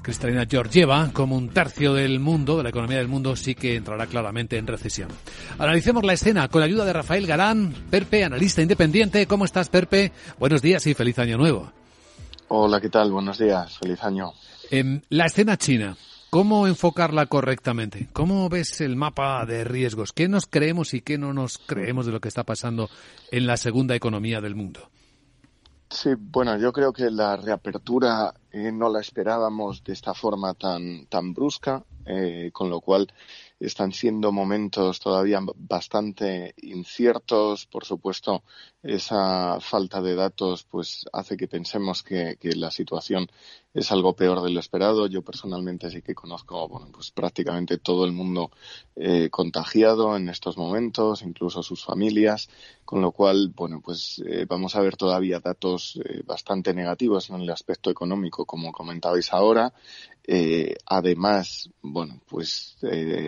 Cristalina 0.02 0.46
Georgieva, 0.46 1.10
como 1.14 1.36
un 1.36 1.50
tercio 1.50 1.94
del 1.94 2.20
mundo, 2.20 2.58
de 2.58 2.64
la 2.64 2.70
economía 2.70 2.98
del 2.98 3.08
mundo, 3.08 3.36
sí 3.36 3.56
que 3.56 3.76
entrará 3.76 4.08
claramente 4.08 4.58
en 4.58 4.68
recesión. 4.68 5.10
Analicemos 5.60 6.04
la 6.04 6.14
escena 6.14 6.48
con 6.48 6.62
la 6.62 6.66
ayuda 6.66 6.86
de 6.86 6.94
Rafael 6.94 7.28
Galán, 7.28 7.74
Perpe, 7.90 8.24
analista 8.24 8.62
independiente. 8.62 9.28
¿Cómo 9.28 9.46
estás, 9.46 9.70
Perpe? 9.70 10.12
Buenos 10.40 10.62
días 10.62 10.86
y 10.88 10.94
feliz 10.94 11.20
año 11.20 11.38
nuevo. 11.38 11.72
Hola, 12.50 12.80
¿qué 12.80 12.90
tal? 12.90 13.12
Buenos 13.12 13.38
días, 13.38 13.78
feliz 13.78 14.02
año. 14.04 14.32
En 14.72 15.04
la 15.10 15.26
escena 15.26 15.58
china, 15.58 15.98
¿cómo 16.30 16.68
enfocarla 16.68 17.26
correctamente? 17.26 18.08
¿Cómo 18.14 18.48
ves 18.48 18.80
el 18.82 18.96
mapa 18.96 19.46
de 19.46 19.64
riesgos? 19.66 20.14
¿Qué 20.14 20.30
nos 20.30 20.46
creemos 20.46 20.94
y 20.94 21.02
qué 21.02 21.18
no 21.18 21.34
nos 21.34 21.58
creemos 21.58 22.06
de 22.06 22.14
lo 22.14 22.22
que 22.22 22.30
está 22.30 22.44
pasando 22.44 22.90
en 23.32 23.48
la 23.48 23.58
segunda 23.58 23.96
economía 23.96 24.40
del 24.40 24.56
mundo? 24.56 24.90
Sí, 25.90 26.10
bueno, 26.18 26.58
yo 26.58 26.74
creo 26.74 26.92
que 26.92 27.10
la 27.10 27.38
reapertura 27.38 28.34
eh, 28.58 28.72
no 28.72 28.90
la 28.90 29.02
esperábamos 29.02 29.84
de 29.84 29.94
esta 29.94 30.14
forma 30.16 30.56
tan, 30.56 31.06
tan 31.08 31.34
brusca, 31.34 31.86
eh, 32.06 32.50
con 32.52 32.70
lo 32.72 32.82
cual 32.82 33.08
están 33.60 33.92
siendo 33.92 34.32
momentos 34.32 35.00
todavía 35.00 35.40
bastante 35.56 36.56
inciertos. 36.58 37.68
Por 37.68 37.86
supuesto, 37.86 38.44
esa 38.88 39.60
falta 39.60 40.02
de 40.02 40.16
datos 40.16 40.64
pues 40.64 41.06
hace 41.12 41.36
que 41.36 41.48
pensemos 41.48 42.04
que, 42.04 42.38
la 42.56 42.72
situación 42.72 43.28
es 43.74 43.92
algo 43.92 44.16
peor 44.16 44.42
de 44.42 44.50
lo 44.50 44.60
esperado. 44.60 45.08
Yo 45.08 45.22
personalmente 45.22 45.92
sí 45.92 46.02
que 46.02 46.16
conozco 46.16 46.68
bueno, 46.70 46.88
pues 46.92 47.12
prácticamente 47.12 47.78
todo 47.78 48.06
el 48.06 48.14
mundo 48.14 48.50
eh, 48.96 49.30
contagiado 49.30 50.16
en 50.16 50.30
estos 50.30 50.58
momentos, 50.58 51.22
incluso 51.22 51.62
sus 51.62 51.84
familias, 51.84 52.50
con 52.86 53.02
lo 53.02 53.12
cual 53.12 53.52
bueno 53.54 53.82
pues 53.84 54.24
eh, 54.26 54.46
vamos 54.48 54.76
a 54.76 54.82
ver 54.82 54.96
todavía 54.96 55.42
datos 55.42 56.00
eh, 56.06 56.22
bastante 56.26 56.74
negativos 56.74 57.30
en 57.30 57.42
el 57.42 57.50
aspecto 57.50 57.90
económico, 57.90 58.46
como 58.46 58.72
comentabais 58.72 59.34
ahora. 59.34 59.74
además, 60.86 61.70
bueno, 61.82 62.20
pues 62.28 62.76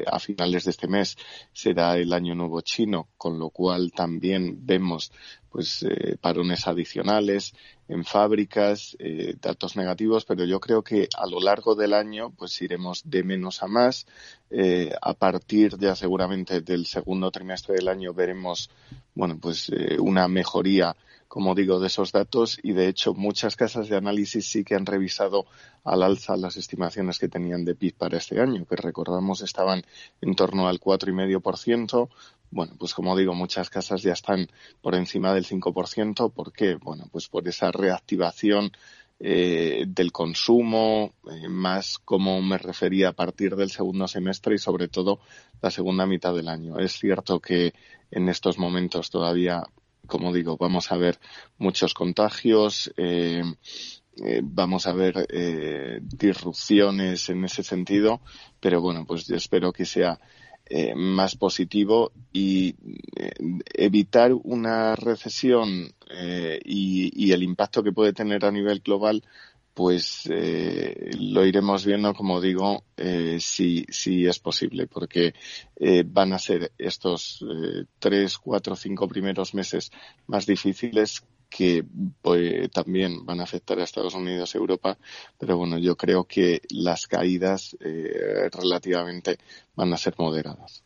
a 0.06 0.20
finales 0.20 0.66
de 0.66 0.72
este 0.72 0.88
mes 0.88 1.16
será 1.54 1.96
el 1.96 2.12
Año 2.12 2.36
Nuevo 2.36 2.60
Chino, 2.60 3.08
con 3.18 3.40
lo 3.40 3.52
cual 3.52 3.92
también 3.94 4.66
vemos 4.66 5.12
pues 5.52 5.84
eh, 5.84 6.18
parones 6.22 6.68
adicionales 6.68 7.54
en 7.88 8.06
fábricas, 8.06 8.96
eh, 9.00 9.36
datos 9.42 9.76
negativos, 9.76 10.26
pero 10.26 10.46
yo 10.46 10.60
creo 10.60 10.84
que 10.84 11.10
a 11.18 11.26
lo 11.26 11.40
largo 11.40 11.76
del 11.76 11.94
año 11.94 12.32
pues 12.32 12.62
iremos 12.62 13.02
de 13.06 13.24
menos 13.24 13.64
a 13.64 13.68
más. 13.68 14.06
Eh, 14.52 14.94
a 15.02 15.14
partir 15.14 15.78
ya 15.78 15.96
seguramente 15.96 16.62
del 16.62 16.86
segundo 16.86 17.32
trimestre 17.32 17.76
del 17.76 17.88
año 17.88 18.14
veremos 18.14 18.70
bueno 19.14 19.38
pues 19.40 19.70
una 20.00 20.28
mejoría 20.28 20.96
como 21.30 21.56
digo, 21.56 21.80
de 21.80 21.88
esos 21.88 22.12
datos 22.12 22.60
y 22.62 22.74
de 22.74 22.90
hecho 22.90 23.14
muchas 23.14 23.56
casas 23.56 23.88
de 23.88 23.96
análisis 23.96 24.52
sí 24.52 24.66
que 24.66 24.76
han 24.76 24.86
revisado 24.86 25.46
al 25.86 26.04
alza 26.04 26.36
las 26.36 26.58
estimaciones 26.58 27.20
que 27.20 27.30
tenían 27.30 27.64
de 27.64 27.76
PIB 27.76 27.96
para 27.96 28.18
este 28.18 28.42
año, 28.42 28.66
que 28.66 28.76
recordamos 28.76 29.42
estaban 29.42 29.84
en 30.20 30.36
torno 30.36 30.68
al 30.68 30.82
cuatro 30.82 31.10
y 31.10 31.14
medio 31.14 31.40
por 31.40 31.58
ciento, 31.58 32.10
bueno, 32.52 32.74
pues 32.78 32.94
como 32.94 33.16
digo, 33.16 33.36
muchas 33.36 33.70
casas 33.70 34.02
ya 34.02 34.14
están 34.14 34.48
por 34.82 34.96
encima 34.96 35.34
del 35.34 35.46
5%. 35.46 36.34
¿Por 36.34 36.52
qué? 36.52 36.76
Bueno, 36.76 37.06
pues 37.12 37.28
por 37.28 37.48
esa 37.48 37.72
reactivación 37.72 38.72
eh, 39.20 39.86
del 39.88 40.12
consumo, 40.12 41.14
eh, 41.30 41.48
más 41.48 42.00
como 42.00 42.42
me 42.42 42.58
refería 42.58 43.10
a 43.10 43.14
partir 43.14 43.56
del 43.56 43.70
segundo 43.70 44.08
semestre 44.08 44.56
y 44.56 44.58
sobre 44.58 44.88
todo 44.88 45.20
la 45.62 45.70
segunda 45.70 46.06
mitad 46.06 46.34
del 46.34 46.48
año. 46.48 46.80
Es 46.80 46.94
cierto 46.94 47.40
que 47.40 47.74
en 48.12 48.30
estos 48.30 48.58
momentos 48.58 49.10
todavía, 49.10 49.62
como 50.10 50.34
digo, 50.34 50.58
vamos 50.58 50.92
a 50.92 50.98
ver 50.98 51.20
muchos 51.58 51.94
contagios. 51.94 52.92
Eh, 52.98 53.44
vamos 54.44 54.86
a 54.86 54.92
ver 54.92 55.26
disrupciones 56.02 57.30
en 57.30 57.46
ese 57.46 57.64
sentido, 57.64 58.20
pero 58.60 58.82
bueno, 58.82 59.06
pues 59.06 59.26
yo 59.28 59.38
espero 59.38 59.72
que 59.72 59.86
sea 59.86 60.20
eh, 60.72 60.94
más 60.94 61.36
positivo 61.36 62.12
y 62.32 62.76
eh, 63.16 63.32
evitar 63.74 64.34
una 64.34 64.96
recesión 64.96 65.92
eh, 66.12 66.60
y, 66.64 67.32
el 67.32 67.42
impacto 67.42 67.82
que 67.82 67.92
puede 67.92 68.14
tener 68.14 68.46
a 68.46 68.52
nivel 68.52 68.82
global 68.82 69.24
pues 69.80 70.24
lo 70.28 71.46
iremos 71.46 71.86
viendo, 71.86 72.14
como 72.14 72.42
digo, 72.42 72.84
si, 73.40 73.86
si 73.88 74.28
es 74.28 74.38
posible, 74.40 74.88
porque 74.88 75.34
van 76.06 76.34
a 76.34 76.38
ser 76.38 76.74
estos 76.78 77.46
tres, 77.98 78.38
cuatro, 78.38 78.76
cinco 78.76 79.08
primeros 79.08 79.54
meses 79.54 79.90
más 80.28 80.46
difíciles 80.46 81.24
que 81.50 81.84
pues, 82.22 82.70
también 82.72 83.26
van 83.26 83.40
a 83.40 83.44
afectar 83.44 83.80
a 83.80 83.84
Estados 83.84 84.14
Unidos 84.14 84.54
y 84.54 84.58
Europa, 84.58 84.98
pero 85.38 85.58
bueno, 85.58 85.78
yo 85.78 85.96
creo 85.96 86.26
que 86.26 86.62
las 86.70 87.08
caídas 87.08 87.76
eh, 87.80 88.50
relativamente 88.52 89.38
van 89.76 89.94
a 89.94 89.98
ser 89.98 90.16
moderadas. 90.18 90.84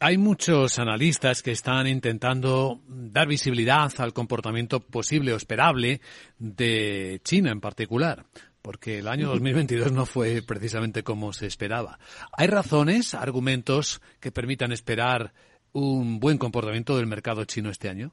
Hay 0.00 0.16
muchos 0.16 0.78
analistas 0.78 1.42
que 1.42 1.50
están 1.50 1.88
intentando 1.88 2.80
dar 2.86 3.26
visibilidad 3.26 3.92
al 3.98 4.12
comportamiento 4.12 4.78
posible 4.78 5.32
o 5.32 5.36
esperable 5.36 6.00
de 6.38 7.20
China 7.24 7.50
en 7.50 7.60
particular, 7.60 8.24
porque 8.62 9.00
el 9.00 9.08
año 9.08 9.28
2022 9.30 9.90
no 9.90 10.06
fue 10.06 10.40
precisamente 10.42 11.02
como 11.02 11.32
se 11.32 11.46
esperaba. 11.46 11.98
¿Hay 12.32 12.46
razones, 12.46 13.14
argumentos 13.14 14.00
que 14.20 14.30
permitan 14.30 14.70
esperar 14.70 15.32
un 15.72 16.20
buen 16.20 16.38
comportamiento 16.38 16.96
del 16.96 17.08
mercado 17.08 17.44
chino 17.44 17.68
este 17.68 17.88
año? 17.88 18.12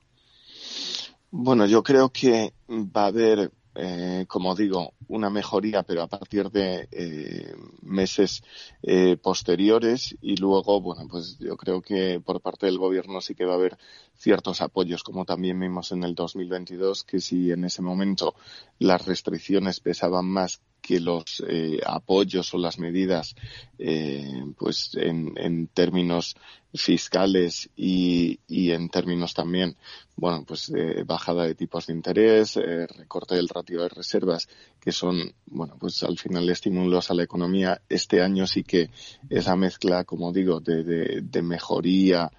Bueno, 1.29 1.67
yo 1.67 1.83
creo 1.83 2.09
que 2.09 2.51
va 2.67 3.03
a 3.03 3.07
haber 3.07 3.51
eh, 3.75 4.25
como 4.27 4.55
digo, 4.55 4.93
una 5.09 5.29
mejoría, 5.29 5.83
pero 5.83 6.01
a 6.01 6.07
partir 6.07 6.49
de 6.49 6.87
eh, 6.91 7.53
meses 7.81 8.43
eh, 8.81 9.17
posteriores. 9.17 10.15
Y 10.21 10.37
luego, 10.37 10.81
bueno, 10.81 11.07
pues 11.09 11.37
yo 11.39 11.57
creo 11.57 11.81
que 11.81 12.19
por 12.19 12.41
parte 12.41 12.65
del 12.65 12.77
gobierno 12.77 13.21
sí 13.21 13.35
que 13.35 13.45
va 13.45 13.53
a 13.53 13.57
haber 13.57 13.77
ciertos 14.15 14.61
apoyos, 14.61 15.03
como 15.03 15.25
también 15.25 15.59
vimos 15.59 15.91
en 15.91 16.03
el 16.03 16.15
2022, 16.15 17.03
que 17.03 17.19
si 17.19 17.51
en 17.51 17.65
ese 17.65 17.81
momento 17.81 18.35
las 18.79 19.05
restricciones 19.05 19.79
pesaban 19.81 20.25
más 20.25 20.61
que 20.85 20.99
los 20.99 21.43
eh, 21.47 21.79
apoyos 21.83 22.53
o 22.53 22.59
las 22.59 22.77
medidas, 22.77 23.35
eh, 23.79 24.45
pues 24.55 24.91
en, 24.93 25.67
términos 25.73 26.35
fiscales 26.75 27.69
y, 27.75 28.39
en 28.47 28.89
términos 28.89 29.33
también, 29.33 29.75
bueno, 30.15 30.43
pues 30.45 30.71
de 30.71 31.03
bajada 31.03 31.45
de 31.45 31.55
tipos 31.55 31.87
de 31.87 31.93
interés, 31.93 32.57
eh, 32.57 32.85
recorte 32.85 33.33
del 33.33 33.49
ratio 33.49 33.81
de 33.81 33.89
reservas, 33.89 34.47
que 34.79 34.91
son, 34.91 35.33
bueno, 35.47 35.75
pues 35.79 36.03
al 36.03 36.19
final 36.19 36.47
estímulos 36.49 37.09
a 37.09 37.15
la 37.15 37.23
economía. 37.23 37.81
Este 37.89 38.21
año 38.21 38.45
sí 38.45 38.63
que 38.63 38.91
esa 39.29 39.55
mezcla, 39.55 40.03
como 40.03 40.31
digo, 40.31 40.59
de, 40.59 41.21
de, 41.21 41.41
mejoría 41.41 42.31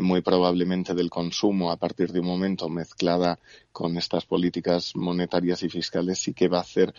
muy 0.00 0.20
probablemente 0.20 0.92
del 0.92 1.08
consumo 1.08 1.72
a 1.72 1.78
partir 1.78 2.12
de 2.12 2.20
un 2.20 2.26
momento 2.26 2.68
mezclada 2.68 3.38
con 3.72 3.96
estas 3.96 4.26
políticas 4.26 4.94
monetarias 4.94 5.62
y 5.62 5.70
fiscales 5.70 6.18
sí 6.18 6.34
que 6.34 6.48
va 6.48 6.58
a 6.58 6.60
hacer 6.60 6.92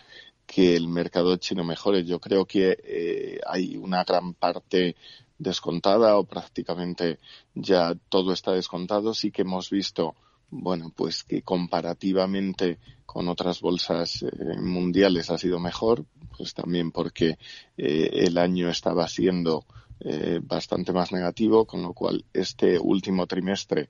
que 0.46 0.76
el 0.76 0.88
mercado 0.88 1.36
chino 1.36 1.64
mejore. 1.64 2.04
Yo 2.04 2.20
creo 2.20 2.44
que 2.44 2.76
eh, 2.82 3.40
hay 3.46 3.76
una 3.76 4.04
gran 4.04 4.34
parte 4.34 4.96
descontada 5.38 6.16
o 6.16 6.24
prácticamente 6.24 7.18
ya 7.54 7.94
todo 8.08 8.32
está 8.32 8.52
descontado. 8.52 9.14
Sí 9.14 9.30
que 9.30 9.42
hemos 9.42 9.70
visto, 9.70 10.14
bueno, 10.50 10.92
pues 10.94 11.24
que 11.24 11.42
comparativamente 11.42 12.78
con 13.06 13.28
otras 13.28 13.60
bolsas 13.60 14.22
eh, 14.22 14.58
mundiales 14.60 15.30
ha 15.30 15.38
sido 15.38 15.58
mejor, 15.58 16.04
pues 16.36 16.54
también 16.54 16.90
porque 16.90 17.38
eh, 17.76 18.10
el 18.12 18.38
año 18.38 18.68
estaba 18.68 19.08
siendo 19.08 19.64
eh, 20.06 20.38
bastante 20.42 20.92
más 20.92 21.12
negativo, 21.12 21.64
con 21.64 21.80
lo 21.80 21.94
cual 21.94 22.26
este 22.34 22.78
último 22.78 23.26
trimestre 23.26 23.88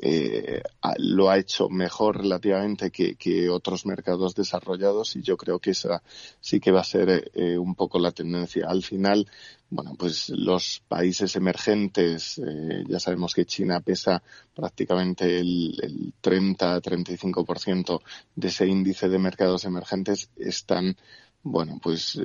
eh, 0.00 0.62
lo 0.96 1.28
ha 1.28 1.36
hecho 1.36 1.68
mejor 1.68 2.16
relativamente 2.16 2.90
que, 2.90 3.50
otros 3.50 3.84
mercados 3.84 4.34
desarrollados 4.34 5.16
y 5.16 5.22
yo 5.22 5.36
creo 5.36 5.58
que 5.58 5.72
esa 5.72 6.02
sí 6.40 6.60
que 6.60 6.70
va 6.70 6.80
a 6.80 6.84
ser 6.84 7.30
eh, 7.34 7.58
un 7.58 7.74
poco 7.74 7.98
la 7.98 8.10
tendencia. 8.10 8.68
Al 8.68 8.82
final, 8.82 9.28
bueno, 9.68 9.96
pues 9.98 10.30
los 10.30 10.82
países 10.88 11.36
emergentes, 11.36 12.40
ya 12.88 12.98
sabemos 12.98 13.34
que 13.34 13.44
China 13.44 13.80
pesa 13.80 14.22
prácticamente 14.54 15.40
el, 15.40 15.78
el 15.82 16.14
30-35% 16.22 18.00
de 18.34 18.48
ese 18.48 18.66
índice 18.66 19.10
de 19.10 19.18
mercados 19.18 19.66
emergentes, 19.66 20.30
están 20.36 20.96
bueno, 21.42 21.78
pues 21.82 22.20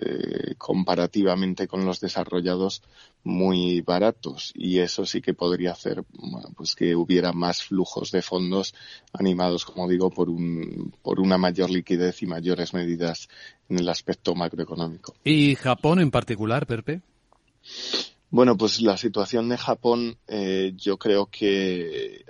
comparativamente 0.58 1.70
con 1.70 1.86
los 1.86 2.02
desarrollados 2.02 2.82
muy 3.26 3.82
baratos 3.82 4.54
y 4.56 4.80
eso 4.80 5.06
sí 5.06 5.20
que 5.20 5.34
podría 5.34 5.72
hacer, 5.72 6.06
bueno, 6.14 6.50
pues 6.56 6.76
que 6.76 6.96
hubiera 6.96 7.34
más 7.34 7.64
flujos 7.64 8.12
de 8.12 8.22
fondos 8.22 8.76
animados, 9.14 9.66
como 9.66 9.90
digo, 9.90 10.12
por 10.12 10.30
un 10.30 10.94
por 11.02 11.20
una 11.20 11.38
mayor 11.38 11.72
liquidez 11.72 12.22
y 12.22 12.28
mayores 12.28 12.74
medidas 12.76 13.28
en 13.68 13.80
el 13.80 13.90
aspecto 13.90 14.36
macroeconómico. 14.36 15.16
¿Y 15.24 15.56
Japón 15.56 16.00
en 16.00 16.12
particular, 16.12 16.68
Perpe? 16.68 17.02
Bueno, 18.30 18.56
pues 18.58 18.80
la 18.82 18.96
situación 18.96 19.50
de 19.50 19.58
Japón 19.58 20.18
eh, 20.28 20.74
yo 20.76 20.98
creo 20.98 21.26
que 21.26 22.18
eh, 22.18 22.26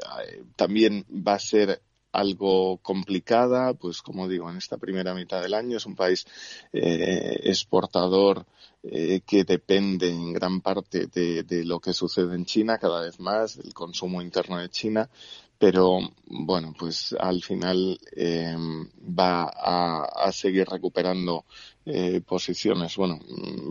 también 0.55 1.05
va 1.09 1.33
a 1.33 1.39
ser 1.39 1.81
algo 2.13 2.77
complicada, 2.77 3.73
pues 3.73 4.01
como 4.01 4.29
digo, 4.29 4.49
en 4.49 4.57
esta 4.57 4.77
primera 4.77 5.13
mitad 5.13 5.41
del 5.41 5.53
año 5.53 5.75
es 5.75 5.85
un 5.85 5.95
país 5.95 6.25
eh, 6.71 7.41
exportador 7.43 8.45
eh, 8.91 9.21
que 9.25 9.43
depende 9.43 10.09
en 10.09 10.33
gran 10.33 10.61
parte 10.61 11.07
de, 11.07 11.63
lo 11.65 11.79
que 11.79 11.93
sucede 11.93 12.35
en 12.35 12.45
China 12.45 12.77
cada 12.77 13.01
vez 13.01 13.19
más, 13.19 13.57
del 13.57 13.73
consumo 13.73 14.21
interno 14.21 14.57
de 14.59 14.69
China, 14.69 15.09
pero 15.57 15.99
bueno, 16.25 16.73
pues 16.77 17.15
al 17.17 17.41
final 17.41 17.97
eh, 18.15 18.55
va 19.01 19.43
a, 19.43 20.27
a, 20.27 20.31
seguir 20.31 20.67
recuperando 20.67 21.45
eh, 21.85 22.21
posiciones. 22.21 22.95
Bueno, 22.97 23.19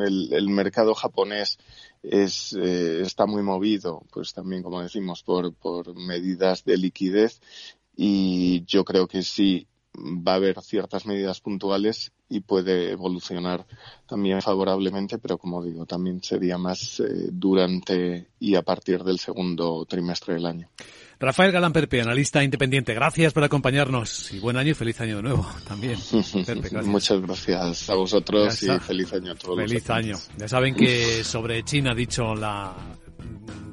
el, 0.01 0.33
el 0.33 0.49
mercado 0.49 0.95
japonés 0.95 1.59
es, 2.03 2.53
eh, 2.55 3.03
está 3.03 3.27
muy 3.27 3.43
movido, 3.43 4.03
pues 4.13 4.33
también, 4.33 4.63
como 4.63 4.83
decimos, 4.83 5.23
por, 5.23 5.55
por 5.55 5.95
medidas 5.95 6.65
de 6.65 6.77
liquidez 6.77 7.41
y 7.97 8.65
yo 8.65 8.85
creo 8.85 9.07
que 9.07 9.23
sí 9.23 9.67
va 9.97 10.33
a 10.33 10.37
haber 10.37 10.61
ciertas 10.61 11.07
medidas 11.07 11.41
puntuales 11.41 12.13
y 12.29 12.41
puede 12.41 12.91
evolucionar 12.91 13.67
también 14.07 14.43
favorablemente, 14.43 15.19
pero 15.19 15.39
como 15.39 15.63
digo, 15.63 15.87
también 15.87 16.23
sería 16.23 16.59
más 16.59 17.01
eh, 17.01 17.29
durante 17.31 18.29
y 18.41 18.57
a 18.57 18.63
partir 18.63 19.05
del 19.05 19.19
segundo 19.19 19.85
trimestre 19.87 20.35
del 20.35 20.47
año. 20.47 20.69
Rafael 21.21 21.53
Galán 21.53 21.73
Perpe, 21.73 22.01
analista 22.01 22.43
independiente, 22.43 22.93
gracias 22.93 23.33
por 23.33 23.45
acompañarnos 23.45 24.33
y 24.33 24.41
buen 24.41 24.57
año 24.57 24.73
y 24.73 24.75
feliz 24.75 25.01
año 25.01 25.17
de 25.17 25.23
nuevo 25.23 25.47
también. 25.67 25.99
Perpe, 26.47 26.69
gracias. 26.69 26.87
Muchas 26.87 27.21
gracias 27.21 27.91
a 27.91 27.95
vosotros 27.95 28.63
y 28.63 28.79
feliz 28.81 29.13
año 29.13 29.33
a 29.33 29.35
todos. 29.35 29.57
Feliz 29.57 29.89
año. 29.91 30.17
Ya 30.37 30.49
saben 30.49 30.75
que 30.75 31.23
sobre 31.25 31.63
China 31.63 31.93
ha 31.93 31.95
dicho 31.95 32.35
la 32.35 32.75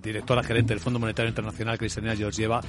directora 0.01 0.43
gerente 0.43 0.73
del 0.73 0.79
Fondo 0.79 0.99
Monetario 0.99 1.29
Internacional, 1.29 1.77
Cristina 1.77 2.15
Georgieva, 2.15 2.61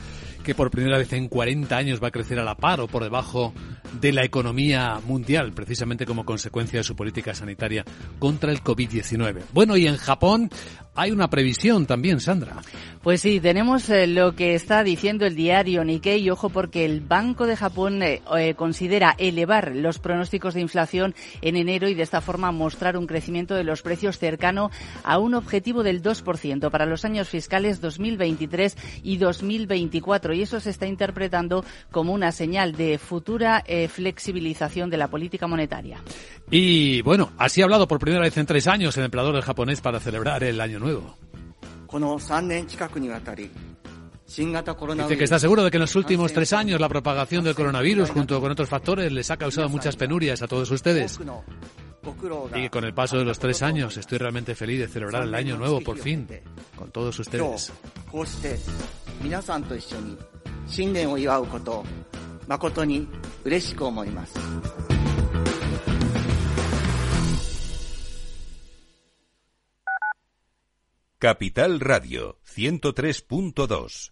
que 0.42 0.54
por 0.54 0.70
primera 0.70 0.98
vez 0.98 1.12
en 1.12 1.28
40 1.28 1.76
años 1.76 2.02
va 2.02 2.08
a 2.08 2.10
crecer 2.12 2.38
a 2.38 2.44
la 2.44 2.54
par 2.54 2.80
o 2.80 2.88
por 2.88 3.02
debajo 3.02 3.52
de 4.00 4.12
la 4.12 4.24
economía 4.24 5.00
mundial, 5.06 5.52
precisamente 5.52 6.06
como 6.06 6.24
consecuencia 6.24 6.80
de 6.80 6.84
su 6.84 6.96
política 6.96 7.34
sanitaria 7.34 7.84
contra 8.18 8.52
el 8.52 8.62
COVID-19. 8.62 9.42
Bueno, 9.52 9.76
y 9.76 9.86
en 9.86 9.96
Japón 9.96 10.50
hay 10.94 11.10
una 11.10 11.30
previsión 11.30 11.86
también, 11.86 12.20
Sandra. 12.20 12.56
Pues 13.02 13.20
sí, 13.20 13.40
tenemos 13.40 13.90
eh, 13.90 14.06
lo 14.06 14.36
que 14.36 14.54
está 14.54 14.84
diciendo 14.84 15.26
el 15.26 15.34
diario 15.34 15.84
Nikkei, 15.84 16.20
y 16.20 16.30
ojo 16.30 16.50
porque 16.50 16.84
el 16.84 17.00
Banco 17.00 17.46
de 17.46 17.56
Japón 17.56 18.00
eh, 18.02 18.22
eh, 18.38 18.54
considera 18.54 19.16
elevar 19.18 19.74
los 19.74 19.98
pronósticos 19.98 20.54
de 20.54 20.60
inflación 20.60 21.14
en 21.40 21.56
enero 21.56 21.88
y 21.88 21.94
de 21.94 22.04
esta 22.04 22.20
forma 22.20 22.52
mostrar 22.52 22.96
un 22.96 23.08
crecimiento 23.08 23.54
de 23.54 23.64
los 23.64 23.82
precios 23.82 24.18
cercano 24.18 24.70
a 25.02 25.18
un 25.18 25.34
objetivo 25.34 25.82
del 25.82 26.00
2% 26.00 26.70
para 26.70 26.86
los 26.86 27.04
años 27.04 27.28
fiscales 27.28 27.80
2023 27.80 28.76
y 29.02 29.16
2024. 29.16 30.34
Y 30.34 30.42
eso 30.42 30.60
se 30.60 30.70
está 30.70 30.86
interpretando 30.86 31.64
como 31.90 32.12
una 32.12 32.30
señal 32.30 32.76
de 32.76 32.98
futura 32.98 33.64
eh, 33.66 33.88
flexibilización 33.88 34.90
de 34.90 34.98
la 34.98 35.08
política 35.08 35.48
monetaria. 35.48 35.98
Y 36.50 37.02
bueno, 37.02 37.32
así 37.38 37.62
ha 37.62 37.64
hablado 37.64 37.88
por 37.88 37.98
primera 37.98 38.22
vez 38.22 38.36
en 38.36 38.46
tres 38.46 38.68
años 38.68 38.96
el 38.96 39.04
empleador 39.04 39.34
del 39.34 39.42
japonés 39.42 39.80
para 39.80 39.98
celebrar 39.98 40.44
el 40.44 40.60
Año 40.60 40.78
Nuevo. 40.82 41.16
Dice 45.08 45.18
que 45.18 45.24
está 45.24 45.38
seguro 45.38 45.62
de 45.62 45.70
que 45.70 45.76
en 45.76 45.82
los 45.82 45.94
últimos 45.94 46.32
tres 46.32 46.52
años 46.52 46.80
la 46.80 46.88
propagación 46.88 47.44
del 47.44 47.54
coronavirus 47.54 48.10
junto 48.10 48.40
con 48.40 48.50
otros 48.50 48.68
factores 48.68 49.12
les 49.12 49.30
ha 49.30 49.36
causado 49.36 49.68
muchas 49.68 49.96
penurias 49.96 50.42
a 50.42 50.48
todos 50.48 50.70
ustedes. 50.70 51.18
Y 52.54 52.68
con 52.68 52.84
el 52.84 52.94
paso 52.94 53.18
de 53.18 53.24
los 53.24 53.38
tres 53.38 53.62
años 53.62 53.96
estoy 53.96 54.18
realmente 54.18 54.54
feliz 54.54 54.80
de 54.80 54.88
celebrar 54.88 55.24
el 55.24 55.34
año 55.34 55.56
nuevo 55.56 55.80
por 55.80 55.98
fin 55.98 56.26
con 56.74 56.90
todos 56.90 57.18
ustedes. 57.18 57.72
Capital 71.22 71.78
Radio 71.78 72.40
103.2 72.42 74.11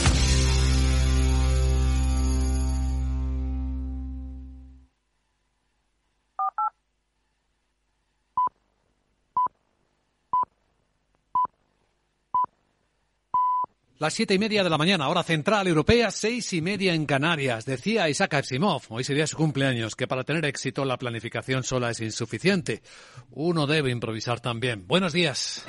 Las 14.01 14.15
siete 14.15 14.33
y 14.33 14.39
media 14.39 14.63
de 14.63 14.69
la 14.71 14.79
mañana, 14.79 15.09
hora 15.09 15.21
central 15.21 15.67
europea, 15.67 16.09
seis 16.09 16.53
y 16.53 16.61
media 16.63 16.95
en 16.95 17.05
Canarias. 17.05 17.65
Decía 17.65 18.09
Isaac 18.09 18.33
Asimov, 18.33 18.81
hoy 18.89 19.03
sería 19.03 19.27
su 19.27 19.37
cumpleaños, 19.37 19.95
que 19.95 20.07
para 20.07 20.23
tener 20.23 20.43
éxito 20.45 20.85
la 20.85 20.97
planificación 20.97 21.63
sola 21.63 21.91
es 21.91 21.99
insuficiente. 21.99 22.81
Uno 23.29 23.67
debe 23.67 23.91
improvisar 23.91 24.39
también. 24.39 24.87
Buenos 24.87 25.13
días. 25.13 25.63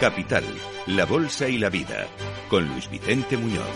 Capital, 0.00 0.44
la 0.86 1.04
Bolsa 1.04 1.46
y 1.46 1.58
la 1.58 1.68
Vida, 1.68 2.06
con 2.48 2.66
Luis 2.66 2.88
Vicente 2.90 3.36
Muñoz. 3.36 3.66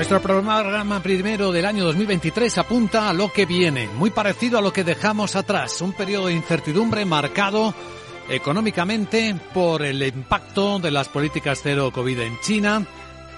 Nuestro 0.00 0.22
programa 0.22 1.02
primero 1.02 1.52
del 1.52 1.66
año 1.66 1.84
2023 1.84 2.56
apunta 2.56 3.10
a 3.10 3.12
lo 3.12 3.30
que 3.30 3.44
viene, 3.44 3.86
muy 3.86 4.08
parecido 4.08 4.58
a 4.58 4.62
lo 4.62 4.72
que 4.72 4.82
dejamos 4.82 5.36
atrás, 5.36 5.82
un 5.82 5.92
periodo 5.92 6.28
de 6.28 6.32
incertidumbre 6.32 7.04
marcado 7.04 7.74
económicamente 8.30 9.38
por 9.52 9.82
el 9.82 10.02
impacto 10.02 10.78
de 10.78 10.90
las 10.90 11.08
políticas 11.08 11.60
cero 11.62 11.90
COVID 11.92 12.18
en 12.18 12.40
China, 12.40 12.86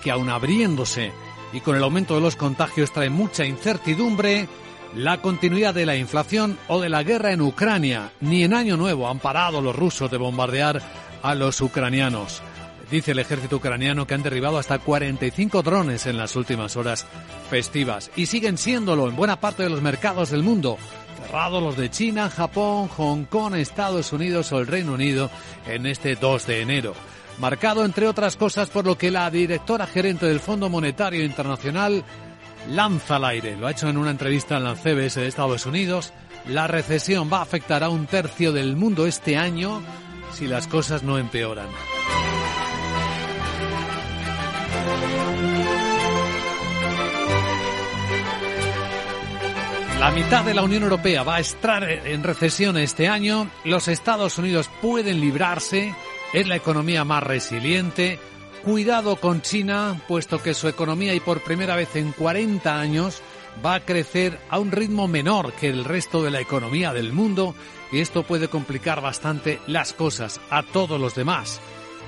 que 0.05 0.12
aún 0.12 0.31
abriéndose 0.31 1.11
y 1.53 1.59
con 1.62 1.75
el 1.75 1.83
aumento 1.83 2.14
de 2.14 2.20
los 2.20 2.37
contagios 2.37 2.92
trae 2.92 3.11
mucha 3.11 3.44
incertidumbre, 3.44 4.48
la 4.94 5.20
continuidad 5.20 5.75
de 5.75 5.85
la 5.85 5.96
inflación 5.96 6.57
o 6.68 6.81
de 6.81 6.90
la 6.90 7.03
guerra 7.03 7.33
en 7.33 7.40
Ucrania. 7.40 8.12
Ni 8.20 8.44
en 8.44 8.55
Año 8.55 8.77
Nuevo 8.77 9.11
han 9.11 9.18
parado 9.18 9.61
los 9.61 9.75
rusos 9.75 10.12
de 10.12 10.16
bombardear 10.16 10.81
a 11.25 11.35
los 11.35 11.61
ucranianos. 11.61 12.40
Dice 12.92 13.12
el 13.12 13.20
ejército 13.20 13.57
ucraniano 13.57 14.07
que 14.07 14.12
han 14.12 14.22
derribado 14.22 14.59
hasta 14.59 14.78
45 14.78 15.62
drones 15.62 16.05
en 16.05 16.18
las 16.18 16.37
últimas 16.37 16.76
horas 16.76 17.07
festivas 17.48 18.11
y 18.16 18.26
siguen 18.26 18.59
siéndolo 18.59 19.09
en 19.09 19.16
buena 19.16 19.40
parte 19.40 19.62
de 19.62 19.70
los 19.70 19.81
mercados 19.81 20.28
del 20.28 20.42
mundo. 20.42 20.76
Cerrados 21.22 21.62
los 21.62 21.78
de 21.78 21.88
China, 21.90 22.28
Japón, 22.28 22.88
Hong 22.88 23.24
Kong, 23.24 23.55
Estados 23.55 24.12
Unidos 24.12 24.52
o 24.52 24.59
el 24.59 24.66
Reino 24.66 24.92
Unido 24.92 25.31
en 25.66 25.87
este 25.87 26.16
2 26.16 26.46
de 26.46 26.61
enero. 26.61 26.92
Marcado, 27.38 27.87
entre 27.87 28.07
otras 28.07 28.37
cosas, 28.37 28.68
por 28.68 28.85
lo 28.85 28.98
que 28.98 29.11
la 29.11 29.31
directora 29.31 29.87
gerente 29.87 30.26
del 30.26 30.40
Fondo 30.40 30.68
Monetario 30.68 31.24
Internacional 31.24 32.05
lanza 32.68 33.16
al 33.16 33.24
aire. 33.24 33.57
Lo 33.57 33.68
ha 33.68 33.70
hecho 33.70 33.88
en 33.88 33.96
una 33.96 34.11
entrevista 34.11 34.59
en 34.59 34.64
la 34.64 34.76
CBS 34.76 35.18
de 35.18 35.28
Estados 35.28 35.64
Unidos. 35.64 36.12
La 36.46 36.66
recesión 36.66 37.33
va 37.33 37.38
a 37.38 37.42
afectar 37.42 37.85
a 37.85 37.88
un 37.88 38.05
tercio 38.05 38.52
del 38.52 38.76
mundo 38.76 39.07
este 39.07 39.38
año 39.38 39.81
si 40.35 40.46
las 40.46 40.66
cosas 40.66 41.02
no 41.02 41.16
empeoran. 41.16 41.68
La 50.02 50.10
mitad 50.10 50.44
de 50.44 50.52
la 50.52 50.64
Unión 50.64 50.82
Europea 50.82 51.22
va 51.22 51.36
a 51.36 51.40
estar 51.40 51.84
en 51.84 52.24
recesión 52.24 52.76
este 52.76 53.06
año. 53.06 53.48
Los 53.64 53.86
Estados 53.86 54.36
Unidos 54.36 54.68
pueden 54.80 55.20
librarse. 55.20 55.94
Es 56.32 56.48
la 56.48 56.56
economía 56.56 57.04
más 57.04 57.22
resiliente. 57.22 58.18
Cuidado 58.64 59.14
con 59.14 59.42
China, 59.42 60.02
puesto 60.08 60.42
que 60.42 60.54
su 60.54 60.66
economía 60.66 61.14
y 61.14 61.20
por 61.20 61.40
primera 61.42 61.76
vez 61.76 61.94
en 61.94 62.10
40 62.10 62.80
años 62.80 63.22
va 63.64 63.74
a 63.74 63.84
crecer 63.84 64.40
a 64.50 64.58
un 64.58 64.72
ritmo 64.72 65.06
menor 65.06 65.52
que 65.52 65.68
el 65.68 65.84
resto 65.84 66.22
de 66.24 66.32
la 66.32 66.40
economía 66.40 66.92
del 66.92 67.12
mundo 67.12 67.54
y 67.92 68.00
esto 68.00 68.24
puede 68.24 68.48
complicar 68.48 69.00
bastante 69.00 69.60
las 69.68 69.92
cosas 69.92 70.40
a 70.50 70.64
todos 70.64 71.00
los 71.00 71.14
demás 71.14 71.60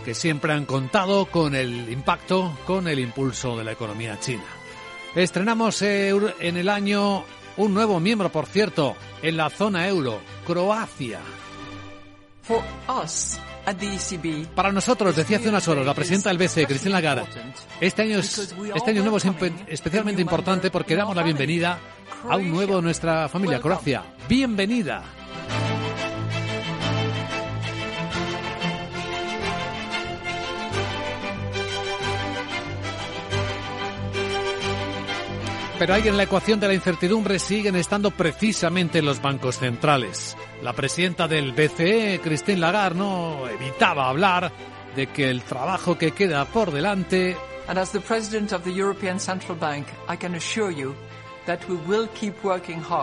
que 0.04 0.14
siempre 0.14 0.52
han 0.52 0.66
contado 0.66 1.26
con 1.26 1.54
el 1.54 1.90
impacto, 1.90 2.56
con 2.66 2.86
el 2.86 2.98
impulso 2.98 3.56
de 3.56 3.64
la 3.64 3.72
economía 3.72 4.20
china. 4.20 4.44
Estrenamos 5.14 5.80
en 5.82 6.56
el 6.56 6.68
año 6.68 7.24
un 7.56 7.74
nuevo 7.74 8.00
miembro, 8.00 8.30
por 8.30 8.46
cierto, 8.46 8.96
en 9.22 9.36
la 9.36 9.48
zona 9.48 9.88
euro, 9.88 10.20
Croacia. 10.46 11.20
E 13.66 14.46
Para 14.54 14.70
nosotros, 14.72 15.16
decía 15.16 15.38
hace 15.38 15.48
unas 15.48 15.66
horas 15.68 15.86
la 15.86 15.94
presidenta 15.94 16.28
del 16.28 16.36
BCE, 16.36 16.66
Cristina 16.66 17.00
Lagarde, 17.00 17.24
este 17.80 18.02
año, 18.02 18.18
es, 18.18 18.38
este 18.74 18.90
año 18.90 19.00
nuevo 19.00 19.16
es 19.16 19.24
especialmente 19.68 20.20
importante 20.20 20.70
porque 20.70 20.94
damos 20.94 21.16
la 21.16 21.22
bienvenida 21.22 21.78
a 22.28 22.36
un 22.36 22.50
nuevo 22.50 22.76
de 22.76 22.82
nuestra 22.82 23.28
familia, 23.30 23.60
Croacia. 23.60 24.02
Bienvenida. 24.28 25.23
Pero 35.78 35.94
ahí 35.94 36.06
en 36.06 36.16
la 36.16 36.22
ecuación 36.22 36.60
de 36.60 36.68
la 36.68 36.74
incertidumbre 36.74 37.38
siguen 37.38 37.76
estando 37.76 38.10
precisamente 38.12 39.02
los 39.02 39.20
bancos 39.20 39.58
centrales. 39.58 40.36
La 40.62 40.72
presidenta 40.72 41.26
del 41.26 41.52
BCE, 41.52 42.20
Christine 42.22 42.58
Lagarde, 42.58 42.98
no 42.98 43.48
evitaba 43.48 44.08
hablar 44.08 44.52
de 44.94 45.08
que 45.08 45.28
el 45.28 45.42
trabajo 45.42 45.98
que 45.98 46.12
queda 46.12 46.44
por 46.44 46.70
delante 46.70 47.36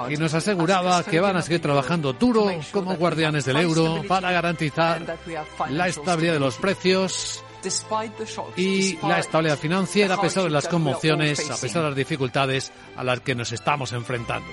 y 0.09 0.17
nos 0.17 0.33
aseguraba 0.33 1.03
que 1.03 1.19
van 1.19 1.37
a 1.37 1.41
seguir 1.41 1.61
trabajando 1.61 2.13
duro 2.13 2.51
como 2.71 2.95
guardianes 2.95 3.45
del 3.45 3.57
euro 3.57 4.01
para 4.07 4.31
garantizar 4.31 5.17
la 5.69 5.87
estabilidad 5.87 6.33
de 6.33 6.39
los 6.39 6.55
precios 6.55 7.43
y 8.55 8.97
la 9.01 9.19
estabilidad 9.19 9.57
financiera 9.57 10.15
a 10.15 10.21
pesar 10.21 10.43
de 10.43 10.49
las 10.49 10.67
conmociones, 10.67 11.49
a 11.49 11.57
pesar 11.57 11.83
de 11.83 11.89
las 11.89 11.97
dificultades 11.97 12.71
a 12.95 13.03
las 13.03 13.19
que 13.21 13.35
nos 13.35 13.51
estamos 13.51 13.93
enfrentando. 13.93 14.49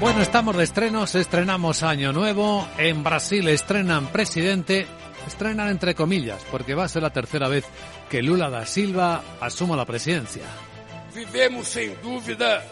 Bueno, 0.00 0.20
estamos 0.20 0.54
de 0.56 0.64
estrenos, 0.64 1.14
estrenamos 1.14 1.82
Año 1.82 2.12
Nuevo, 2.12 2.68
en 2.76 3.02
Brasil 3.02 3.48
estrenan 3.48 4.08
presidente, 4.08 4.86
estrenan 5.26 5.68
entre 5.68 5.94
comillas, 5.94 6.44
porque 6.50 6.74
va 6.74 6.84
a 6.84 6.88
ser 6.88 7.02
la 7.02 7.10
tercera 7.10 7.48
vez 7.48 7.64
que 8.10 8.20
Lula 8.20 8.50
da 8.50 8.66
Silva 8.66 9.22
asuma 9.40 9.76
la 9.76 9.86
presidencia. 9.86 10.42
Vivemos 11.14 11.68
sin 11.68 11.94
duda 12.02 12.62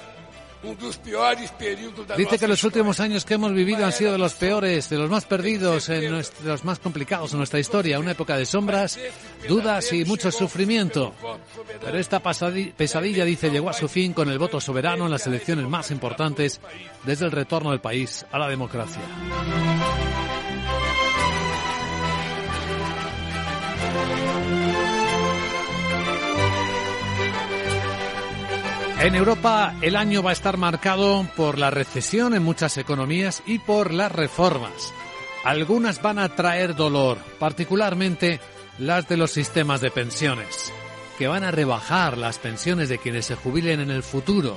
Dice 2.16 2.38
que 2.38 2.48
los 2.48 2.62
últimos 2.64 3.00
años 3.00 3.24
que 3.24 3.34
hemos 3.34 3.52
vivido 3.52 3.84
han 3.84 3.92
sido 3.92 4.12
de 4.12 4.18
los 4.18 4.34
peores, 4.34 4.88
de 4.88 4.96
los 4.96 5.10
más 5.10 5.24
perdidos, 5.24 5.88
en 5.88 6.00
de 6.00 6.24
los 6.44 6.64
más 6.64 6.78
complicados 6.78 7.32
en 7.32 7.38
nuestra 7.38 7.58
historia. 7.58 7.98
Una 7.98 8.12
época 8.12 8.36
de 8.36 8.46
sombras, 8.46 8.98
dudas 9.48 9.92
y 9.92 10.04
mucho 10.04 10.30
sufrimiento. 10.30 11.14
Pero 11.80 11.98
esta 11.98 12.20
pesadilla, 12.20 13.24
dice, 13.24 13.50
llegó 13.50 13.70
a 13.70 13.72
su 13.72 13.88
fin 13.88 14.12
con 14.12 14.30
el 14.30 14.38
voto 14.38 14.60
soberano 14.60 15.06
en 15.06 15.10
las 15.10 15.26
elecciones 15.26 15.66
más 15.68 15.90
importantes 15.90 16.60
desde 17.04 17.24
el 17.24 17.32
retorno 17.32 17.70
del 17.70 17.80
país 17.80 18.24
a 18.30 18.38
la 18.38 18.48
democracia. 18.48 19.02
En 29.02 29.16
Europa 29.16 29.74
el 29.80 29.96
año 29.96 30.22
va 30.22 30.30
a 30.30 30.32
estar 30.32 30.56
marcado 30.58 31.26
por 31.34 31.58
la 31.58 31.72
recesión 31.72 32.34
en 32.34 32.44
muchas 32.44 32.78
economías 32.78 33.42
y 33.46 33.58
por 33.58 33.92
las 33.92 34.12
reformas. 34.12 34.94
Algunas 35.44 36.00
van 36.00 36.20
a 36.20 36.28
traer 36.36 36.76
dolor, 36.76 37.18
particularmente 37.40 38.38
las 38.78 39.08
de 39.08 39.16
los 39.16 39.32
sistemas 39.32 39.80
de 39.80 39.90
pensiones, 39.90 40.72
que 41.18 41.26
van 41.26 41.42
a 41.42 41.50
rebajar 41.50 42.16
las 42.16 42.38
pensiones 42.38 42.88
de 42.88 42.98
quienes 42.98 43.26
se 43.26 43.34
jubilen 43.34 43.80
en 43.80 43.90
el 43.90 44.04
futuro. 44.04 44.56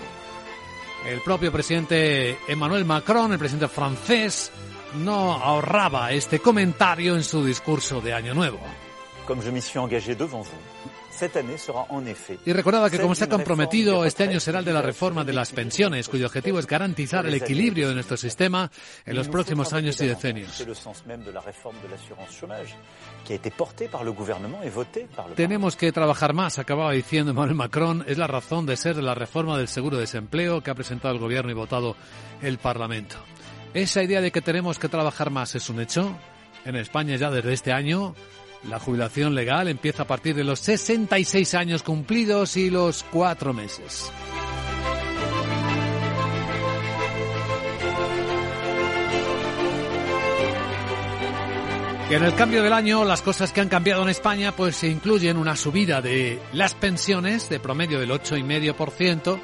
El 1.10 1.22
propio 1.22 1.52
presidente 1.52 2.38
Emmanuel 2.48 2.86
Macron, 2.86 3.32
el 3.32 3.40
presidente 3.40 3.68
francés, 3.68 4.52
no 4.94 5.34
ahorraba 5.34 6.12
este 6.12 6.38
comentario 6.38 7.16
en 7.16 7.24
su 7.24 7.44
discurso 7.44 8.00
de 8.00 8.14
Año 8.14 8.36
Nuevo. 8.36 8.60
Comme 9.26 9.42
je 9.42 9.50
m'y 9.50 9.60
suis 9.60 9.80
engagé 9.80 10.14
devant 10.14 10.44
vous, 10.44 10.95
y 12.46 12.54
recordaba 12.54 12.90
que 12.90 13.00
como 13.00 13.16
se 13.16 13.24
ha 13.24 13.30
comprometido, 13.30 14.06
este 14.06 14.24
año 14.24 14.40
será 14.40 14.60
el 14.60 14.66
de 14.66 14.74
la 14.74 14.82
reforma 14.82 15.24
de 15.24 15.34
las 15.34 15.52
pensiones, 15.52 16.10
cuyo 16.10 16.26
objetivo 16.26 16.60
es 16.60 16.68
garantizar 16.68 17.26
el 17.26 17.34
equilibrio 17.34 17.88
de 17.88 17.94
nuestro 17.94 18.18
sistema 18.18 18.70
en 19.06 19.16
los 19.16 19.28
próximos 19.28 19.72
años 19.74 20.00
y 20.02 20.08
decenios. 20.08 20.66
Tenemos 25.36 25.76
que 25.76 25.92
trabajar 25.92 26.34
más, 26.34 26.60
acababa 26.60 26.92
diciendo 26.92 27.32
Emmanuel 27.32 27.56
Macron, 27.56 28.04
es 28.08 28.18
la 28.18 28.28
razón 28.28 28.66
de 28.66 28.78
ser 28.78 28.96
de 28.96 29.02
la 29.02 29.16
reforma 29.16 29.58
del 29.58 29.68
seguro 29.68 29.98
de 29.98 30.02
desempleo 30.02 30.62
que 30.62 30.72
ha 30.72 30.76
presentado 30.76 31.14
el 31.14 31.20
Gobierno 31.20 31.52
y 31.52 31.56
votado 31.56 31.96
el 32.42 32.58
Parlamento. 32.58 33.16
Esa 33.74 34.04
idea 34.04 34.22
de 34.22 34.32
que 34.32 34.42
tenemos 34.42 34.80
que 34.80 34.90
trabajar 34.90 35.32
más 35.32 35.56
es 35.56 35.70
un 35.70 35.80
hecho. 35.82 36.16
En 36.64 36.76
España 36.76 37.16
ya 37.16 37.30
desde 37.30 37.54
este 37.54 37.72
año 37.72 38.16
la 38.70 38.80
jubilación 38.80 39.36
legal 39.36 39.68
empieza 39.68 40.04
a 40.04 40.08
partir 40.08 40.36
de 40.36 40.44
los 40.44 40.60
66 40.60 41.54
años 41.54 41.84
cumplidos 41.84 42.58
y 42.58 42.70
los 42.70 43.04
cuatro 43.04 43.54
meses. 43.54 44.12
en 52.16 52.24
el 52.24 52.36
cambio 52.36 52.64
del 52.64 52.72
año, 52.72 53.04
las 53.04 53.22
cosas 53.22 53.52
que 53.52 53.60
han 53.60 53.68
cambiado 53.68 54.04
en 54.04 54.10
España, 54.10 54.54
pues 54.54 54.78
se 54.78 54.88
incluyen 54.88 55.36
una 55.36 55.58
subida 55.58 56.02
de 56.02 56.40
las 56.54 56.74
pensiones 56.74 57.50
de 57.50 57.60
promedio 57.60 58.00
del 58.00 58.12
8,5%. 58.12 59.38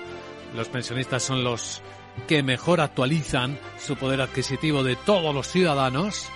Los 0.56 0.70
pensionistas 0.70 1.22
son 1.22 1.44
los 1.44 1.82
que 2.28 2.44
mejor 2.44 2.80
actualizan 2.80 3.60
su 3.78 3.98
poder 3.98 4.22
adquisitivo 4.22 4.84
de 4.84 4.96
todos 4.96 5.36
los 5.36 5.48
ciudadanos. 5.48 6.30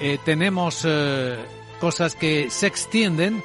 Eh, 0.00 0.18
tenemos 0.24 0.82
eh, 0.84 1.38
cosas 1.82 2.14
que 2.14 2.48
se 2.48 2.68
extienden 2.68 3.42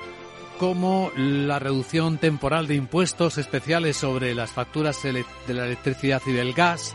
como 0.60 1.12
la 1.16 1.58
reducción 1.58 2.20
temporal 2.20 2.68
de 2.68 2.76
impuestos 2.76 3.40
especiales 3.40 3.98
sobre 3.98 4.36
las 4.36 4.52
facturas 4.52 5.02
de 5.02 5.26
la 5.56 5.66
electricidad 5.66 6.22
y 6.28 6.34
del 6.34 6.54
gas. 6.54 6.94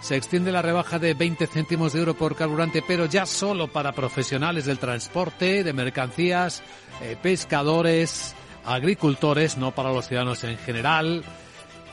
Se 0.00 0.16
extiende 0.16 0.50
la 0.50 0.62
rebaja 0.62 0.98
de 0.98 1.14
20 1.14 1.46
céntimos 1.46 1.92
de 1.92 2.00
euro 2.00 2.14
por 2.14 2.34
carburante, 2.34 2.82
pero 2.84 3.06
ya 3.06 3.24
solo 3.24 3.68
para 3.68 3.92
profesionales 3.92 4.64
del 4.64 4.80
transporte, 4.80 5.62
de 5.62 5.72
mercancías, 5.72 6.60
eh, 7.02 7.16
pescadores, 7.22 8.34
agricultores, 8.64 9.58
no 9.58 9.70
para 9.70 9.92
los 9.92 10.08
ciudadanos 10.08 10.42
en 10.42 10.58
general. 10.58 11.22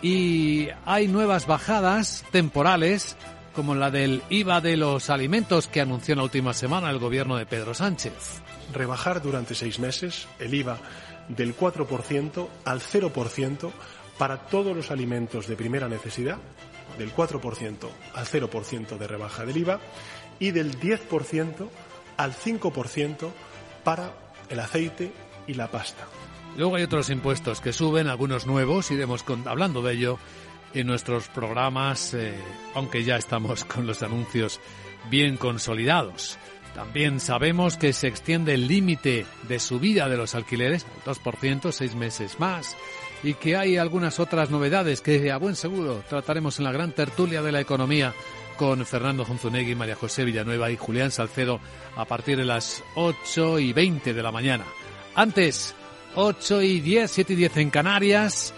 Y 0.01 0.69
hay 0.87 1.07
nuevas 1.07 1.45
bajadas 1.45 2.25
temporales, 2.31 3.15
como 3.57 3.73
la 3.73 3.89
del 3.89 4.21
IVA 4.29 4.61
de 4.61 4.77
los 4.77 5.09
alimentos 5.09 5.67
que 5.67 5.81
anunció 5.81 6.11
en 6.11 6.19
la 6.19 6.25
última 6.25 6.53
semana 6.53 6.91
el 6.91 6.99
gobierno 6.99 7.37
de 7.37 7.47
Pedro 7.47 7.73
Sánchez 7.73 8.13
rebajar 8.71 9.19
durante 9.19 9.55
seis 9.55 9.79
meses 9.79 10.27
el 10.37 10.53
IVA 10.53 10.77
del 11.27 11.57
4% 11.57 12.47
al 12.65 12.81
0% 12.81 13.71
para 14.19 14.37
todos 14.45 14.75
los 14.75 14.91
alimentos 14.91 15.47
de 15.47 15.55
primera 15.55 15.89
necesidad, 15.89 16.37
del 16.99 17.11
4% 17.15 17.89
al 18.13 18.25
0% 18.27 18.97
de 18.99 19.07
rebaja 19.07 19.43
del 19.43 19.57
IVA 19.57 19.79
y 20.37 20.51
del 20.51 20.79
10% 20.79 21.67
al 22.15 22.33
5% 22.35 23.31
para 23.83 24.13
el 24.49 24.59
aceite 24.59 25.11
y 25.47 25.55
la 25.55 25.71
pasta. 25.71 26.05
Luego 26.57 26.75
hay 26.75 26.83
otros 26.83 27.09
impuestos 27.09 27.59
que 27.59 27.73
suben, 27.73 28.07
algunos 28.07 28.45
nuevos, 28.45 28.91
iremos 28.91 29.25
hablando 29.47 29.81
de 29.81 29.93
ello 29.93 30.19
en 30.73 30.87
nuestros 30.87 31.27
programas, 31.27 32.13
eh, 32.13 32.33
aunque 32.75 33.03
ya 33.03 33.17
estamos 33.17 33.65
con 33.65 33.87
los 33.87 34.03
anuncios 34.03 34.59
bien 35.09 35.37
consolidados. 35.37 36.37
También 36.75 37.19
sabemos 37.19 37.75
que 37.75 37.91
se 37.91 38.07
extiende 38.07 38.53
el 38.53 38.67
límite 38.67 39.25
de 39.47 39.59
subida 39.59 40.07
de 40.09 40.17
los 40.17 40.35
alquileres 40.35 40.85
al 41.05 41.15
2%, 41.15 41.71
seis 41.71 41.95
meses 41.95 42.39
más, 42.39 42.77
y 43.23 43.33
que 43.33 43.55
hay 43.57 43.77
algunas 43.77 44.19
otras 44.19 44.51
novedades 44.51 45.01
que 45.01 45.31
a 45.31 45.37
buen 45.37 45.55
seguro 45.55 46.03
trataremos 46.07 46.59
en 46.59 46.65
la 46.65 46.71
gran 46.71 46.91
tertulia 46.91 47.41
de 47.41 47.51
la 47.51 47.61
economía 47.61 48.13
con 48.57 48.85
Fernando 48.85 49.25
Jonzunegui, 49.25 49.75
María 49.75 49.95
José 49.95 50.23
Villanueva 50.23 50.69
y 50.69 50.77
Julián 50.77 51.11
Salcedo 51.11 51.59
a 51.95 52.05
partir 52.05 52.37
de 52.37 52.45
las 52.45 52.83
8 52.95 53.59
y 53.59 53.73
20 53.73 54.13
de 54.13 54.23
la 54.23 54.31
mañana. 54.31 54.65
Antes, 55.15 55.73
8 56.15 56.61
y 56.61 56.79
10, 56.79 57.09
7 57.09 57.33
y 57.33 57.35
10 57.35 57.57
en 57.57 57.69
Canarias. 57.69 58.53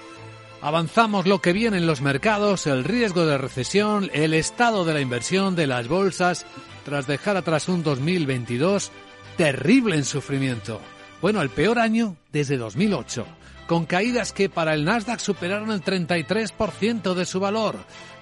Avanzamos 0.61 1.25
lo 1.25 1.41
que 1.41 1.53
viene 1.53 1.77
en 1.77 1.87
los 1.87 2.01
mercados, 2.01 2.67
el 2.67 2.83
riesgo 2.83 3.25
de 3.25 3.37
recesión, 3.37 4.09
el 4.13 4.33
estado 4.33 4.83
de 4.83 4.93
la 4.93 4.99
inversión 4.99 5.55
de 5.55 5.67
las 5.67 5.87
bolsas 5.87 6.45
tras 6.83 7.07
dejar 7.07 7.37
atrás 7.37 7.69
un 7.69 7.81
2022 7.81 8.91
terrible 9.37 9.95
en 9.95 10.03
sufrimiento. 10.03 10.81
Bueno, 11.21 11.41
el 11.41 11.49
peor 11.49 11.79
año 11.79 12.17
desde 12.33 12.57
2008, 12.57 13.25
con 13.67 13.85
caídas 13.85 14.33
que 14.33 14.49
para 14.49 14.73
el 14.73 14.83
Nasdaq 14.83 15.19
superaron 15.19 15.71
el 15.71 15.81
33% 15.81 17.13
de 17.13 17.25
su 17.25 17.39
valor, 17.39 17.77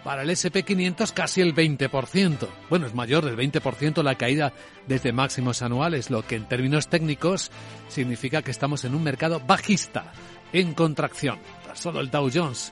para 0.07 0.21
el 0.21 0.29
SP500 0.29 1.11
casi 1.11 1.41
el 1.41 1.53
20%. 1.53 2.47
Bueno, 2.69 2.87
es 2.87 2.93
mayor 2.93 3.25
del 3.25 3.35
20% 3.35 4.01
la 4.03 4.15
caída 4.15 4.53
desde 4.87 5.11
máximos 5.11 5.61
anuales, 5.61 6.09
lo 6.09 6.25
que 6.25 6.37
en 6.37 6.47
términos 6.47 6.87
técnicos 6.87 7.51
significa 7.89 8.41
que 8.41 8.51
estamos 8.51 8.85
en 8.85 8.95
un 8.95 9.03
mercado 9.03 9.41
bajista, 9.45 10.13
en 10.53 10.73
contracción. 10.73 11.39
Solo 11.73 11.99
el 11.99 12.09
Dow 12.09 12.31
Jones 12.33 12.71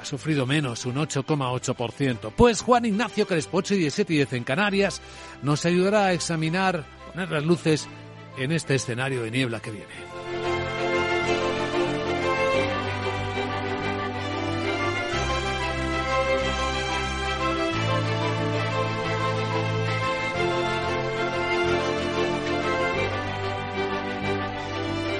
ha 0.00 0.04
sufrido 0.04 0.44
menos, 0.44 0.84
un 0.84 0.96
8,8%. 0.96 2.32
Pues 2.36 2.62
Juan 2.62 2.84
Ignacio 2.84 3.28
Crespo, 3.28 3.58
8 3.58 3.74
y 3.74 3.78
17 3.78 4.12
y 4.12 4.16
10 4.16 4.32
en 4.32 4.42
Canarias, 4.42 5.00
nos 5.40 5.64
ayudará 5.64 6.06
a 6.06 6.12
examinar, 6.14 6.84
poner 7.12 7.30
las 7.30 7.44
luces 7.44 7.88
en 8.36 8.50
este 8.50 8.74
escenario 8.74 9.22
de 9.22 9.30
niebla 9.30 9.60
que 9.60 9.70
viene. 9.70 10.11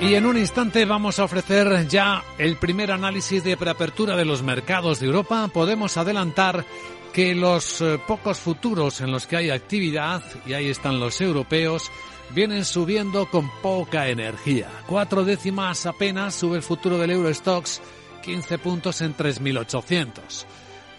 Y 0.02 0.16
en 0.16 0.26
un 0.26 0.36
instante 0.36 0.84
vamos 0.84 1.20
a 1.20 1.24
ofrecer 1.24 1.86
ya 1.86 2.24
el 2.36 2.56
primer 2.56 2.90
análisis 2.90 3.44
de 3.44 3.56
preapertura 3.56 4.16
de 4.16 4.24
los 4.24 4.42
mercados 4.42 4.98
de 4.98 5.06
Europa. 5.06 5.46
Podemos 5.46 5.96
adelantar 5.96 6.64
que 7.12 7.36
los 7.36 7.80
eh, 7.80 8.00
pocos 8.04 8.40
futuros 8.40 9.00
en 9.00 9.12
los 9.12 9.28
que 9.28 9.36
hay 9.36 9.50
actividad, 9.50 10.20
y 10.44 10.54
ahí 10.54 10.68
están 10.70 10.98
los 10.98 11.20
europeos, 11.20 11.88
vienen 12.30 12.64
subiendo 12.64 13.30
con 13.30 13.48
poca 13.62 14.08
energía. 14.08 14.68
Cuatro 14.88 15.24
décimas 15.24 15.86
apenas 15.86 16.34
sube 16.34 16.56
el 16.56 16.64
futuro 16.64 16.98
del 16.98 17.12
Eurostox, 17.12 17.80
15 18.22 18.58
puntos 18.58 19.00
en 19.02 19.16
3.800. 19.16 20.46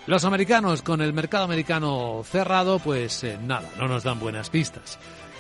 Los 0.08 0.24
americanos 0.24 0.82
con 0.82 1.02
el 1.02 1.12
mercado 1.12 1.44
americano 1.44 2.24
cerrado, 2.24 2.80
pues 2.80 3.22
eh, 3.26 3.38
nada, 3.42 3.70
no 3.78 3.90
nos 3.90 4.04
dan 4.04 4.20
buenas 4.20 4.50
pistas. 4.50 4.98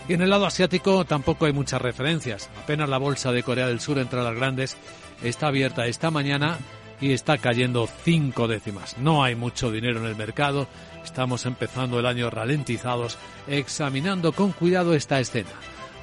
Y 0.07 0.13
en 0.13 0.21
el 0.21 0.29
lado 0.29 0.45
asiático 0.45 1.05
tampoco 1.05 1.45
hay 1.45 1.53
muchas 1.53 1.81
referencias. 1.81 2.49
Apenas 2.63 2.89
la 2.89 2.97
bolsa 2.97 3.31
de 3.31 3.43
Corea 3.43 3.67
del 3.67 3.79
Sur 3.79 3.99
entre 3.99 4.21
las 4.21 4.35
grandes 4.35 4.77
está 5.23 5.47
abierta 5.47 5.85
esta 5.85 6.11
mañana 6.11 6.57
y 6.99 7.13
está 7.13 7.37
cayendo 7.37 7.87
cinco 8.03 8.47
décimas. 8.47 8.97
No 8.97 9.23
hay 9.23 9.35
mucho 9.35 9.71
dinero 9.71 9.99
en 9.99 10.05
el 10.05 10.15
mercado. 10.15 10.67
Estamos 11.03 11.45
empezando 11.45 11.99
el 11.99 12.05
año 12.05 12.29
ralentizados, 12.29 13.17
examinando 13.47 14.33
con 14.33 14.51
cuidado 14.51 14.93
esta 14.93 15.19
escena. 15.19 15.51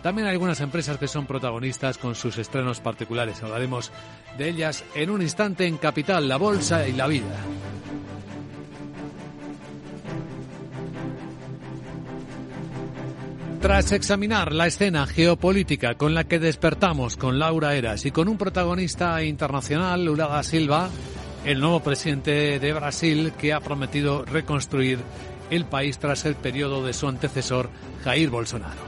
También 0.03 0.27
hay 0.27 0.33
algunas 0.33 0.61
empresas 0.61 0.97
que 0.97 1.09
son 1.09 1.27
protagonistas 1.27 1.99
con 1.99 2.15
sus 2.15 2.39
estrenos 2.39 2.81
particulares. 2.81 3.43
Hablaremos 3.43 3.93
de 4.39 4.49
ellas 4.49 4.85
en 4.95 5.11
un 5.11 5.21
instante 5.21 5.67
en 5.67 5.77
Capital, 5.77 6.27
la 6.27 6.39
Bolsa 6.39 6.89
y 6.89 6.93
la 6.93 7.07
Vida. 7.07 7.37
Tras 13.61 13.93
examinar 13.93 14.55
la 14.55 14.67
escena 14.67 15.07
geopolítica 15.07 15.95
con 15.95 16.15
la 16.15 16.25
que 16.25 16.39
despertamos 16.39 17.19
con 17.19 17.39
Laura 17.39 17.75
Eras 17.75 18.07
y 18.07 18.11
con 18.11 18.27
un 18.29 18.39
protagonista 18.39 19.23
internacional, 19.23 20.03
Lula 20.03 20.29
da 20.29 20.43
Silva, 20.43 20.89
el 21.45 21.61
nuevo 21.61 21.81
presidente 21.81 22.59
de 22.59 22.73
Brasil 22.73 23.33
que 23.39 23.53
ha 23.53 23.61
prometido 23.61 24.25
reconstruir 24.25 24.99
el 25.51 25.67
país 25.67 25.99
tras 25.99 26.25
el 26.25 26.37
periodo 26.37 26.83
de 26.83 26.95
su 26.95 27.07
antecesor, 27.07 27.69
Jair 28.03 28.31
Bolsonaro. 28.31 28.81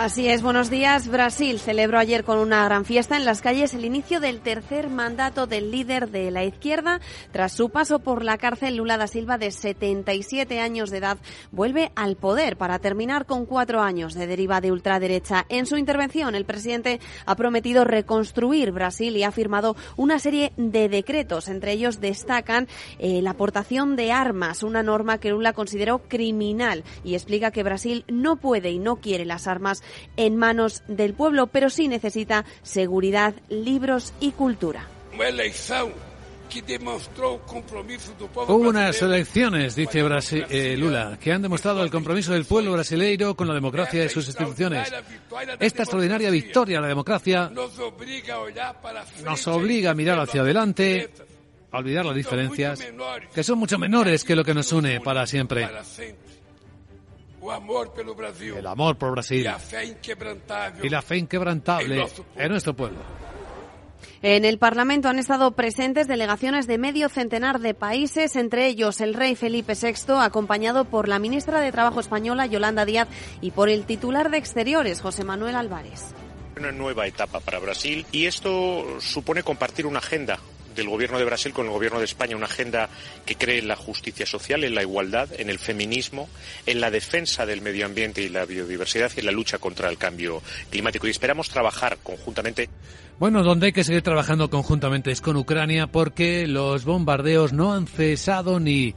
Así 0.00 0.28
es, 0.28 0.42
buenos 0.42 0.70
días. 0.70 1.08
Brasil 1.08 1.58
celebró 1.58 1.98
ayer 1.98 2.22
con 2.22 2.38
una 2.38 2.64
gran 2.64 2.84
fiesta 2.84 3.16
en 3.16 3.24
las 3.24 3.40
calles 3.40 3.74
el 3.74 3.84
inicio 3.84 4.20
del 4.20 4.38
tercer 4.38 4.90
mandato 4.90 5.48
del 5.48 5.72
líder 5.72 6.10
de 6.10 6.30
la 6.30 6.44
izquierda. 6.44 7.00
Tras 7.32 7.50
su 7.50 7.70
paso 7.70 7.98
por 7.98 8.22
la 8.22 8.38
cárcel, 8.38 8.76
Lula 8.76 8.96
da 8.96 9.08
Silva, 9.08 9.38
de 9.38 9.50
77 9.50 10.60
años 10.60 10.90
de 10.90 10.98
edad, 10.98 11.18
vuelve 11.50 11.90
al 11.96 12.14
poder 12.14 12.56
para 12.56 12.78
terminar 12.78 13.26
con 13.26 13.44
cuatro 13.44 13.80
años 13.80 14.14
de 14.14 14.28
deriva 14.28 14.60
de 14.60 14.70
ultraderecha. 14.70 15.46
En 15.48 15.66
su 15.66 15.76
intervención, 15.76 16.36
el 16.36 16.44
presidente 16.44 17.00
ha 17.26 17.34
prometido 17.34 17.82
reconstruir 17.82 18.70
Brasil 18.70 19.16
y 19.16 19.24
ha 19.24 19.32
firmado 19.32 19.74
una 19.96 20.20
serie 20.20 20.52
de 20.56 20.88
decretos. 20.88 21.48
Entre 21.48 21.72
ellos 21.72 22.00
destacan 22.00 22.68
eh, 23.00 23.20
la 23.20 23.30
aportación 23.30 23.96
de 23.96 24.12
armas, 24.12 24.62
una 24.62 24.84
norma 24.84 25.18
que 25.18 25.30
Lula 25.30 25.54
consideró 25.54 26.02
criminal 26.06 26.84
y 27.02 27.14
explica 27.16 27.50
que 27.50 27.64
Brasil 27.64 28.04
no 28.06 28.36
puede 28.36 28.70
y 28.70 28.78
no 28.78 29.00
quiere 29.00 29.24
las 29.24 29.48
armas 29.48 29.82
en 30.16 30.36
manos 30.36 30.82
del 30.88 31.14
pueblo, 31.14 31.46
pero 31.48 31.70
sí 31.70 31.88
necesita 31.88 32.44
seguridad, 32.62 33.34
libros 33.48 34.12
y 34.20 34.32
cultura. 34.32 34.86
Hubo 38.46 38.68
unas 38.68 39.02
elecciones, 39.02 39.74
dice 39.74 40.00
eh, 40.48 40.76
Lula, 40.76 41.18
que 41.20 41.32
han 41.32 41.42
demostrado 41.42 41.82
el 41.82 41.90
compromiso 41.90 42.32
del 42.32 42.46
pueblo 42.46 42.72
brasileiro 42.72 43.34
con 43.34 43.48
la 43.48 43.54
democracia 43.54 44.04
y 44.04 44.08
sus 44.08 44.26
instituciones. 44.26 44.90
Esta 45.60 45.82
extraordinaria 45.82 46.30
victoria 46.30 46.78
a 46.78 46.80
la 46.80 46.88
democracia 46.88 47.50
nos 47.50 47.78
obliga 49.48 49.90
a 49.90 49.94
mirar 49.94 50.18
hacia 50.20 50.40
adelante, 50.40 51.10
a 51.70 51.78
olvidar 51.78 52.06
las 52.06 52.16
diferencias, 52.16 52.86
que 53.34 53.42
son 53.42 53.58
mucho 53.58 53.78
menores 53.78 54.24
que 54.24 54.34
lo 54.34 54.44
que 54.44 54.54
nos 54.54 54.72
une 54.72 55.00
para 55.00 55.26
siempre. 55.26 55.68
El 58.56 58.66
amor 58.66 58.96
por 58.96 59.12
Brasil. 59.12 59.40
Y 59.40 60.88
la 60.88 61.02
fe 61.02 61.16
inquebrantable 61.18 62.06
en 62.36 62.48
nuestro 62.50 62.74
pueblo. 62.74 62.98
En 64.22 64.44
el 64.44 64.58
Parlamento 64.58 65.08
han 65.08 65.18
estado 65.18 65.52
presentes 65.52 66.08
delegaciones 66.08 66.66
de 66.66 66.78
medio 66.78 67.08
centenar 67.08 67.60
de 67.60 67.74
países, 67.74 68.34
entre 68.36 68.66
ellos 68.66 69.00
el 69.00 69.14
rey 69.14 69.36
Felipe 69.36 69.74
VI, 69.74 70.14
acompañado 70.20 70.84
por 70.84 71.08
la 71.08 71.18
ministra 71.18 71.60
de 71.60 71.70
Trabajo 71.70 72.00
española 72.00 72.46
Yolanda 72.46 72.84
Díaz 72.84 73.08
y 73.40 73.52
por 73.52 73.68
el 73.68 73.84
titular 73.84 74.30
de 74.30 74.38
Exteriores 74.38 75.00
José 75.00 75.24
Manuel 75.24 75.54
Álvarez. 75.54 76.14
Una 76.56 76.72
nueva 76.72 77.06
etapa 77.06 77.38
para 77.38 77.60
Brasil 77.60 78.04
y 78.10 78.26
esto 78.26 79.00
supone 79.00 79.44
compartir 79.44 79.86
una 79.86 80.00
agenda 80.00 80.40
del 80.78 80.88
Gobierno 80.88 81.18
de 81.18 81.24
Brasil 81.24 81.52
con 81.52 81.66
el 81.66 81.72
Gobierno 81.72 81.98
de 81.98 82.06
España 82.06 82.36
una 82.36 82.46
agenda 82.46 82.88
que 83.26 83.34
cree 83.34 83.58
en 83.58 83.68
la 83.68 83.76
justicia 83.76 84.24
social, 84.24 84.64
en 84.64 84.74
la 84.74 84.82
igualdad, 84.82 85.28
en 85.36 85.50
el 85.50 85.58
feminismo, 85.58 86.28
en 86.64 86.80
la 86.80 86.90
defensa 86.90 87.44
del 87.44 87.60
medio 87.60 87.84
ambiente 87.84 88.22
y 88.22 88.28
la 88.30 88.46
biodiversidad 88.46 89.12
y 89.16 89.20
en 89.20 89.26
la 89.26 89.32
lucha 89.32 89.58
contra 89.58 89.90
el 89.90 89.98
cambio 89.98 90.42
climático. 90.70 91.06
Y 91.06 91.10
esperamos 91.10 91.50
trabajar 91.50 91.98
conjuntamente. 92.02 92.70
Bueno, 93.18 93.42
donde 93.42 93.66
hay 93.66 93.72
que 93.72 93.84
seguir 93.84 94.02
trabajando 94.02 94.48
conjuntamente 94.48 95.10
es 95.10 95.20
con 95.20 95.36
Ucrania 95.36 95.88
porque 95.88 96.46
los 96.46 96.84
bombardeos 96.84 97.52
no 97.52 97.74
han 97.74 97.86
cesado 97.88 98.60
ni 98.60 98.94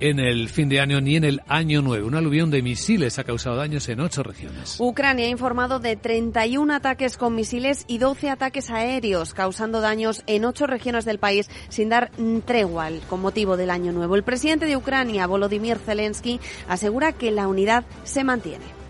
en 0.00 0.18
el 0.18 0.48
fin 0.48 0.68
de 0.68 0.80
año 0.80 1.00
ni 1.00 1.16
en 1.16 1.24
el 1.24 1.40
año 1.46 1.82
nuevo. 1.82 2.06
Un 2.06 2.14
aluvión 2.14 2.50
de 2.50 2.62
misiles 2.62 3.18
ha 3.18 3.24
causado 3.24 3.56
daños 3.56 3.88
en 3.88 4.00
ocho 4.00 4.22
regiones. 4.22 4.76
Ucrania 4.80 5.26
ha 5.26 5.30
informado 5.30 5.78
de 5.78 5.96
31 5.96 6.74
ataques 6.74 7.16
con 7.16 7.34
misiles 7.34 7.84
y 7.86 7.98
12 7.98 8.30
ataques 8.30 8.70
aéreos, 8.70 9.34
causando 9.34 9.80
daños 9.80 10.22
en 10.26 10.44
ocho 10.44 10.66
regiones 10.66 11.04
del 11.04 11.18
país 11.18 11.48
sin 11.68 11.88
dar 11.88 12.10
tregua 12.46 12.80
con 13.08 13.20
motivo 13.20 13.56
del 13.56 13.70
año 13.70 13.92
nuevo. 13.92 14.16
El 14.16 14.24
presidente 14.24 14.66
de 14.66 14.76
Ucrania, 14.76 15.26
Volodymyr 15.26 15.78
Zelensky, 15.78 16.40
asegura 16.68 17.12
que 17.12 17.30
la 17.30 17.46
unidad 17.46 17.84
se 18.04 18.24
mantiene. 18.24 18.80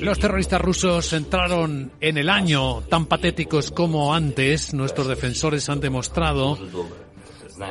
Los 0.00 0.18
terroristas 0.18 0.60
rusos 0.60 1.12
entraron 1.12 1.92
en 2.00 2.18
el 2.18 2.28
año 2.28 2.82
tan 2.82 3.06
patéticos 3.06 3.70
como 3.70 4.14
antes. 4.14 4.74
Nuestros 4.74 5.08
defensores 5.08 5.68
han 5.68 5.80
demostrado 5.80 6.58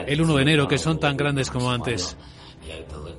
el 0.08 0.22
1 0.22 0.36
de 0.36 0.42
enero, 0.42 0.68
que 0.68 0.78
son 0.78 1.00
tan 1.00 1.18
grandes 1.18 1.50
como 1.50 1.72
antes. 1.72 2.18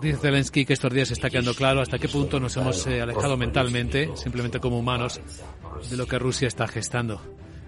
Dice 0.01 0.19
Zelensky 0.19 0.65
que 0.65 0.73
estos 0.73 0.93
días 0.93 1.11
está 1.11 1.31
quedando 1.31 1.55
claro 1.55 1.81
hasta 1.81 1.99
qué 1.99 2.09
punto 2.09 2.41
nos 2.41 2.57
hemos 2.57 2.87
eh, 2.87 3.01
alejado 3.01 3.37
mentalmente, 3.37 4.11
simplemente 4.17 4.61
como 4.61 4.79
humanos, 4.79 5.21
de 5.89 5.97
lo 5.97 6.07
que 6.07 6.19
Rusia 6.19 6.49
está 6.49 6.67
gestando. 6.67 7.21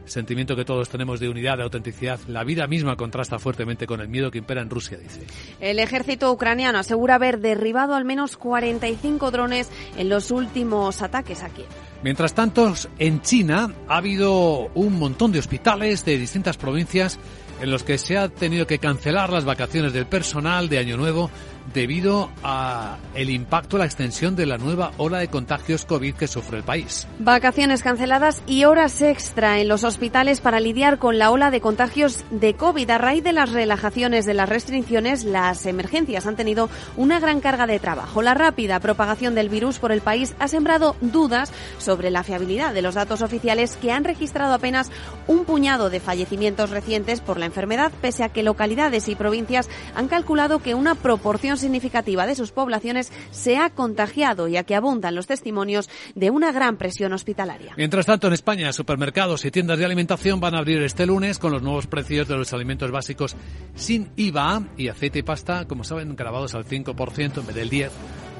El 0.04 0.10
sentimiento 0.10 0.54
que 0.54 0.64
todos 0.64 0.88
tenemos 0.88 1.18
de 1.18 1.28
unidad, 1.28 1.56
de 1.56 1.64
autenticidad, 1.64 2.20
la 2.28 2.44
vida 2.44 2.66
misma 2.68 2.94
contrasta 2.94 3.40
fuertemente 3.40 3.86
con 3.86 4.00
el 4.00 4.08
miedo 4.08 4.30
que 4.30 4.38
impera 4.38 4.62
en 4.62 4.70
Rusia, 4.70 4.98
dice. 4.98 5.26
El 5.60 5.80
ejército 5.80 6.30
ucraniano 6.30 6.78
asegura 6.78 7.16
haber 7.16 7.40
derribado 7.40 7.94
al 7.94 8.04
menos 8.04 8.36
45 8.36 9.30
drones 9.32 9.68
en 9.96 10.08
los 10.08 10.30
últimos 10.30 11.02
ataques 11.02 11.42
aquí. 11.42 11.64
Mientras 12.04 12.34
tanto, 12.34 12.72
en 12.98 13.20
China 13.22 13.74
ha 13.88 13.96
habido 13.96 14.70
un 14.74 14.96
montón 14.96 15.32
de 15.32 15.40
hospitales 15.40 16.04
de 16.04 16.18
distintas 16.18 16.56
provincias 16.56 17.18
en 17.60 17.70
los 17.70 17.82
que 17.82 17.98
se 17.98 18.16
ha 18.16 18.28
tenido 18.28 18.66
que 18.66 18.78
cancelar 18.78 19.30
las 19.30 19.44
vacaciones 19.44 19.92
del 19.92 20.06
personal 20.06 20.68
de 20.68 20.78
Año 20.78 20.96
Nuevo 20.96 21.30
debido 21.72 22.30
a 22.42 22.98
el 23.14 23.30
impacto, 23.30 23.78
la 23.78 23.84
extensión 23.84 24.36
de 24.36 24.46
la 24.46 24.58
nueva 24.58 24.92
ola 24.96 25.18
de 25.18 25.28
contagios 25.28 25.84
COVID 25.84 26.14
que 26.14 26.26
sufre 26.26 26.58
el 26.58 26.64
país. 26.64 27.06
Vacaciones 27.18 27.82
canceladas 27.82 28.42
y 28.46 28.64
horas 28.64 29.02
extra 29.02 29.60
en 29.60 29.68
los 29.68 29.84
hospitales 29.84 30.40
para 30.40 30.60
lidiar 30.60 30.98
con 30.98 31.18
la 31.18 31.30
ola 31.30 31.50
de 31.50 31.60
contagios 31.60 32.24
de 32.30 32.54
COVID. 32.54 32.90
A 32.90 32.98
raíz 32.98 33.24
de 33.24 33.32
las 33.32 33.52
relajaciones 33.52 34.26
de 34.26 34.34
las 34.34 34.48
restricciones, 34.48 35.24
las 35.24 35.66
emergencias 35.66 36.26
han 36.26 36.36
tenido 36.36 36.68
una 36.96 37.20
gran 37.20 37.40
carga 37.40 37.66
de 37.66 37.78
trabajo. 37.78 38.22
La 38.22 38.34
rápida 38.34 38.80
propagación 38.80 39.34
del 39.34 39.48
virus 39.48 39.78
por 39.78 39.92
el 39.92 40.00
país 40.00 40.34
ha 40.38 40.48
sembrado 40.48 40.96
dudas 41.00 41.52
sobre 41.78 42.10
la 42.10 42.22
fiabilidad 42.22 42.74
de 42.74 42.82
los 42.82 42.94
datos 42.94 43.22
oficiales 43.22 43.76
que 43.76 43.92
han 43.92 44.04
registrado 44.04 44.54
apenas 44.54 44.90
un 45.26 45.44
puñado 45.44 45.90
de 45.90 46.00
fallecimientos 46.00 46.70
recientes 46.70 47.20
por 47.20 47.38
la 47.38 47.46
enfermedad, 47.46 47.92
pese 48.00 48.24
a 48.24 48.28
que 48.28 48.42
localidades 48.42 49.08
y 49.08 49.14
provincias 49.14 49.68
han 49.94 50.08
calculado 50.08 50.58
que 50.58 50.74
una 50.74 50.94
proporción 50.94 51.55
significativa 51.58 52.26
de 52.26 52.34
sus 52.34 52.52
poblaciones 52.52 53.12
se 53.30 53.56
ha 53.58 53.70
contagiado, 53.70 54.48
ya 54.48 54.64
que 54.64 54.74
abundan 54.74 55.14
los 55.14 55.26
testimonios 55.26 55.88
de 56.14 56.30
una 56.30 56.52
gran 56.52 56.76
presión 56.76 57.12
hospitalaria. 57.12 57.74
Mientras 57.76 58.06
tanto, 58.06 58.26
en 58.26 58.32
España, 58.32 58.72
supermercados 58.72 59.44
y 59.44 59.50
tiendas 59.50 59.78
de 59.78 59.84
alimentación 59.84 60.40
van 60.40 60.54
a 60.54 60.58
abrir 60.58 60.82
este 60.82 61.06
lunes 61.06 61.38
con 61.38 61.52
los 61.52 61.62
nuevos 61.62 61.86
precios 61.86 62.28
de 62.28 62.36
los 62.36 62.52
alimentos 62.52 62.90
básicos 62.90 63.36
sin 63.74 64.10
IVA 64.16 64.62
y 64.76 64.88
aceite 64.88 65.20
y 65.20 65.22
pasta, 65.22 65.66
como 65.66 65.84
saben, 65.84 66.16
grabados 66.16 66.54
al 66.54 66.64
5% 66.64 67.38
en 67.38 67.46
vez 67.46 67.56
del 67.56 67.70
10%, 67.70 67.90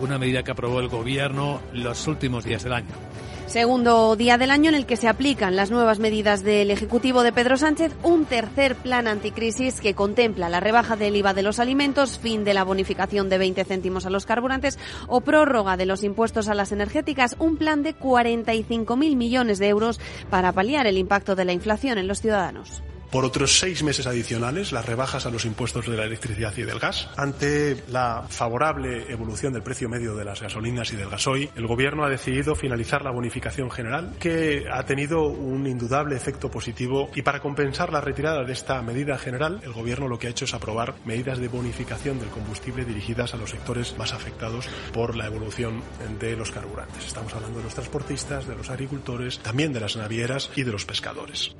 una 0.01 0.19
medida 0.19 0.43
que 0.43 0.51
aprobó 0.51 0.81
el 0.81 0.89
Gobierno 0.89 1.61
los 1.73 2.07
últimos 2.07 2.45
días 2.45 2.62
del 2.64 2.75
año. 2.75 3.16
Segundo 3.47 4.16
día 4.16 4.38
del 4.38 4.51
año 4.51 4.70
en 4.70 4.74
el 4.74 4.86
que 4.86 4.97
se 4.97 5.07
aplican 5.09 5.55
las 5.55 5.70
nuevas 5.70 6.01
medidas 6.01 6.42
del 6.42 6.68
Ejecutivo 6.72 7.22
de 7.22 7.32
Pedro 7.32 7.57
Sánchez, 7.57 7.92
un 8.03 8.24
tercer 8.24 8.74
plan 8.74 9.07
anticrisis 9.07 9.80
que 9.80 9.94
contempla 9.94 10.49
la 10.49 10.59
rebaja 10.59 10.97
del 10.97 11.14
IVA 11.14 11.32
de 11.32 11.42
los 11.42 11.61
alimentos, 11.61 12.18
fin 12.18 12.42
de 12.42 12.55
la 12.55 12.64
bonificación 12.64 13.28
de 13.28 13.38
20 13.38 13.64
céntimos 13.64 14.05
a 14.05 14.11
los 14.11 14.26
carburantes 14.26 14.80
o 15.07 15.20
prórroga 15.20 15.76
de 15.76 15.86
los 15.86 16.03
impuestos 16.03 16.49
a 16.49 16.55
las 16.55 16.72
energéticas, 16.72 17.36
un 17.38 17.57
plan 17.57 17.84
de 17.84 17.97
45.000 17.97 19.16
millones 19.16 19.61
de 19.61 19.68
euros 19.68 20.01
para 20.28 20.51
paliar 20.51 20.88
el 20.88 20.99
impacto 20.99 21.36
de 21.36 21.44
la 21.44 21.53
inflación 21.53 21.99
en 21.99 22.09
los 22.09 22.20
ciudadanos 22.20 22.82
por 23.17 23.25
otros 23.25 23.59
seis 23.59 23.83
meses 23.83 24.07
adicionales 24.07 24.73
las 24.73 24.85
rebajas 24.85 25.25
a 25.25 25.31
los 25.31 25.47
impuestos 25.47 25.87
de 25.87 25.97
la 25.97 26.05
electricidad 26.05 26.53
y 26.55 26.64
del 26.64 26.79
gas. 26.79 27.09
Ante 27.17 27.83
la 27.89 28.27
favorable 28.29 29.11
evolución 29.11 29.55
del 29.55 29.62
precio 29.62 29.89
medio 29.89 30.14
de 30.14 30.27
las 30.27 30.43
gasolinas 30.43 30.93
y 30.93 30.97
del 30.97 31.09
gasoil, 31.09 31.49
el 31.57 31.67
Gobierno 31.67 32.05
ha 32.05 32.11
decidido 32.11 32.55
finalizar 32.55 33.03
la 33.03 33.12
bonificación 33.12 33.71
general, 33.71 34.12
que 34.21 34.64
ha 34.71 34.85
tenido 34.85 35.29
un 35.29 35.67
indudable 35.67 36.14
efecto 36.14 36.51
positivo. 36.51 37.09
Y 37.14 37.23
para 37.23 37.41
compensar 37.41 37.91
la 37.91 38.03
retirada 38.03 38.45
de 38.45 38.53
esta 38.53 38.83
medida 38.83 39.17
general, 39.17 39.62
el 39.64 39.73
Gobierno 39.73 40.09
lo 40.09 40.19
que 40.19 40.27
ha 40.27 40.31
hecho 40.31 40.45
es 40.45 40.53
aprobar 40.53 40.97
medidas 41.07 41.39
de 41.39 41.49
bonificación 41.49 42.19
del 42.19 42.29
combustible 42.29 42.85
dirigidas 42.85 43.33
a 43.33 43.39
los 43.39 43.49
sectores 43.49 43.97
más 43.97 44.12
afectados 44.12 44.69
por 44.93 45.17
la 45.17 45.25
evolución 45.25 45.81
de 46.21 46.37
los 46.37 46.51
carburantes. 46.51 47.07
Estamos 47.07 47.33
hablando 47.33 47.61
de 47.61 47.64
los 47.64 47.75
transportistas, 47.75 48.47
de 48.47 48.57
los 48.57 48.69
agricultores, 48.69 49.39
también 49.39 49.73
de 49.73 49.81
las 49.81 49.97
navieras 49.97 50.51
y 50.55 50.64
de 50.64 50.73
los 50.73 50.85
pescadores 50.85 51.57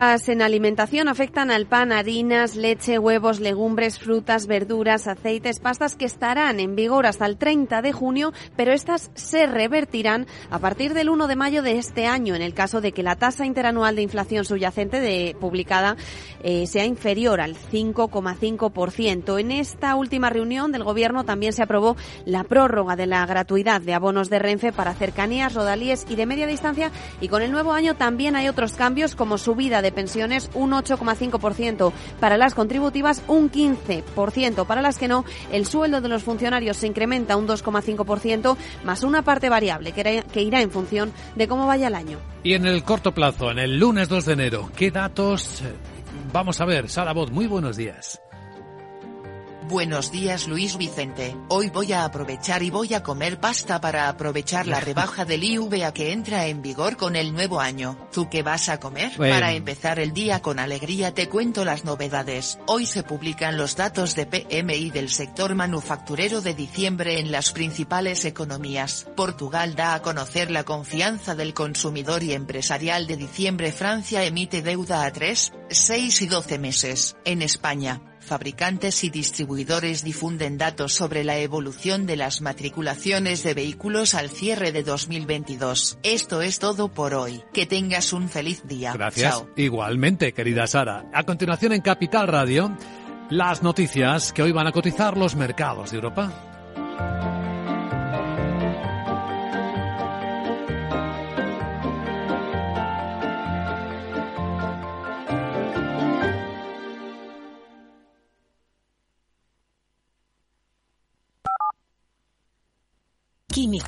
en 0.00 0.42
alimentación 0.42 1.08
afectan 1.08 1.50
al 1.50 1.66
pan, 1.66 1.90
harinas, 1.90 2.54
leche, 2.54 3.00
huevos, 3.00 3.40
legumbres, 3.40 3.98
frutas, 3.98 4.46
verduras, 4.46 5.08
aceites, 5.08 5.58
pastas 5.58 5.96
que 5.96 6.04
estarán 6.04 6.60
en 6.60 6.76
vigor 6.76 7.04
hasta 7.04 7.26
el 7.26 7.36
30 7.36 7.82
de 7.82 7.92
junio, 7.92 8.32
pero 8.56 8.72
estas 8.72 9.10
se 9.14 9.46
revertirán 9.48 10.28
a 10.50 10.60
partir 10.60 10.94
del 10.94 11.08
1 11.08 11.26
de 11.26 11.34
mayo 11.34 11.62
de 11.62 11.78
este 11.78 12.06
año 12.06 12.36
en 12.36 12.42
el 12.42 12.54
caso 12.54 12.80
de 12.80 12.92
que 12.92 13.02
la 13.02 13.16
tasa 13.16 13.44
interanual 13.44 13.96
de 13.96 14.02
inflación 14.02 14.44
subyacente 14.44 15.00
de, 15.00 15.36
publicada 15.40 15.96
eh, 16.44 16.68
sea 16.68 16.84
inferior 16.84 17.40
al 17.40 17.56
5,5%. 17.56 19.40
En 19.40 19.50
esta 19.50 19.96
última 19.96 20.30
reunión 20.30 20.70
del 20.70 20.84
Gobierno 20.84 21.24
también 21.24 21.52
se 21.52 21.64
aprobó 21.64 21.96
la 22.24 22.44
prórroga 22.44 22.94
de 22.94 23.06
la 23.06 23.26
gratuidad 23.26 23.80
de 23.80 23.94
abonos 23.94 24.30
de 24.30 24.38
Renfe 24.38 24.72
para 24.72 24.94
cercanías, 24.94 25.54
rodalíes 25.54 26.06
y 26.08 26.14
de 26.14 26.26
media 26.26 26.46
distancia 26.46 26.92
y 27.20 27.26
con 27.26 27.42
el 27.42 27.50
nuevo 27.50 27.72
año 27.72 27.96
también 27.96 28.36
hay 28.36 28.48
otros 28.48 28.74
cambios 28.74 29.16
como 29.16 29.38
subida 29.38 29.82
de 29.82 29.87
de 29.88 29.92
pensiones 29.92 30.50
un 30.52 30.72
8,5%, 30.72 31.92
para 32.20 32.36
las 32.36 32.54
contributivas 32.54 33.22
un 33.26 33.50
15%, 33.50 34.66
para 34.66 34.82
las 34.82 34.98
que 34.98 35.08
no, 35.08 35.24
el 35.50 35.64
sueldo 35.64 36.02
de 36.02 36.10
los 36.10 36.22
funcionarios 36.22 36.76
se 36.76 36.86
incrementa 36.86 37.36
un 37.38 37.48
2,5%, 37.48 38.56
más 38.84 39.02
una 39.02 39.22
parte 39.22 39.48
variable 39.48 39.92
que 39.92 40.42
irá 40.42 40.60
en 40.60 40.70
función 40.70 41.10
de 41.36 41.48
cómo 41.48 41.66
vaya 41.66 41.88
el 41.88 41.94
año. 41.94 42.18
Y 42.42 42.52
en 42.52 42.66
el 42.66 42.84
corto 42.84 43.14
plazo, 43.14 43.50
en 43.50 43.58
el 43.58 43.78
lunes 43.78 44.10
2 44.10 44.26
de 44.26 44.32
enero, 44.34 44.70
¿qué 44.76 44.90
datos 44.90 45.62
vamos 46.32 46.60
a 46.60 46.66
ver? 46.66 46.90
Sara 46.90 47.14
Bot, 47.14 47.30
muy 47.30 47.46
buenos 47.46 47.78
días. 47.78 48.20
Buenos 49.68 50.10
días 50.10 50.48
Luis 50.48 50.78
Vicente. 50.78 51.36
Hoy 51.48 51.68
voy 51.68 51.92
a 51.92 52.06
aprovechar 52.06 52.62
y 52.62 52.70
voy 52.70 52.94
a 52.94 53.02
comer 53.02 53.38
pasta 53.38 53.82
para 53.82 54.08
aprovechar 54.08 54.66
la 54.66 54.80
rebaja 54.80 55.26
del 55.26 55.44
IVA 55.44 55.92
que 55.92 56.12
entra 56.12 56.46
en 56.46 56.62
vigor 56.62 56.96
con 56.96 57.16
el 57.16 57.34
nuevo 57.34 57.60
año. 57.60 58.08
¿Tú 58.10 58.30
qué 58.30 58.42
vas 58.42 58.70
a 58.70 58.80
comer? 58.80 59.12
Para 59.18 59.52
empezar 59.52 59.98
el 59.98 60.14
día 60.14 60.40
con 60.40 60.58
alegría 60.58 61.12
te 61.12 61.28
cuento 61.28 61.66
las 61.66 61.84
novedades. 61.84 62.58
Hoy 62.66 62.86
se 62.86 63.02
publican 63.02 63.58
los 63.58 63.76
datos 63.76 64.14
de 64.14 64.24
PMI 64.24 64.88
del 64.88 65.10
sector 65.10 65.54
manufacturero 65.54 66.40
de 66.40 66.54
diciembre 66.54 67.20
en 67.20 67.30
las 67.30 67.52
principales 67.52 68.24
economías. 68.24 69.06
Portugal 69.16 69.76
da 69.76 69.92
a 69.92 70.00
conocer 70.00 70.50
la 70.50 70.64
confianza 70.64 71.34
del 71.34 71.52
consumidor 71.52 72.22
y 72.22 72.32
empresarial 72.32 73.06
de 73.06 73.18
diciembre. 73.18 73.70
Francia 73.72 74.24
emite 74.24 74.62
deuda 74.62 75.04
a 75.04 75.12
3, 75.12 75.52
6 75.68 76.22
y 76.22 76.26
12 76.26 76.58
meses. 76.58 77.16
En 77.26 77.42
España, 77.42 78.00
fabricantes 78.28 79.02
y 79.04 79.10
distribuidores 79.10 80.04
difunden 80.04 80.58
datos 80.58 80.94
sobre 80.94 81.24
la 81.24 81.38
evolución 81.38 82.06
de 82.06 82.16
las 82.16 82.40
matriculaciones 82.40 83.42
de 83.42 83.54
vehículos 83.54 84.14
al 84.14 84.30
cierre 84.30 84.72
de 84.72 84.82
2022. 84.82 85.98
Esto 86.02 86.42
es 86.42 86.58
todo 86.58 86.88
por 86.88 87.14
hoy. 87.14 87.42
Que 87.52 87.66
tengas 87.66 88.12
un 88.12 88.28
feliz 88.28 88.66
día. 88.66 88.92
Gracias. 88.92 89.44
Igualmente, 89.56 90.32
querida 90.32 90.66
Sara. 90.66 91.10
A 91.12 91.24
continuación 91.24 91.72
en 91.72 91.80
Capital 91.80 92.28
Radio, 92.28 92.76
las 93.30 93.62
noticias 93.62 94.32
que 94.32 94.42
hoy 94.42 94.52
van 94.52 94.66
a 94.66 94.72
cotizar 94.72 95.16
los 95.16 95.34
mercados 95.34 95.90
de 95.90 95.96
Europa. 95.96 96.47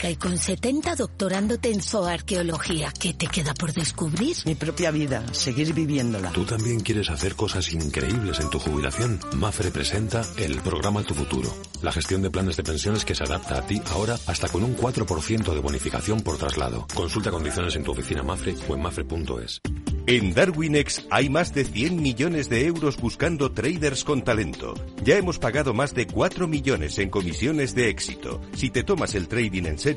Y 0.08 0.16
con 0.16 0.38
70 0.38 0.96
doctorándote 0.96 1.70
en 1.70 1.82
zooarqueología. 1.82 2.92
¿Qué 2.98 3.12
te 3.12 3.26
queda 3.26 3.52
por 3.54 3.72
descubrir? 3.72 4.36
Mi 4.46 4.54
propia 4.54 4.90
vida, 4.90 5.22
seguir 5.32 5.74
viviéndola. 5.74 6.30
¿Tú 6.30 6.44
también 6.44 6.80
quieres 6.80 7.10
hacer 7.10 7.34
cosas 7.34 7.72
increíbles 7.72 8.40
en 8.40 8.48
tu 8.50 8.58
jubilación? 8.58 9.18
Mafre 9.34 9.70
presenta 9.70 10.22
el 10.38 10.60
programa 10.60 11.02
Tu 11.02 11.14
Futuro. 11.14 11.52
La 11.82 11.92
gestión 11.92 12.22
de 12.22 12.30
planes 12.30 12.56
de 12.56 12.62
pensiones 12.62 13.04
que 13.04 13.14
se 13.14 13.24
adapta 13.24 13.58
a 13.58 13.66
ti 13.66 13.82
ahora 13.90 14.16
hasta 14.26 14.48
con 14.48 14.62
un 14.62 14.76
4% 14.76 15.52
de 15.52 15.60
bonificación 15.60 16.20
por 16.22 16.38
traslado. 16.38 16.86
Consulta 16.94 17.30
condiciones 17.30 17.74
en 17.76 17.84
tu 17.84 17.92
oficina 17.92 18.22
Mafre 18.22 18.54
o 18.68 18.74
en 18.74 18.82
mafre.es. 18.82 19.60
En 20.06 20.34
Darwinex 20.34 21.06
hay 21.10 21.28
más 21.28 21.54
de 21.54 21.64
100 21.64 22.02
millones 22.02 22.48
de 22.48 22.66
euros 22.66 22.96
buscando 22.96 23.52
traders 23.52 24.02
con 24.02 24.22
talento. 24.22 24.74
Ya 25.04 25.16
hemos 25.16 25.38
pagado 25.38 25.72
más 25.72 25.94
de 25.94 26.06
4 26.06 26.48
millones 26.48 26.98
en 26.98 27.10
comisiones 27.10 27.74
de 27.74 27.90
éxito. 27.90 28.40
Si 28.56 28.70
te 28.70 28.82
tomas 28.82 29.14
el 29.14 29.28
trading 29.28 29.66
en 29.66 29.78
serio, 29.78 29.89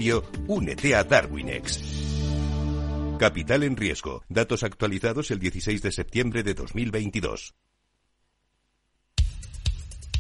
únete 0.48 0.96
a 0.96 1.04
Darwinex. 1.04 1.80
Capital 3.20 3.64
en 3.64 3.78
riesgo. 3.78 4.24
Datos 4.28 4.64
actualizados 4.64 5.32
el 5.32 5.40
16 5.40 5.82
de 5.82 5.92
septiembre 5.92 6.44
de 6.44 6.54
2022. 6.54 7.54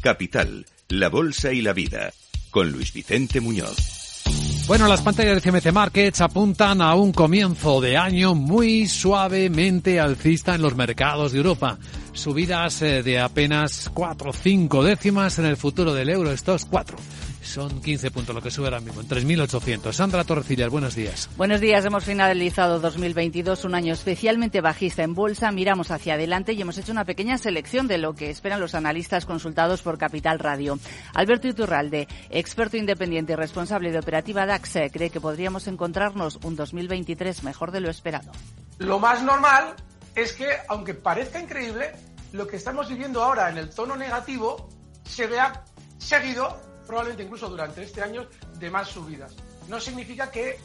Capital, 0.01 0.65
la 0.89 1.09
bolsa 1.09 1.51
y 1.51 1.61
la 1.61 1.73
vida. 1.73 2.13
Con 2.51 2.71
Luis 2.71 2.93
Vicente 2.93 3.41
Muñoz. 3.41 4.23
Bueno, 4.67 4.87
las 4.87 5.01
pantallas 5.01 5.41
de 5.41 5.51
CMC 5.51 5.73
Markets 5.73 6.21
apuntan 6.21 6.81
a 6.81 6.95
un 6.95 7.11
comienzo 7.11 7.81
de 7.81 7.97
año 7.97 8.35
muy 8.35 8.87
suavemente 8.87 9.99
alcista 9.99 10.55
en 10.55 10.61
los 10.61 10.75
mercados 10.75 11.33
de 11.33 11.39
Europa. 11.39 11.77
Subidas 12.13 12.81
eh, 12.81 13.03
de 13.03 13.19
apenas 13.19 13.89
4 13.93 14.29
o 14.29 14.33
5 14.33 14.83
décimas 14.83 15.39
en 15.39 15.45
el 15.45 15.57
futuro 15.57 15.93
del 15.93 16.09
euro, 16.09 16.31
estos 16.31 16.65
4 16.65 16.95
son 17.43 17.81
15 17.81 18.11
puntos 18.11 18.35
lo 18.35 18.41
que 18.41 18.51
sube 18.51 18.65
ahora 18.65 18.79
mismo, 18.79 19.01
en 19.01 19.07
3.800. 19.07 19.91
Sandra 19.91 20.23
Torrecillas, 20.23 20.69
buenos 20.69 20.95
días. 20.95 21.29
Buenos 21.37 21.61
días, 21.61 21.85
hemos 21.85 22.03
finalizado 22.03 22.79
2022, 22.79 23.65
un 23.65 23.75
año 23.75 23.93
especialmente 23.93 24.61
bajista 24.61 25.03
en 25.03 25.13
bolsa. 25.13 25.51
Miramos 25.51 25.91
hacia 25.91 26.15
adelante 26.15 26.53
y 26.53 26.61
hemos 26.61 26.77
hecho 26.77 26.91
una 26.91 27.05
pequeña 27.05 27.37
selección 27.37 27.87
de 27.87 27.97
lo 27.97 28.13
que 28.13 28.29
esperan 28.29 28.59
los 28.59 28.75
analistas 28.75 29.25
consultados 29.25 29.81
por 29.81 29.97
Capital 29.97 30.39
Radio. 30.39 30.79
Alberto 31.13 31.47
Iturralde, 31.47 32.07
experto 32.29 32.77
independiente 32.77 33.33
y 33.33 33.35
responsable 33.35 33.91
de 33.91 33.99
operativa 33.99 34.45
DAX, 34.45 34.73
cree 34.91 35.09
que 35.09 35.21
podríamos 35.21 35.67
encontrarnos 35.67 36.39
un 36.43 36.55
2023 36.55 37.43
mejor 37.43 37.71
de 37.71 37.81
lo 37.81 37.89
esperado. 37.89 38.31
Lo 38.79 38.99
más 38.99 39.23
normal 39.23 39.75
es 40.15 40.33
que, 40.33 40.47
aunque 40.67 40.93
parezca 40.93 41.39
increíble, 41.39 41.91
lo 42.31 42.47
que 42.47 42.57
estamos 42.57 42.89
viviendo 42.89 43.23
ahora 43.23 43.49
en 43.49 43.57
el 43.57 43.69
tono 43.69 43.95
negativo 43.95 44.69
se 45.03 45.27
vea 45.27 45.63
seguido 45.97 46.72
probablemente 46.85 47.23
incluso 47.23 47.49
durante 47.49 47.83
este 47.83 48.01
año, 48.01 48.27
de 48.59 48.69
más 48.69 48.89
subidas. 48.89 49.35
No 49.67 49.79
significa 49.79 50.29
que, 50.29 50.59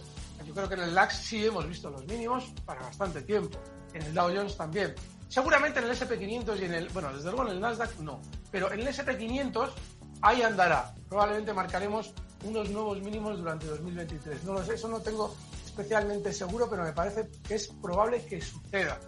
yo 0.44 0.54
creo 0.54 0.68
que 0.68 0.74
en 0.74 0.82
el 0.82 0.94
LAX 0.94 1.16
sí 1.16 1.44
hemos 1.44 1.66
visto 1.68 1.90
los 1.90 2.04
mínimos 2.06 2.44
para 2.64 2.82
bastante 2.82 3.22
tiempo, 3.22 3.58
en 3.94 4.02
el 4.02 4.14
Dow 4.14 4.34
Jones 4.34 4.56
también. 4.56 4.94
Seguramente 5.28 5.80
en 5.80 5.86
el 5.86 5.92
SP500 5.92 6.60
y 6.60 6.64
en 6.64 6.74
el, 6.74 6.88
bueno, 6.88 7.12
desde 7.12 7.30
luego 7.30 7.46
en 7.46 7.52
el 7.52 7.60
Nasdaq 7.60 7.98
no, 7.98 8.20
pero 8.50 8.72
en 8.72 8.80
el 8.80 8.88
SP500 8.88 9.70
ahí 10.22 10.42
andará. 10.42 10.94
Probablemente 11.08 11.52
marcaremos 11.52 12.12
unos 12.44 12.70
nuevos 12.70 13.00
mínimos 13.00 13.38
durante 13.38 13.66
2023. 13.66 14.44
No 14.44 14.54
lo 14.54 14.64
sé, 14.64 14.74
eso 14.74 14.88
no 14.88 15.00
tengo 15.00 15.34
especialmente 15.64 16.32
seguro, 16.32 16.68
pero 16.68 16.82
me 16.82 16.92
parece 16.92 17.28
que 17.46 17.54
es 17.54 17.68
probable 17.68 18.24
que 18.24 18.40
suceda. 18.40 18.98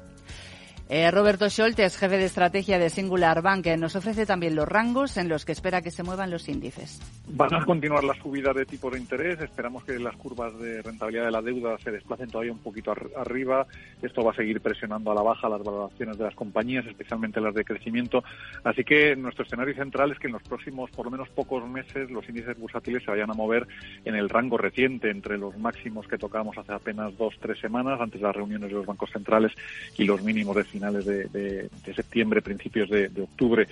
Eh, 0.93 1.09
Roberto 1.12 1.49
Scholtes, 1.49 1.97
jefe 1.97 2.18
de 2.18 2.24
estrategia 2.24 2.76
de 2.76 2.91
Singular 2.91 3.43
Bank, 3.43 3.64
eh, 3.68 3.76
nos 3.76 3.95
ofrece 3.95 4.26
también 4.26 4.57
los 4.57 4.66
rangos 4.66 5.18
en 5.18 5.28
los 5.28 5.45
que 5.45 5.53
espera 5.53 5.82
que 5.82 5.93
se 5.93 6.03
muevan 6.03 6.32
los 6.32 6.49
índices. 6.49 7.01
Van 7.28 7.55
a 7.55 7.64
continuar 7.64 8.03
las 8.03 8.16
subidas 8.16 8.57
de 8.57 8.66
tipo 8.66 8.91
de 8.91 8.99
interés. 8.99 9.41
Esperamos 9.41 9.84
que 9.84 9.97
las 10.01 10.16
curvas 10.16 10.59
de 10.59 10.82
rentabilidad 10.82 11.26
de 11.26 11.30
la 11.30 11.43
deuda 11.43 11.78
se 11.78 11.93
desplacen 11.93 12.28
todavía 12.28 12.51
un 12.51 12.59
poquito 12.59 12.93
arriba. 13.16 13.68
Esto 14.03 14.24
va 14.24 14.32
a 14.32 14.34
seguir 14.34 14.61
presionando 14.61 15.12
a 15.12 15.14
la 15.14 15.22
baja 15.22 15.49
las 15.49 15.62
valoraciones 15.62 16.18
de 16.18 16.24
las 16.24 16.34
compañías, 16.34 16.84
especialmente 16.86 17.41
las 17.41 17.55
de 17.55 17.64
crecimiento. 17.64 18.24
Así 18.64 18.82
que 18.82 19.14
nuestro 19.14 19.45
escenario 19.45 19.76
central 19.76 20.11
es 20.11 20.18
que 20.18 20.26
en 20.26 20.32
los 20.32 20.43
próximos, 20.43 20.91
por 20.91 21.05
lo 21.05 21.12
menos 21.12 21.28
pocos 21.28 21.68
meses, 21.68 22.11
los 22.11 22.28
índices 22.28 22.59
bursátiles 22.59 23.05
se 23.05 23.12
vayan 23.12 23.30
a 23.30 23.34
mover 23.34 23.68
en 24.05 24.16
el 24.16 24.28
rango 24.28 24.59
reciente, 24.59 25.09
entre 25.09 25.38
los 25.38 25.57
máximos 25.57 26.09
que 26.09 26.18
tocamos 26.18 26.59
hace 26.59 26.72
apenas 26.72 27.16
dos, 27.16 27.36
tres 27.41 27.61
semanas, 27.61 28.01
antes 28.01 28.20
de 28.20 28.26
las 28.26 28.34
reuniones 28.34 28.70
de 28.70 28.74
los 28.74 28.86
bancos 28.86 29.11
centrales, 29.12 29.53
y 29.97 30.03
los 30.03 30.20
mínimos 30.24 30.57
de 30.57 30.64
finales 30.81 31.05
de, 31.05 31.70
septiembre, 31.95 32.41
principios 32.41 32.89
de, 32.89 33.11
octubre. 33.22 33.68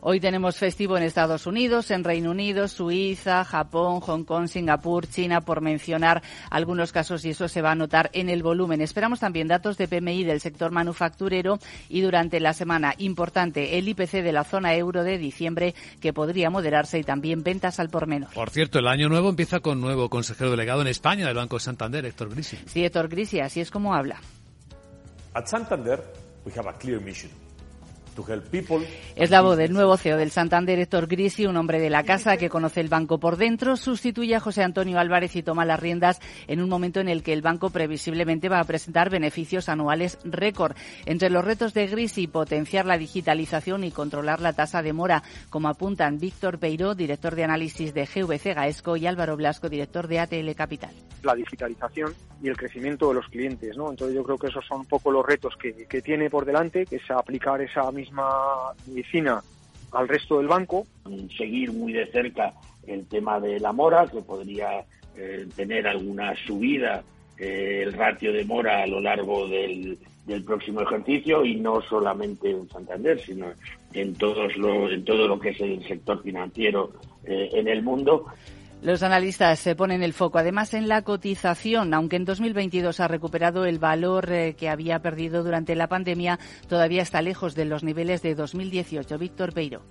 Hoy 0.00 0.20
tenemos 0.20 0.56
festivo 0.56 0.96
en 0.96 1.02
Estados 1.02 1.46
Unidos, 1.46 1.90
en 1.90 2.04
Reino 2.04 2.30
Unido, 2.30 2.68
Suiza, 2.68 3.44
Japón, 3.44 4.00
Hong 4.00 4.22
Kong, 4.22 4.46
Singapur, 4.46 5.08
China, 5.08 5.40
por 5.40 5.60
mencionar 5.60 6.22
algunos 6.50 6.92
casos 6.92 7.24
y 7.24 7.30
eso 7.30 7.48
se 7.48 7.62
va 7.62 7.72
a 7.72 7.74
notar 7.74 8.08
en 8.12 8.28
el 8.28 8.44
volumen. 8.44 8.80
Esperamos 8.80 9.18
también 9.18 9.48
datos 9.48 9.76
de 9.76 9.88
PMI 9.88 10.22
del 10.22 10.40
sector 10.40 10.70
manufacturero 10.70 11.58
y 11.88 12.00
durante 12.00 12.38
la 12.38 12.52
semana 12.52 12.94
importante 12.98 13.76
el 13.76 13.88
IPC 13.88 14.22
de 14.22 14.32
la 14.32 14.44
zona 14.44 14.74
euro 14.76 15.02
de 15.02 15.18
diciembre 15.18 15.74
que 16.00 16.12
podría 16.12 16.48
moderarse 16.48 17.00
y 17.00 17.04
también 17.04 17.42
ventas 17.42 17.80
al 17.80 17.90
por 17.90 18.06
menos. 18.06 18.32
Por 18.34 18.50
cierto, 18.50 18.78
el 18.78 18.86
año 18.86 19.08
nuevo 19.08 19.28
empieza 19.28 19.58
con 19.58 19.80
nuevo 19.80 20.08
consejero 20.08 20.52
delegado 20.52 20.80
en 20.80 20.88
España 20.88 21.26
del 21.26 21.36
Banco 21.36 21.58
Santander, 21.58 22.06
Héctor 22.06 22.30
Grisi. 22.30 22.56
Sí, 22.66 22.84
Héctor 22.84 23.08
Grisi, 23.08 23.40
así 23.40 23.60
es 23.60 23.72
como 23.72 23.94
habla. 23.94 24.20
At 25.34 25.48
Santander, 25.48 26.00
we 26.44 26.52
have 26.52 26.66
a 26.66 26.72
clear 26.72 27.00
mission. 27.00 27.30
Es 29.16 29.30
la 29.30 29.40
voz 29.40 29.56
del 29.56 29.72
nuevo 29.72 29.96
CEO 29.96 30.16
del 30.16 30.30
Santander, 30.30 30.78
Héctor 30.78 31.06
Grisi, 31.06 31.46
un 31.46 31.56
hombre 31.56 31.80
de 31.80 31.90
la 31.90 32.02
casa 32.02 32.36
que 32.36 32.48
conoce 32.48 32.80
el 32.80 32.88
banco 32.88 33.18
por 33.18 33.36
dentro. 33.36 33.76
Sustituye 33.76 34.34
a 34.34 34.40
José 34.40 34.62
Antonio 34.62 34.98
Álvarez 34.98 35.36
y 35.36 35.42
toma 35.42 35.64
las 35.64 35.80
riendas 35.80 36.20
en 36.46 36.60
un 36.60 36.68
momento 36.68 37.00
en 37.00 37.08
el 37.08 37.22
que 37.22 37.32
el 37.32 37.42
banco 37.42 37.70
previsiblemente 37.70 38.48
va 38.48 38.60
a 38.60 38.64
presentar 38.64 39.10
beneficios 39.10 39.68
anuales 39.68 40.18
récord. 40.24 40.76
Entre 41.06 41.30
los 41.30 41.44
retos 41.44 41.74
de 41.74 41.86
Grisi, 41.86 42.26
potenciar 42.26 42.86
la 42.86 42.98
digitalización 42.98 43.84
y 43.84 43.90
controlar 43.90 44.40
la 44.40 44.52
tasa 44.52 44.82
de 44.82 44.92
mora, 44.92 45.22
como 45.50 45.68
apuntan 45.68 46.18
Víctor 46.18 46.58
Peiró, 46.58 46.94
director 46.94 47.34
de 47.34 47.44
análisis 47.44 47.94
de 47.94 48.06
GVC 48.06 48.54
Gaesco, 48.54 48.96
y 48.96 49.06
Álvaro 49.06 49.36
Blasco, 49.36 49.68
director 49.68 50.08
de 50.08 50.20
ATL 50.20 50.50
Capital. 50.56 50.90
La 51.22 51.34
digitalización 51.34 52.14
y 52.42 52.48
el 52.48 52.56
crecimiento 52.56 53.08
de 53.08 53.14
los 53.14 53.26
clientes, 53.26 53.76
¿no? 53.76 53.90
Entonces 53.90 54.14
yo 54.14 54.22
creo 54.22 54.38
que 54.38 54.46
esos 54.46 54.64
son 54.66 54.80
un 54.80 54.86
poco 54.86 55.10
los 55.10 55.26
retos 55.26 55.54
que, 55.60 55.86
que 55.86 56.00
tiene 56.00 56.30
por 56.30 56.44
delante, 56.44 56.86
que 56.86 56.96
es 56.96 57.10
aplicar 57.10 57.60
esa 57.60 57.90
misma 57.90 58.07
medicina 58.12 59.42
al 59.92 60.08
resto 60.08 60.38
del 60.38 60.48
banco. 60.48 60.86
Seguir 61.36 61.72
muy 61.72 61.92
de 61.92 62.06
cerca 62.06 62.52
el 62.86 63.06
tema 63.06 63.40
de 63.40 63.60
la 63.60 63.72
mora, 63.72 64.06
que 64.06 64.22
podría 64.22 64.84
eh, 65.16 65.46
tener 65.54 65.86
alguna 65.86 66.34
subida 66.46 67.02
eh, 67.38 67.82
el 67.84 67.92
ratio 67.92 68.32
de 68.32 68.44
mora 68.44 68.82
a 68.82 68.86
lo 68.86 69.00
largo 69.00 69.46
del, 69.48 69.98
del 70.26 70.44
próximo 70.44 70.82
ejercicio 70.82 71.44
y 71.44 71.56
no 71.56 71.80
solamente 71.82 72.50
en 72.50 72.68
Santander, 72.68 73.20
sino 73.20 73.46
en 73.94 74.14
todos 74.14 74.56
lo, 74.56 74.90
en 74.90 75.04
todo 75.04 75.26
lo 75.26 75.38
que 75.38 75.50
es 75.50 75.60
el 75.60 75.86
sector 75.88 76.22
financiero 76.22 76.92
eh, 77.24 77.48
en 77.52 77.66
el 77.68 77.82
mundo. 77.82 78.26
Los 78.80 79.02
analistas 79.02 79.58
se 79.58 79.74
ponen 79.74 80.02
el 80.02 80.12
foco 80.12 80.38
además 80.38 80.72
en 80.72 80.86
la 80.86 81.02
cotización, 81.02 81.94
aunque 81.94 82.16
en 82.16 82.24
2022 82.24 83.00
ha 83.00 83.08
recuperado 83.08 83.64
el 83.64 83.78
valor 83.80 84.30
eh, 84.30 84.54
que 84.54 84.68
había 84.68 85.00
perdido 85.00 85.42
durante 85.42 85.74
la 85.74 85.88
pandemia, 85.88 86.38
todavía 86.68 87.02
está 87.02 87.20
lejos 87.20 87.56
de 87.56 87.64
los 87.64 87.82
niveles 87.82 88.22
de 88.22 88.36
2018. 88.36 89.18
Víctor 89.18 89.52
Peiro. 89.52 89.82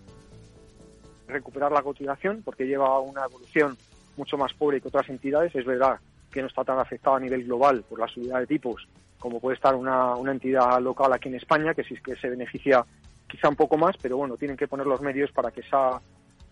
Recuperar 1.27 1.71
la 1.71 1.81
cotización 1.81 2.41
porque 2.43 2.65
lleva 2.65 2.99
una 3.01 3.25
evolución 3.25 3.77
mucho 4.15 4.37
más 4.37 4.53
pobre 4.53 4.79
que 4.79 4.87
otras 4.87 5.09
entidades. 5.09 5.53
Es 5.53 5.65
verdad 5.65 5.99
que 6.31 6.41
no 6.41 6.47
está 6.47 6.63
tan 6.63 6.79
afectada 6.79 7.17
a 7.17 7.19
nivel 7.19 7.43
global 7.43 7.83
por 7.89 7.99
la 7.99 8.07
subida 8.07 8.39
de 8.39 8.47
tipos 8.47 8.87
como 9.19 9.39
puede 9.39 9.55
estar 9.55 9.75
una, 9.75 10.15
una 10.15 10.31
entidad 10.31 10.79
local 10.81 11.11
aquí 11.13 11.29
en 11.29 11.35
España, 11.35 11.73
que 11.73 11.83
sí 11.83 11.95
que 12.03 12.15
se 12.15 12.29
beneficia 12.29 12.85
quizá 13.27 13.49
un 13.49 13.55
poco 13.55 13.77
más, 13.77 13.97
pero 14.01 14.17
bueno, 14.17 14.37
tienen 14.37 14.57
que 14.57 14.67
poner 14.67 14.85
los 14.85 15.01
medios 15.01 15.31
para 15.31 15.51
que 15.51 15.61
esa 15.61 15.99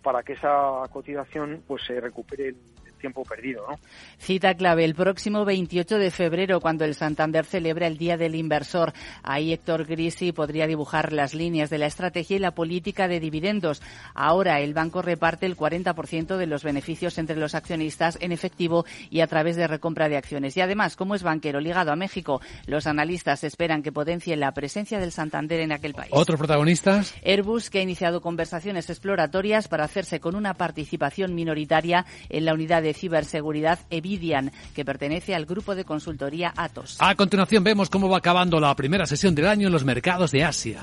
para 0.06 0.22
que 0.22 0.34
esa 0.34 0.82
cotización 0.92 1.64
pues 1.66 1.82
se 1.84 2.00
recupere 2.00 2.54
tiempo 2.96 3.22
perdido. 3.24 3.66
¿no? 3.68 3.78
Cita 4.18 4.54
clave 4.54 4.84
el 4.84 4.94
próximo 4.94 5.44
28 5.44 5.98
de 5.98 6.10
febrero, 6.10 6.60
cuando 6.60 6.84
el 6.84 6.94
Santander 6.94 7.44
celebra 7.44 7.86
el 7.86 7.98
Día 7.98 8.16
del 8.16 8.34
Inversor. 8.34 8.92
Ahí 9.22 9.52
Héctor 9.52 9.84
Grisi 9.86 10.32
podría 10.32 10.66
dibujar 10.66 11.12
las 11.12 11.34
líneas 11.34 11.70
de 11.70 11.78
la 11.78 11.86
estrategia 11.86 12.36
y 12.36 12.40
la 12.40 12.54
política 12.54 13.08
de 13.08 13.20
dividendos. 13.20 13.82
Ahora 14.14 14.60
el 14.60 14.74
banco 14.74 15.02
reparte 15.02 15.46
el 15.46 15.56
40% 15.56 16.36
de 16.36 16.46
los 16.46 16.64
beneficios 16.64 17.18
entre 17.18 17.36
los 17.36 17.54
accionistas 17.54 18.18
en 18.20 18.32
efectivo 18.32 18.84
y 19.10 19.20
a 19.20 19.26
través 19.26 19.56
de 19.56 19.66
recompra 19.66 20.08
de 20.08 20.16
acciones. 20.16 20.56
Y 20.56 20.60
además, 20.60 20.96
como 20.96 21.14
es 21.14 21.22
banquero 21.22 21.60
ligado 21.60 21.92
a 21.92 21.96
México, 21.96 22.40
los 22.66 22.86
analistas 22.86 23.44
esperan 23.44 23.82
que 23.82 23.92
potencie 23.92 24.36
la 24.36 24.52
presencia 24.52 24.98
del 24.98 25.12
Santander 25.12 25.60
en 25.60 25.72
aquel 25.72 25.94
país. 25.94 26.10
¿Otros 26.12 26.38
protagonistas? 26.38 27.14
Airbus, 27.24 27.70
que 27.70 27.78
ha 27.78 27.82
iniciado 27.82 28.20
conversaciones 28.20 28.88
exploratorias 28.90 29.68
para 29.68 29.84
hacerse 29.84 30.20
con 30.20 30.34
una 30.34 30.54
participación 30.54 31.34
minoritaria 31.34 32.06
en 32.28 32.44
la 32.44 32.54
unidad 32.54 32.82
de 32.82 32.85
ciberseguridad 32.94 33.78
Evidian, 33.90 34.52
que 34.74 34.84
pertenece 34.84 35.34
al 35.34 35.46
grupo 35.46 35.74
de 35.74 35.84
consultoría 35.84 36.52
Atos. 36.56 36.96
A 37.00 37.14
continuación 37.14 37.64
vemos 37.64 37.90
cómo 37.90 38.08
va 38.08 38.18
acabando 38.18 38.60
la 38.60 38.74
primera 38.74 39.06
sesión 39.06 39.34
del 39.34 39.46
año 39.46 39.68
en 39.68 39.72
los 39.72 39.84
mercados 39.84 40.30
de 40.30 40.44
Asia. 40.44 40.82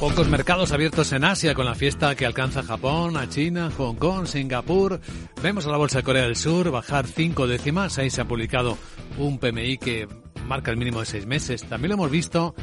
Pocos 0.00 0.28
mercados 0.28 0.72
abiertos 0.72 1.12
en 1.12 1.24
Asia 1.24 1.54
con 1.54 1.66
la 1.66 1.74
fiesta 1.74 2.14
que 2.14 2.24
alcanza 2.24 2.62
Japón, 2.62 3.18
China, 3.28 3.70
Hong 3.76 3.96
Kong, 3.96 4.26
Singapur. 4.26 4.98
Vemos 5.42 5.66
a 5.66 5.70
la 5.70 5.76
bolsa 5.76 5.98
de 5.98 6.04
Corea 6.04 6.22
del 6.22 6.36
Sur 6.36 6.70
bajar 6.70 7.06
cinco 7.06 7.46
décimas. 7.46 7.98
Ahí 7.98 8.08
se 8.08 8.22
ha 8.22 8.24
publicado 8.24 8.78
un 9.18 9.38
PMI 9.38 9.76
que 9.76 10.08
marca 10.46 10.70
el 10.70 10.78
mínimo 10.78 11.00
de 11.00 11.06
seis 11.06 11.26
meses. 11.26 11.64
También 11.64 11.90
lo 11.90 11.94
hemos 11.96 12.10
visto 12.10 12.54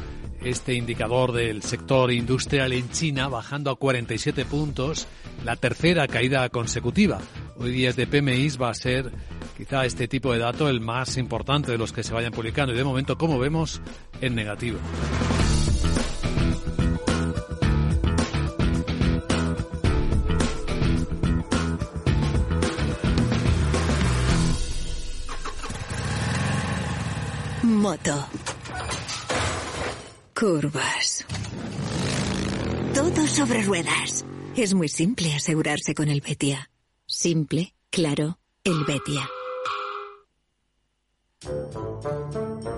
este 0.42 0.74
indicador 0.74 1.30
del 1.30 1.62
sector 1.62 2.10
industrial 2.10 2.72
en 2.72 2.90
China 2.90 3.28
bajando 3.28 3.70
a 3.70 3.76
47 3.76 4.44
puntos, 4.44 5.06
la 5.44 5.54
tercera 5.54 6.08
caída 6.08 6.48
consecutiva. 6.48 7.20
Hoy 7.56 7.70
días 7.70 7.94
de 7.94 8.08
PMI 8.08 8.48
va 8.60 8.70
a 8.70 8.74
ser 8.74 9.12
quizá 9.56 9.84
este 9.84 10.08
tipo 10.08 10.32
de 10.32 10.40
dato 10.40 10.68
el 10.68 10.80
más 10.80 11.16
importante 11.16 11.70
de 11.70 11.78
los 11.78 11.92
que 11.92 12.02
se 12.02 12.12
vayan 12.12 12.32
publicando 12.32 12.74
y 12.74 12.76
de 12.76 12.82
momento, 12.82 13.16
como 13.16 13.38
vemos, 13.38 13.80
en 14.20 14.34
negativo. 14.34 14.80
Moto. 27.88 28.28
Curvas. 30.38 31.24
Todo 32.94 33.26
sobre 33.26 33.62
ruedas. 33.62 34.26
Es 34.54 34.74
muy 34.74 34.88
simple 34.88 35.32
asegurarse 35.32 35.94
con 35.94 36.10
el 36.10 36.20
Betia. 36.20 36.68
Simple, 37.06 37.72
claro, 37.88 38.40
el 38.62 38.84
Betia. 38.84 39.26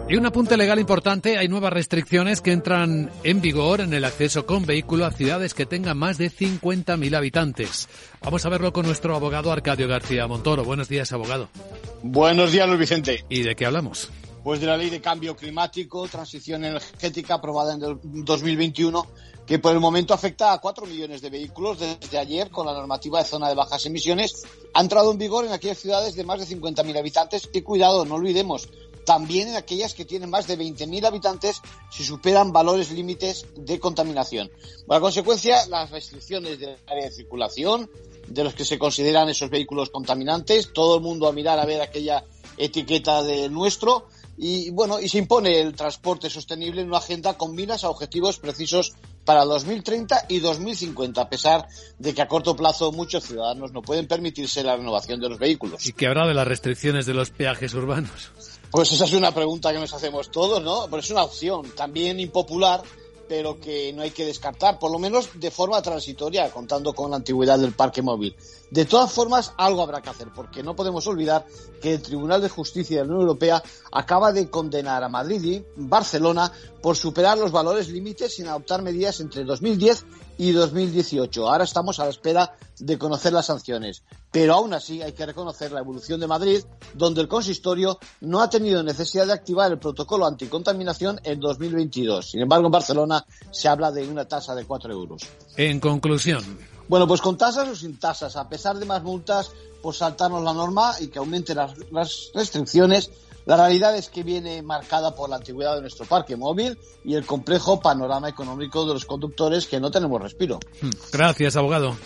Y 0.09 0.15
un 0.15 0.27
apunte 0.27 0.57
legal 0.57 0.79
importante, 0.79 1.39
hay 1.39 1.49
nuevas 1.49 1.73
restricciones 1.73 2.41
que 2.41 2.53
entran 2.53 3.11
en 3.25 3.41
vigor 3.41 3.81
en 3.81 3.93
el 3.93 4.05
acceso 4.05 4.47
con 4.47 4.65
vehículo 4.65 5.07
a 5.07 5.11
ciudades 5.11 5.55
que 5.55 5.67
tengan 5.67 5.99
más 5.99 6.19
de 6.19 6.31
50.000 6.31 7.17
habitantes. 7.17 7.89
Vamos 8.23 8.47
a 8.47 8.49
verlo 8.49 8.73
con 8.73 8.87
nuestro 8.87 9.17
abogado 9.17 9.51
Arcadio 9.51 9.89
García 9.89 10.29
Montoro. 10.29 10.63
Buenos 10.63 10.89
días, 10.89 11.11
abogado. 11.11 11.49
Buenos 12.01 12.53
días, 12.53 12.69
Luis 12.69 12.79
Vicente. 12.79 13.25
¿Y 13.29 13.43
de 13.43 13.57
qué 13.57 13.67
hablamos? 13.67 14.09
Pues 14.43 14.61
de 14.61 14.67
la 14.67 14.77
ley 14.77 14.91
de 14.91 15.01
cambio 15.01 15.37
climático, 15.37 16.09
transición 16.09 16.65
energética 16.65 17.35
aprobada 17.35 17.75
en 17.75 17.83
el 17.83 17.99
2021, 18.03 19.07
que 19.47 19.59
por 19.59 19.73
el 19.73 19.81
momento 19.81 20.15
afecta 20.15 20.53
a 20.53 20.59
cuatro 20.59 20.87
millones 20.87 21.21
de 21.21 21.31
vehículos 21.31 21.79
desde 21.79 22.19
ayer 22.19 22.51
con 22.51 22.67
la 22.67 22.73
normativa 22.73 23.19
de 23.19 23.29
zona 23.29 23.49
de 23.49 23.55
bajas 23.55 23.85
emisiones. 23.87 24.45
Ha 24.75 24.81
entrado 24.81 25.11
en 25.11 25.19
vigor 25.19 25.45
en 25.45 25.53
aquellas 25.53 25.79
ciudades 25.79 26.15
de 26.15 26.25
más 26.25 26.39
de 26.39 26.57
50.000 26.57 26.99
habitantes 26.99 27.49
y 27.53 27.63
cuidado, 27.63 28.05
no 28.05 28.15
olvidemos, 28.15 28.69
también 29.05 29.49
en 29.49 29.57
aquellas 29.57 29.95
que 29.95 30.05
tienen 30.05 30.31
más 30.31 30.47
de 30.47 30.59
20.000 30.59 31.05
habitantes 31.05 31.61
si 31.91 32.05
superan 32.05 32.53
valores 32.53 32.93
límites 32.93 33.47
de 33.57 33.81
contaminación. 33.81 34.51
Por 34.87 35.01
consecuencia, 35.01 35.67
las 35.67 35.91
restricciones 35.91 36.61
del 36.61 36.77
área 36.87 37.07
de 37.07 37.11
circulación, 37.11 37.91
de 38.29 38.45
los 38.45 38.55
que 38.55 38.65
se 38.65 38.79
consideran 38.79 39.29
esos 39.29 39.51
vehículos 39.51 39.91
contaminantes, 39.91 40.73
todo 40.73 40.97
el 40.97 41.03
mundo 41.03 41.27
a 41.27 41.33
mirar 41.33 41.59
a 41.59 41.67
ver 41.67 41.81
aquella 41.81 42.25
etiqueta 42.57 43.23
de 43.23 43.49
nuestro, 43.49 44.07
y 44.43 44.71
bueno, 44.71 44.99
y 44.99 45.07
se 45.07 45.19
impone 45.19 45.61
el 45.61 45.75
transporte 45.75 46.31
sostenible 46.31 46.81
en 46.81 46.89
una 46.89 46.97
agenda 46.97 47.35
con 47.35 47.55
miras 47.55 47.85
a 47.85 47.91
objetivos 47.91 48.39
precisos 48.39 48.95
para 49.27 49.45
2030 49.45 50.25
y 50.29 50.41
2050, 50.41 51.21
a 51.21 51.29
pesar 51.29 51.69
de 51.99 52.15
que 52.15 52.23
a 52.23 52.27
corto 52.27 52.57
plazo 52.57 52.91
muchos 52.91 53.25
ciudadanos 53.25 53.71
no 53.73 53.83
pueden 53.83 54.09
permitirse 54.09 54.65
la 54.65 54.77
renovación 54.77 55.21
de 55.21 55.29
los 55.29 55.39
vehículos. 55.39 55.87
¿Y 55.87 55.93
qué 55.93 56.07
habrá 56.07 56.27
de 56.27 56.33
las 56.33 56.49
restricciones 56.49 57.05
de 57.05 57.13
los 57.13 57.29
peajes 57.29 57.75
urbanos? 57.75 58.31
Pues 58.71 58.91
esa 58.93 59.05
es 59.05 59.13
una 59.13 59.35
pregunta 59.35 59.75
que 59.75 59.79
nos 59.79 59.93
hacemos 59.93 60.31
todos, 60.31 60.63
¿no? 60.63 60.87
Pero 60.87 61.01
es 61.01 61.11
una 61.11 61.25
opción 61.25 61.71
también 61.77 62.19
impopular 62.19 62.83
pero 63.31 63.61
que 63.61 63.93
no 63.93 64.03
hay 64.03 64.11
que 64.11 64.27
descartar, 64.27 64.81
por 64.81 64.91
lo 64.91 64.99
menos 64.99 65.31
de 65.39 65.53
forma 65.53 65.81
transitoria, 65.81 66.51
contando 66.51 66.93
con 66.93 67.13
la 67.13 67.19
antigüedad 67.19 67.61
del 67.61 67.75
parque 67.75 68.03
móvil. 68.03 68.35
De 68.73 68.87
todas 68.87 69.13
formas, 69.13 69.53
algo 69.57 69.83
habrá 69.83 70.03
que 70.03 70.11
hacer, 70.11 70.31
porque 70.35 70.65
no 70.65 70.75
podemos 70.75 71.07
olvidar 71.07 71.47
que 71.81 71.95
el 71.95 72.03
Tribunal 72.03 72.43
de 72.43 72.49
Justicia 72.49 72.97
de 72.97 73.05
la 73.05 73.11
Unión 73.11 73.21
Europea 73.29 73.63
acaba 73.93 74.33
de 74.33 74.51
condenar 74.51 75.05
a 75.05 75.09
Madrid 75.09 75.45
y 75.45 75.65
Barcelona 75.77 76.51
por 76.83 76.97
superar 76.97 77.39
los 77.39 77.53
valores 77.53 77.89
límites 77.89 78.35
sin 78.35 78.49
adoptar 78.49 78.83
medidas 78.83 79.21
entre 79.21 79.45
2010 79.45 80.05
y 80.41 80.53
2018. 80.53 81.47
Ahora 81.47 81.65
estamos 81.65 82.01
a 82.01 82.05
la 82.05 82.11
espera 82.11 82.57
de 82.79 82.97
conocer 82.97 83.31
las 83.31 83.45
sanciones. 83.45 84.03
Pero 84.33 84.55
aún 84.55 84.73
así 84.73 85.03
hay 85.03 85.13
que 85.13 85.27
reconocer 85.27 85.71
la 85.71 85.81
evolución 85.81 86.19
de 86.19 86.27
Madrid, 86.27 86.65
donde 86.95 87.21
el 87.21 87.29
consistorio 87.29 87.99
no 88.23 88.41
ha 88.41 88.49
tenido 88.49 88.83
necesidad 88.83 89.27
de 89.27 89.35
activar 89.35 89.71
el 89.71 89.79
protocolo 89.79 90.25
anticontaminación 90.25 91.21
en 91.25 91.41
2022. 91.41 92.31
Sin 92.31 92.41
embargo, 92.41 92.67
en 92.67 92.73
Barcelona 92.73 93.23
se 93.51 93.69
habla 93.69 93.93
de 93.93 94.09
una 94.09 94.25
tasa 94.25 94.55
de 94.55 94.65
4 94.65 94.91
euros. 94.91 95.21
En 95.59 95.79
conclusión. 95.79 96.43
Bueno, 96.89 97.07
pues 97.07 97.21
con 97.21 97.37
tasas 97.37 97.69
o 97.69 97.77
sin 97.77 97.99
tasas, 97.99 98.35
a 98.37 98.49
pesar 98.49 98.79
de 98.79 98.87
más 98.87 99.03
multas, 99.03 99.51
por 99.83 99.95
saltarnos 99.95 100.43
la 100.43 100.55
norma 100.55 100.95
y 101.01 101.09
que 101.09 101.19
aumenten 101.19 101.59
las, 101.59 101.73
las 101.93 102.31
restricciones, 102.33 103.11
la 103.47 103.57
realidad 103.57 103.97
es 103.97 104.09
que 104.09 104.23
viene 104.23 104.63
marcada 104.63 105.15
por 105.15 105.29
la 105.29 105.37
antigüedad 105.37 105.77
de 105.77 105.81
nuestro 105.83 106.07
parque 106.07 106.37
móvil 106.37 106.79
y 107.05 107.15
el 107.15 107.27
complejo 107.27 107.81
panorama 107.81 108.29
económico 108.29 108.87
de 108.87 108.95
los 108.95 109.05
conductores 109.05 109.67
que 109.67 109.81
no 109.81 109.91
tenemos 109.91 110.21
respiro. 110.21 110.61
Hmm. 110.81 110.91
Gracias, 111.13 111.57
abogado. 111.57 111.97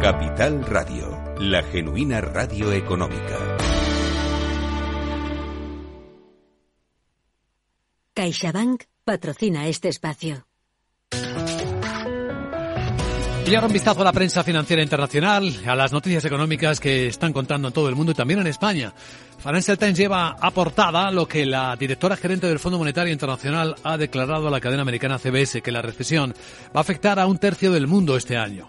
Capital 0.00 0.64
Radio, 0.64 1.36
la 1.38 1.62
genuina 1.62 2.20
radio 2.20 2.72
económica. 2.72 3.58
CaixaBank 8.14 8.84
patrocina 9.04 9.68
este 9.68 9.88
espacio. 9.88 10.47
Y 13.48 13.54
ahora 13.54 13.68
un 13.68 13.72
vistazo 13.72 14.02
a 14.02 14.04
la 14.04 14.12
prensa 14.12 14.44
financiera 14.44 14.82
internacional, 14.82 15.50
a 15.66 15.74
las 15.74 15.90
noticias 15.90 16.22
económicas 16.22 16.80
que 16.80 17.06
están 17.06 17.32
contando 17.32 17.68
en 17.68 17.74
todo 17.74 17.88
el 17.88 17.94
mundo 17.94 18.12
y 18.12 18.14
también 18.14 18.40
en 18.40 18.46
España. 18.46 18.92
Financial 19.38 19.78
Times 19.78 19.96
lleva 19.96 20.36
a 20.38 20.50
portada 20.50 21.10
lo 21.10 21.26
que 21.26 21.46
la 21.46 21.74
directora 21.74 22.18
gerente 22.18 22.46
del 22.46 22.58
Fondo 22.58 22.76
Monetario 22.76 23.10
Internacional 23.10 23.74
ha 23.84 23.96
declarado 23.96 24.48
a 24.48 24.50
la 24.50 24.60
cadena 24.60 24.82
americana 24.82 25.18
CBS, 25.18 25.62
que 25.62 25.72
la 25.72 25.80
recesión 25.80 26.34
va 26.76 26.80
a 26.80 26.80
afectar 26.80 27.18
a 27.18 27.26
un 27.26 27.38
tercio 27.38 27.72
del 27.72 27.86
mundo 27.86 28.18
este 28.18 28.36
año. 28.36 28.68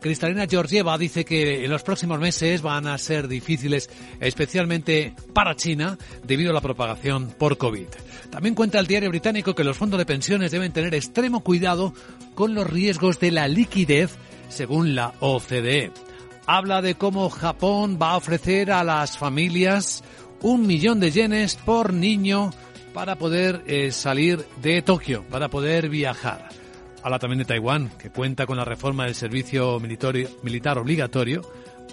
Cristalina 0.00 0.46
Georgieva 0.46 0.96
dice 0.98 1.24
que 1.24 1.64
en 1.64 1.70
los 1.70 1.82
próximos 1.82 2.20
meses 2.20 2.62
van 2.62 2.86
a 2.86 2.98
ser 2.98 3.28
difíciles, 3.28 3.90
especialmente 4.20 5.14
para 5.32 5.56
China, 5.56 5.98
debido 6.24 6.50
a 6.50 6.54
la 6.54 6.60
propagación 6.60 7.34
por 7.38 7.58
COVID. 7.58 7.86
También 8.30 8.54
cuenta 8.54 8.78
el 8.78 8.86
diario 8.86 9.08
británico 9.08 9.54
que 9.54 9.64
los 9.64 9.76
fondos 9.76 9.98
de 9.98 10.06
pensiones 10.06 10.50
deben 10.50 10.72
tener 10.72 10.94
extremo 10.94 11.40
cuidado 11.40 11.92
con 12.34 12.54
los 12.54 12.68
riesgos 12.68 13.18
de 13.18 13.30
la 13.30 13.48
liquidez, 13.48 14.16
según 14.48 14.94
la 14.94 15.14
OCDE. 15.20 15.92
Habla 16.46 16.82
de 16.82 16.94
cómo 16.94 17.28
Japón 17.30 17.98
va 18.00 18.12
a 18.12 18.16
ofrecer 18.16 18.70
a 18.72 18.84
las 18.84 19.18
familias 19.18 20.02
un 20.42 20.66
millón 20.66 21.00
de 21.00 21.10
yenes 21.10 21.56
por 21.56 21.92
niño 21.92 22.50
para 22.94 23.16
poder 23.16 23.62
eh, 23.66 23.92
salir 23.92 24.44
de 24.62 24.82
Tokio, 24.82 25.24
para 25.30 25.48
poder 25.48 25.88
viajar. 25.88 26.59
Habla 27.02 27.18
también 27.18 27.38
de 27.38 27.44
Taiwán, 27.46 27.90
que 27.98 28.10
cuenta 28.10 28.46
con 28.46 28.58
la 28.58 28.64
reforma 28.64 29.04
del 29.04 29.14
servicio 29.14 29.80
militar 29.80 30.78
obligatorio 30.78 31.42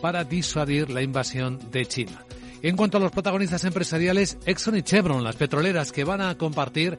para 0.01 0.23
disuadir 0.23 0.89
la 0.89 1.01
invasión 1.01 1.59
de 1.71 1.85
China. 1.85 2.25
En 2.63 2.75
cuanto 2.75 2.97
a 2.97 2.99
los 2.99 3.11
protagonistas 3.11 3.63
empresariales, 3.65 4.37
Exxon 4.45 4.77
y 4.77 4.81
Chevron, 4.81 5.23
las 5.23 5.35
petroleras 5.35 5.91
que 5.91 6.03
van 6.03 6.21
a 6.21 6.35
compartir 6.37 6.97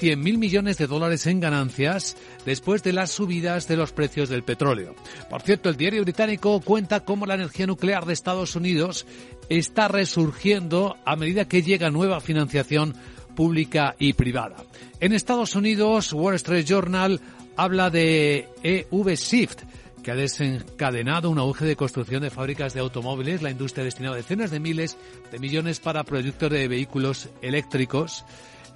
100.000 0.00 0.38
millones 0.38 0.78
de 0.78 0.86
dólares 0.86 1.26
en 1.26 1.40
ganancias 1.40 2.16
después 2.46 2.82
de 2.84 2.92
las 2.92 3.10
subidas 3.10 3.66
de 3.66 3.76
los 3.76 3.92
precios 3.92 4.28
del 4.28 4.44
petróleo. 4.44 4.94
Por 5.28 5.42
cierto, 5.42 5.68
el 5.68 5.76
diario 5.76 6.02
británico 6.02 6.60
cuenta 6.60 7.00
cómo 7.00 7.26
la 7.26 7.34
energía 7.34 7.66
nuclear 7.66 8.06
de 8.06 8.12
Estados 8.12 8.54
Unidos 8.54 9.04
está 9.48 9.88
resurgiendo 9.88 10.96
a 11.04 11.16
medida 11.16 11.48
que 11.48 11.62
llega 11.62 11.90
nueva 11.90 12.20
financiación 12.20 12.94
pública 13.34 13.96
y 13.98 14.12
privada. 14.12 14.56
En 15.00 15.12
Estados 15.12 15.56
Unidos, 15.56 16.12
Wall 16.12 16.34
Street 16.36 16.66
Journal 16.66 17.20
habla 17.60 17.90
de 17.90 18.48
EV 18.62 19.16
Shift, 19.16 19.64
que 20.02 20.10
ha 20.10 20.14
desencadenado 20.14 21.28
un 21.28 21.38
auge 21.38 21.66
de 21.66 21.76
construcción 21.76 22.22
de 22.22 22.30
fábricas 22.30 22.72
de 22.72 22.80
automóviles. 22.80 23.42
La 23.42 23.50
industria 23.50 23.82
ha 23.82 23.84
destinado 23.84 24.14
decenas 24.14 24.50
de 24.50 24.60
miles 24.60 24.96
de 25.30 25.38
millones 25.38 25.78
para 25.78 26.04
proyectos 26.04 26.50
de 26.50 26.68
vehículos 26.68 27.28
eléctricos, 27.42 28.24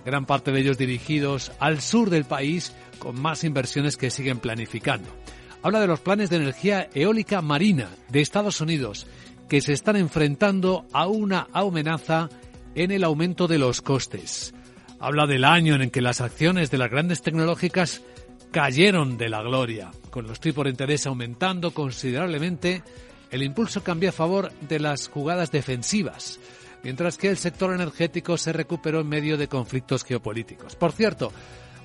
gran 0.05 0.26
parte 0.26 0.53
de 0.53 0.61
ellos 0.61 0.76
dirigidos 0.76 1.51
al 1.61 1.80
sur 1.80 2.11
del 2.11 2.24
país, 2.24 2.74
con 2.99 3.18
más 3.18 3.43
inversiones 3.45 3.97
que 3.97 4.11
siguen 4.11 4.39
planificando. 4.39 5.09
Habla 5.62 5.80
de 5.80 5.87
los 5.87 6.01
planes 6.01 6.28
de 6.28 6.37
energía 6.37 6.91
eólica 6.93 7.41
marina 7.41 7.89
de 8.11 8.20
Estados 8.20 8.61
Unidos, 8.61 9.07
que 9.49 9.62
se 9.62 9.72
están 9.72 9.97
enfrentando 9.97 10.85
a 10.93 11.07
una 11.07 11.49
amenaza 11.55 12.28
en 12.74 12.91
el 12.91 13.03
aumento 13.05 13.49
de 13.49 13.57
los 13.57 13.80
costes. 13.80 14.53
Habla 15.01 15.26
del 15.26 15.45
año 15.45 15.74
en 15.74 15.80
el 15.80 15.91
que 15.91 16.03
las 16.03 16.20
acciones 16.20 16.70
de 16.70 16.76
las 16.76 16.91
grandes 16.91 17.22
tecnológicas 17.22 18.03
cayeron 18.55 19.18
de 19.18 19.28
la 19.28 19.42
gloria, 19.42 19.90
con 20.11 20.28
los 20.28 20.38
tipos 20.38 20.62
de 20.62 20.70
interés 20.70 21.09
aumentando 21.09 21.72
considerablemente, 21.72 22.84
el 23.32 23.42
impulso 23.42 23.82
cambia 23.82 24.11
a 24.11 24.12
favor 24.12 24.52
de 24.61 24.78
las 24.78 25.09
jugadas 25.09 25.50
defensivas, 25.50 26.38
mientras 26.84 27.18
que 27.18 27.30
el 27.30 27.36
sector 27.36 27.74
energético 27.74 28.36
se 28.38 28.52
recuperó 28.52 29.00
en 29.00 29.09
medio 29.09 29.36
de 29.36 29.48
conflictos 29.48 30.05
geopolíticos. 30.05 30.76
Por 30.76 30.92
cierto, 30.92 31.32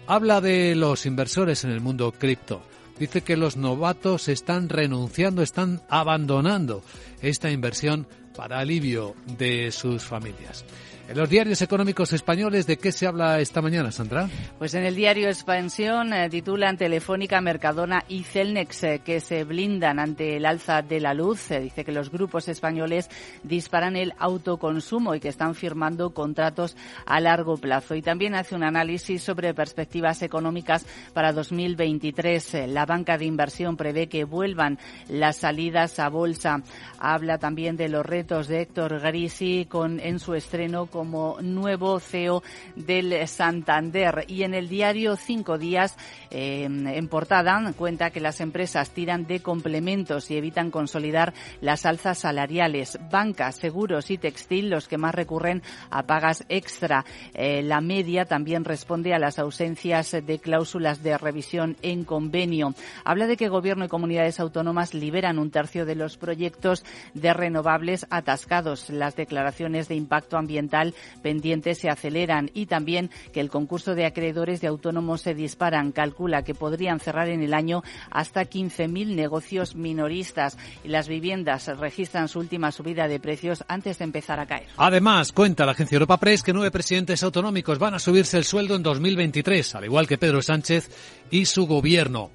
habla 0.05 0.41
de 0.41 0.75
los 0.75 1.07
inversores 1.07 1.63
en 1.63 1.71
el 1.71 1.81
mundo 1.81 2.11
cripto. 2.11 2.61
Dice 2.99 3.23
que 3.23 3.35
los 3.35 3.57
novatos 3.57 4.27
están 4.27 4.69
renunciando, 4.69 5.41
están 5.41 5.81
abandonando 5.89 6.83
esta 7.23 7.49
inversión 7.49 8.05
para 8.35 8.59
alivio 8.59 9.15
de 9.39 9.71
sus 9.71 10.03
familias. 10.03 10.65
En 11.09 11.17
los 11.17 11.27
diarios 11.27 11.59
económicos 11.63 12.13
españoles, 12.13 12.67
¿de 12.67 12.77
qué 12.77 12.91
se 12.91 13.07
habla 13.07 13.39
esta 13.39 13.63
mañana, 13.63 13.91
Sandra? 13.91 14.29
Pues 14.59 14.75
en 14.75 14.83
el 14.83 14.93
diario 14.93 15.27
Expansión 15.27 16.13
eh, 16.13 16.29
titulan 16.29 16.77
Telefónica, 16.77 17.41
Mercadona 17.41 18.05
y 18.07 18.21
Celnex 18.21 18.83
eh, 18.83 19.01
que 19.03 19.19
se 19.19 19.43
blindan 19.43 19.97
ante 19.97 20.37
el 20.37 20.45
alza 20.45 20.83
de 20.83 20.99
la 20.99 21.15
luz. 21.15 21.49
Eh, 21.49 21.61
dice 21.61 21.83
que 21.83 21.91
los 21.91 22.11
grupos 22.11 22.47
españoles 22.47 23.09
disparan 23.41 23.95
el 23.95 24.13
autoconsumo 24.19 25.15
y 25.15 25.19
que 25.19 25.29
están 25.29 25.55
firmando 25.55 26.11
contratos 26.11 26.77
a 27.07 27.19
largo 27.19 27.57
plazo. 27.57 27.95
Y 27.95 28.03
también 28.03 28.35
hace 28.35 28.53
un 28.53 28.63
análisis 28.63 29.23
sobre 29.23 29.55
perspectivas 29.55 30.21
económicas 30.21 30.85
para 31.13 31.33
2023. 31.33 32.67
La 32.67 32.85
banca 32.85 33.17
de 33.17 33.25
inversión 33.25 33.77
prevé 33.77 34.09
que 34.09 34.25
vuelvan 34.25 34.77
las 35.07 35.37
salidas 35.37 35.97
a 35.97 36.07
bolsa. 36.09 36.61
Habla 36.99 37.39
también 37.39 37.77
de 37.77 37.89
los 37.89 38.05
retos 38.05 38.47
de 38.47 38.61
Héctor 38.61 38.99
Grisi 38.99 39.65
con, 39.67 39.99
en 39.99 40.19
su 40.19 40.35
estreno 40.35 40.85
como 40.99 41.37
nuevo 41.41 41.97
CEO 42.01 42.43
del 42.75 43.25
Santander. 43.25 44.25
Y 44.27 44.43
en 44.43 44.53
el 44.53 44.67
diario 44.67 45.15
Cinco 45.15 45.57
Días, 45.57 45.95
eh, 46.29 46.65
en 46.65 47.07
portada, 47.07 47.57
cuenta 47.77 48.09
que 48.09 48.19
las 48.19 48.41
empresas 48.41 48.89
tiran 48.89 49.25
de 49.25 49.39
complementos 49.39 50.29
y 50.29 50.35
evitan 50.35 50.71
consolidar 50.71 51.33
las 51.61 51.85
alzas 51.85 52.17
salariales. 52.17 52.99
Bancas, 53.09 53.55
seguros 53.55 54.11
y 54.11 54.17
textil, 54.17 54.69
los 54.69 54.89
que 54.89 54.97
más 54.97 55.15
recurren 55.15 55.63
a 55.89 56.03
pagas 56.03 56.43
extra. 56.49 57.05
Eh, 57.33 57.61
la 57.63 57.79
media 57.79 58.25
también 58.25 58.65
responde 58.65 59.13
a 59.13 59.19
las 59.19 59.39
ausencias 59.39 60.11
de 60.11 60.39
cláusulas 60.39 61.01
de 61.01 61.17
revisión 61.17 61.77
en 61.81 62.03
convenio. 62.03 62.75
Habla 63.05 63.27
de 63.27 63.37
que 63.37 63.47
gobierno 63.47 63.85
y 63.85 63.87
comunidades 63.87 64.41
autónomas 64.41 64.93
liberan 64.93 65.39
un 65.39 65.49
tercio 65.49 65.85
de 65.85 65.95
los 65.95 66.17
proyectos 66.17 66.83
de 67.13 67.31
renovables 67.31 68.05
atascados. 68.09 68.89
Las 68.89 69.15
declaraciones 69.15 69.87
de 69.87 69.95
impacto 69.95 70.37
ambiental 70.37 70.88
pendientes 71.21 71.77
se 71.79 71.89
aceleran 71.89 72.51
y 72.53 72.65
también 72.65 73.09
que 73.33 73.39
el 73.39 73.49
concurso 73.49 73.95
de 73.95 74.05
acreedores 74.05 74.61
de 74.61 74.67
autónomos 74.67 75.21
se 75.21 75.33
disparan. 75.33 75.91
Calcula 75.91 76.43
que 76.43 76.55
podrían 76.55 76.99
cerrar 76.99 77.29
en 77.29 77.41
el 77.41 77.53
año 77.53 77.83
hasta 78.11 78.45
15.000 78.45 79.15
negocios 79.15 79.75
minoristas 79.75 80.57
y 80.83 80.89
las 80.89 81.07
viviendas 81.07 81.67
registran 81.77 82.27
su 82.27 82.39
última 82.39 82.71
subida 82.71 83.07
de 83.07 83.19
precios 83.19 83.63
antes 83.67 83.97
de 83.97 84.05
empezar 84.05 84.39
a 84.39 84.45
caer. 84.45 84.67
Además, 84.77 85.31
cuenta 85.31 85.65
la 85.65 85.73
agencia 85.73 85.95
Europa 85.95 86.17
Press 86.17 86.43
que 86.43 86.53
nueve 86.53 86.71
presidentes 86.71 87.23
autonómicos 87.23 87.79
van 87.79 87.93
a 87.93 87.99
subirse 87.99 88.37
el 88.37 88.43
sueldo 88.43 88.75
en 88.75 88.83
2023, 88.83 89.75
al 89.75 89.85
igual 89.85 90.07
que 90.07 90.17
Pedro 90.17 90.41
Sánchez 90.41 90.89
y 91.31 91.45
su 91.45 91.65
gobierno 91.65 92.31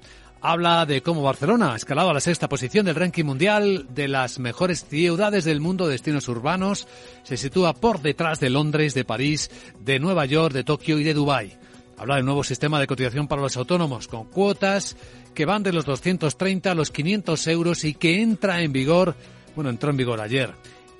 habla 0.51 0.85
de 0.85 1.01
cómo 1.01 1.23
Barcelona 1.23 1.73
ha 1.73 1.75
escalado 1.75 2.11
a 2.11 2.13
la 2.13 2.19
sexta 2.19 2.47
posición 2.47 2.85
del 2.85 2.95
ranking 2.95 3.23
mundial 3.23 3.87
de 3.89 4.07
las 4.07 4.37
mejores 4.37 4.85
ciudades 4.85 5.43
del 5.43 5.59
mundo 5.59 5.85
de 5.85 5.93
destinos 5.93 6.27
urbanos. 6.27 6.87
Se 7.23 7.35
sitúa 7.35 7.73
por 7.73 8.01
detrás 8.01 8.39
de 8.39 8.51
Londres, 8.51 8.93
de 8.93 9.05
París, 9.05 9.49
de 9.79 9.99
Nueva 9.99 10.25
York, 10.25 10.53
de 10.53 10.63
Tokio 10.63 10.99
y 10.99 11.03
de 11.03 11.15
Dubái. 11.15 11.53
Habla 11.97 12.17
del 12.17 12.25
nuevo 12.25 12.43
sistema 12.43 12.79
de 12.79 12.85
cotización 12.85 13.27
para 13.27 13.41
los 13.41 13.57
autónomos 13.57 14.07
con 14.07 14.25
cuotas 14.25 14.95
que 15.33 15.45
van 15.45 15.63
de 15.63 15.73
los 15.73 15.85
230 15.85 16.71
a 16.71 16.75
los 16.75 16.91
500 16.91 17.47
euros 17.47 17.83
y 17.83 17.95
que 17.95 18.21
entra 18.21 18.61
en 18.61 18.71
vigor, 18.71 19.15
bueno, 19.55 19.71
entró 19.71 19.89
en 19.89 19.97
vigor 19.97 20.21
ayer 20.21 20.53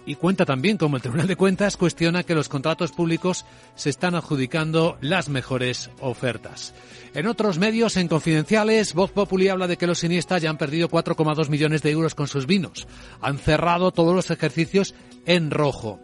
y 0.05 0.15
cuenta 0.15 0.45
también 0.45 0.77
como 0.77 0.95
el 0.95 1.01
Tribunal 1.01 1.27
de 1.27 1.35
Cuentas 1.35 1.77
cuestiona 1.77 2.23
que 2.23 2.35
los 2.35 2.49
contratos 2.49 2.91
públicos 2.91 3.45
se 3.75 3.89
están 3.89 4.15
adjudicando 4.15 4.97
las 5.01 5.29
mejores 5.29 5.89
ofertas. 5.99 6.73
En 7.13 7.27
otros 7.27 7.57
medios, 7.57 7.97
en 7.97 8.07
confidenciales, 8.07 8.93
Vox 8.93 9.13
Populi 9.13 9.47
habla 9.47 9.67
de 9.67 9.77
que 9.77 9.87
los 9.87 9.99
cineastas 9.99 10.41
ya 10.41 10.49
han 10.49 10.57
perdido 10.57 10.89
4,2 10.89 11.49
millones 11.49 11.81
de 11.81 11.91
euros 11.91 12.13
con 12.13 12.27
sus 12.27 12.45
vinos. 12.45 12.87
Han 13.21 13.37
cerrado 13.37 13.91
todos 13.91 14.15
los 14.15 14.29
ejercicios 14.29 14.93
en 15.25 15.49
rojo. 15.49 15.99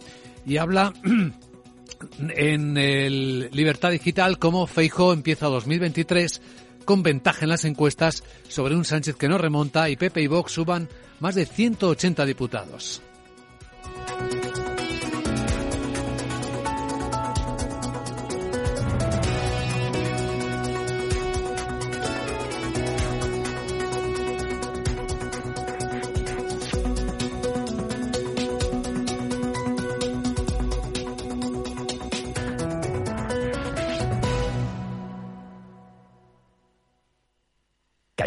Y 0.46 0.58
habla 0.58 0.94
en 2.36 2.78
el 2.78 3.50
Libertad 3.52 3.92
Digital 3.92 4.40
como 4.40 4.68
Feijo 4.68 5.14
empieza 5.14 5.48
2023 5.48 6.42
con 6.86 7.04
ventaja 7.04 7.44
en 7.44 7.50
las 7.50 7.66
encuestas 7.66 8.24
sobre 8.48 8.76
un 8.76 8.86
Sánchez 8.86 9.16
que 9.16 9.30
no 9.30 9.38
remonta 9.38 9.90
y 9.90 9.98
Pepe 9.98 10.22
y 10.22 10.28
Vox 10.28 10.54
suban 10.54 10.90
más 11.20 11.36
de 11.36 11.46
180 11.46 12.26
diputados. 12.26 13.02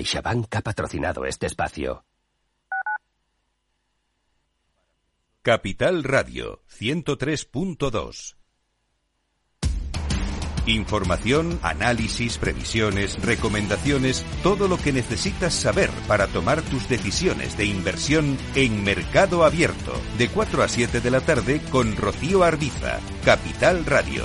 CaixaBank 0.05 0.55
ha 0.57 0.61
patrocinado 0.61 1.25
este 1.25 1.47
espacio. 1.47 2.05
Capital 5.45 6.05
Radio 6.05 6.63
103.2 6.81 8.37
Información, 10.65 11.59
análisis, 11.61 12.39
previsiones, 12.39 13.23
recomendaciones, 13.23 14.25
todo 14.43 14.69
lo 14.69 14.79
que 14.79 14.95
necesitas 14.95 15.53
saber 15.53 15.91
para 16.09 16.29
tomar 16.29 16.63
tus 16.63 16.89
decisiones 16.89 17.59
de 17.59 17.67
inversión 17.67 18.39
en 18.55 18.85
Mercado 18.85 19.45
Abierto, 19.45 19.93
de 20.17 20.31
4 20.31 20.63
a 20.63 20.69
7 20.69 21.03
de 21.03 21.11
la 21.11 21.21
tarde 21.21 21.61
con 21.71 21.95
Rocío 21.95 22.43
Arbiza, 22.43 22.99
Capital 23.23 23.85
Radio. 23.85 24.25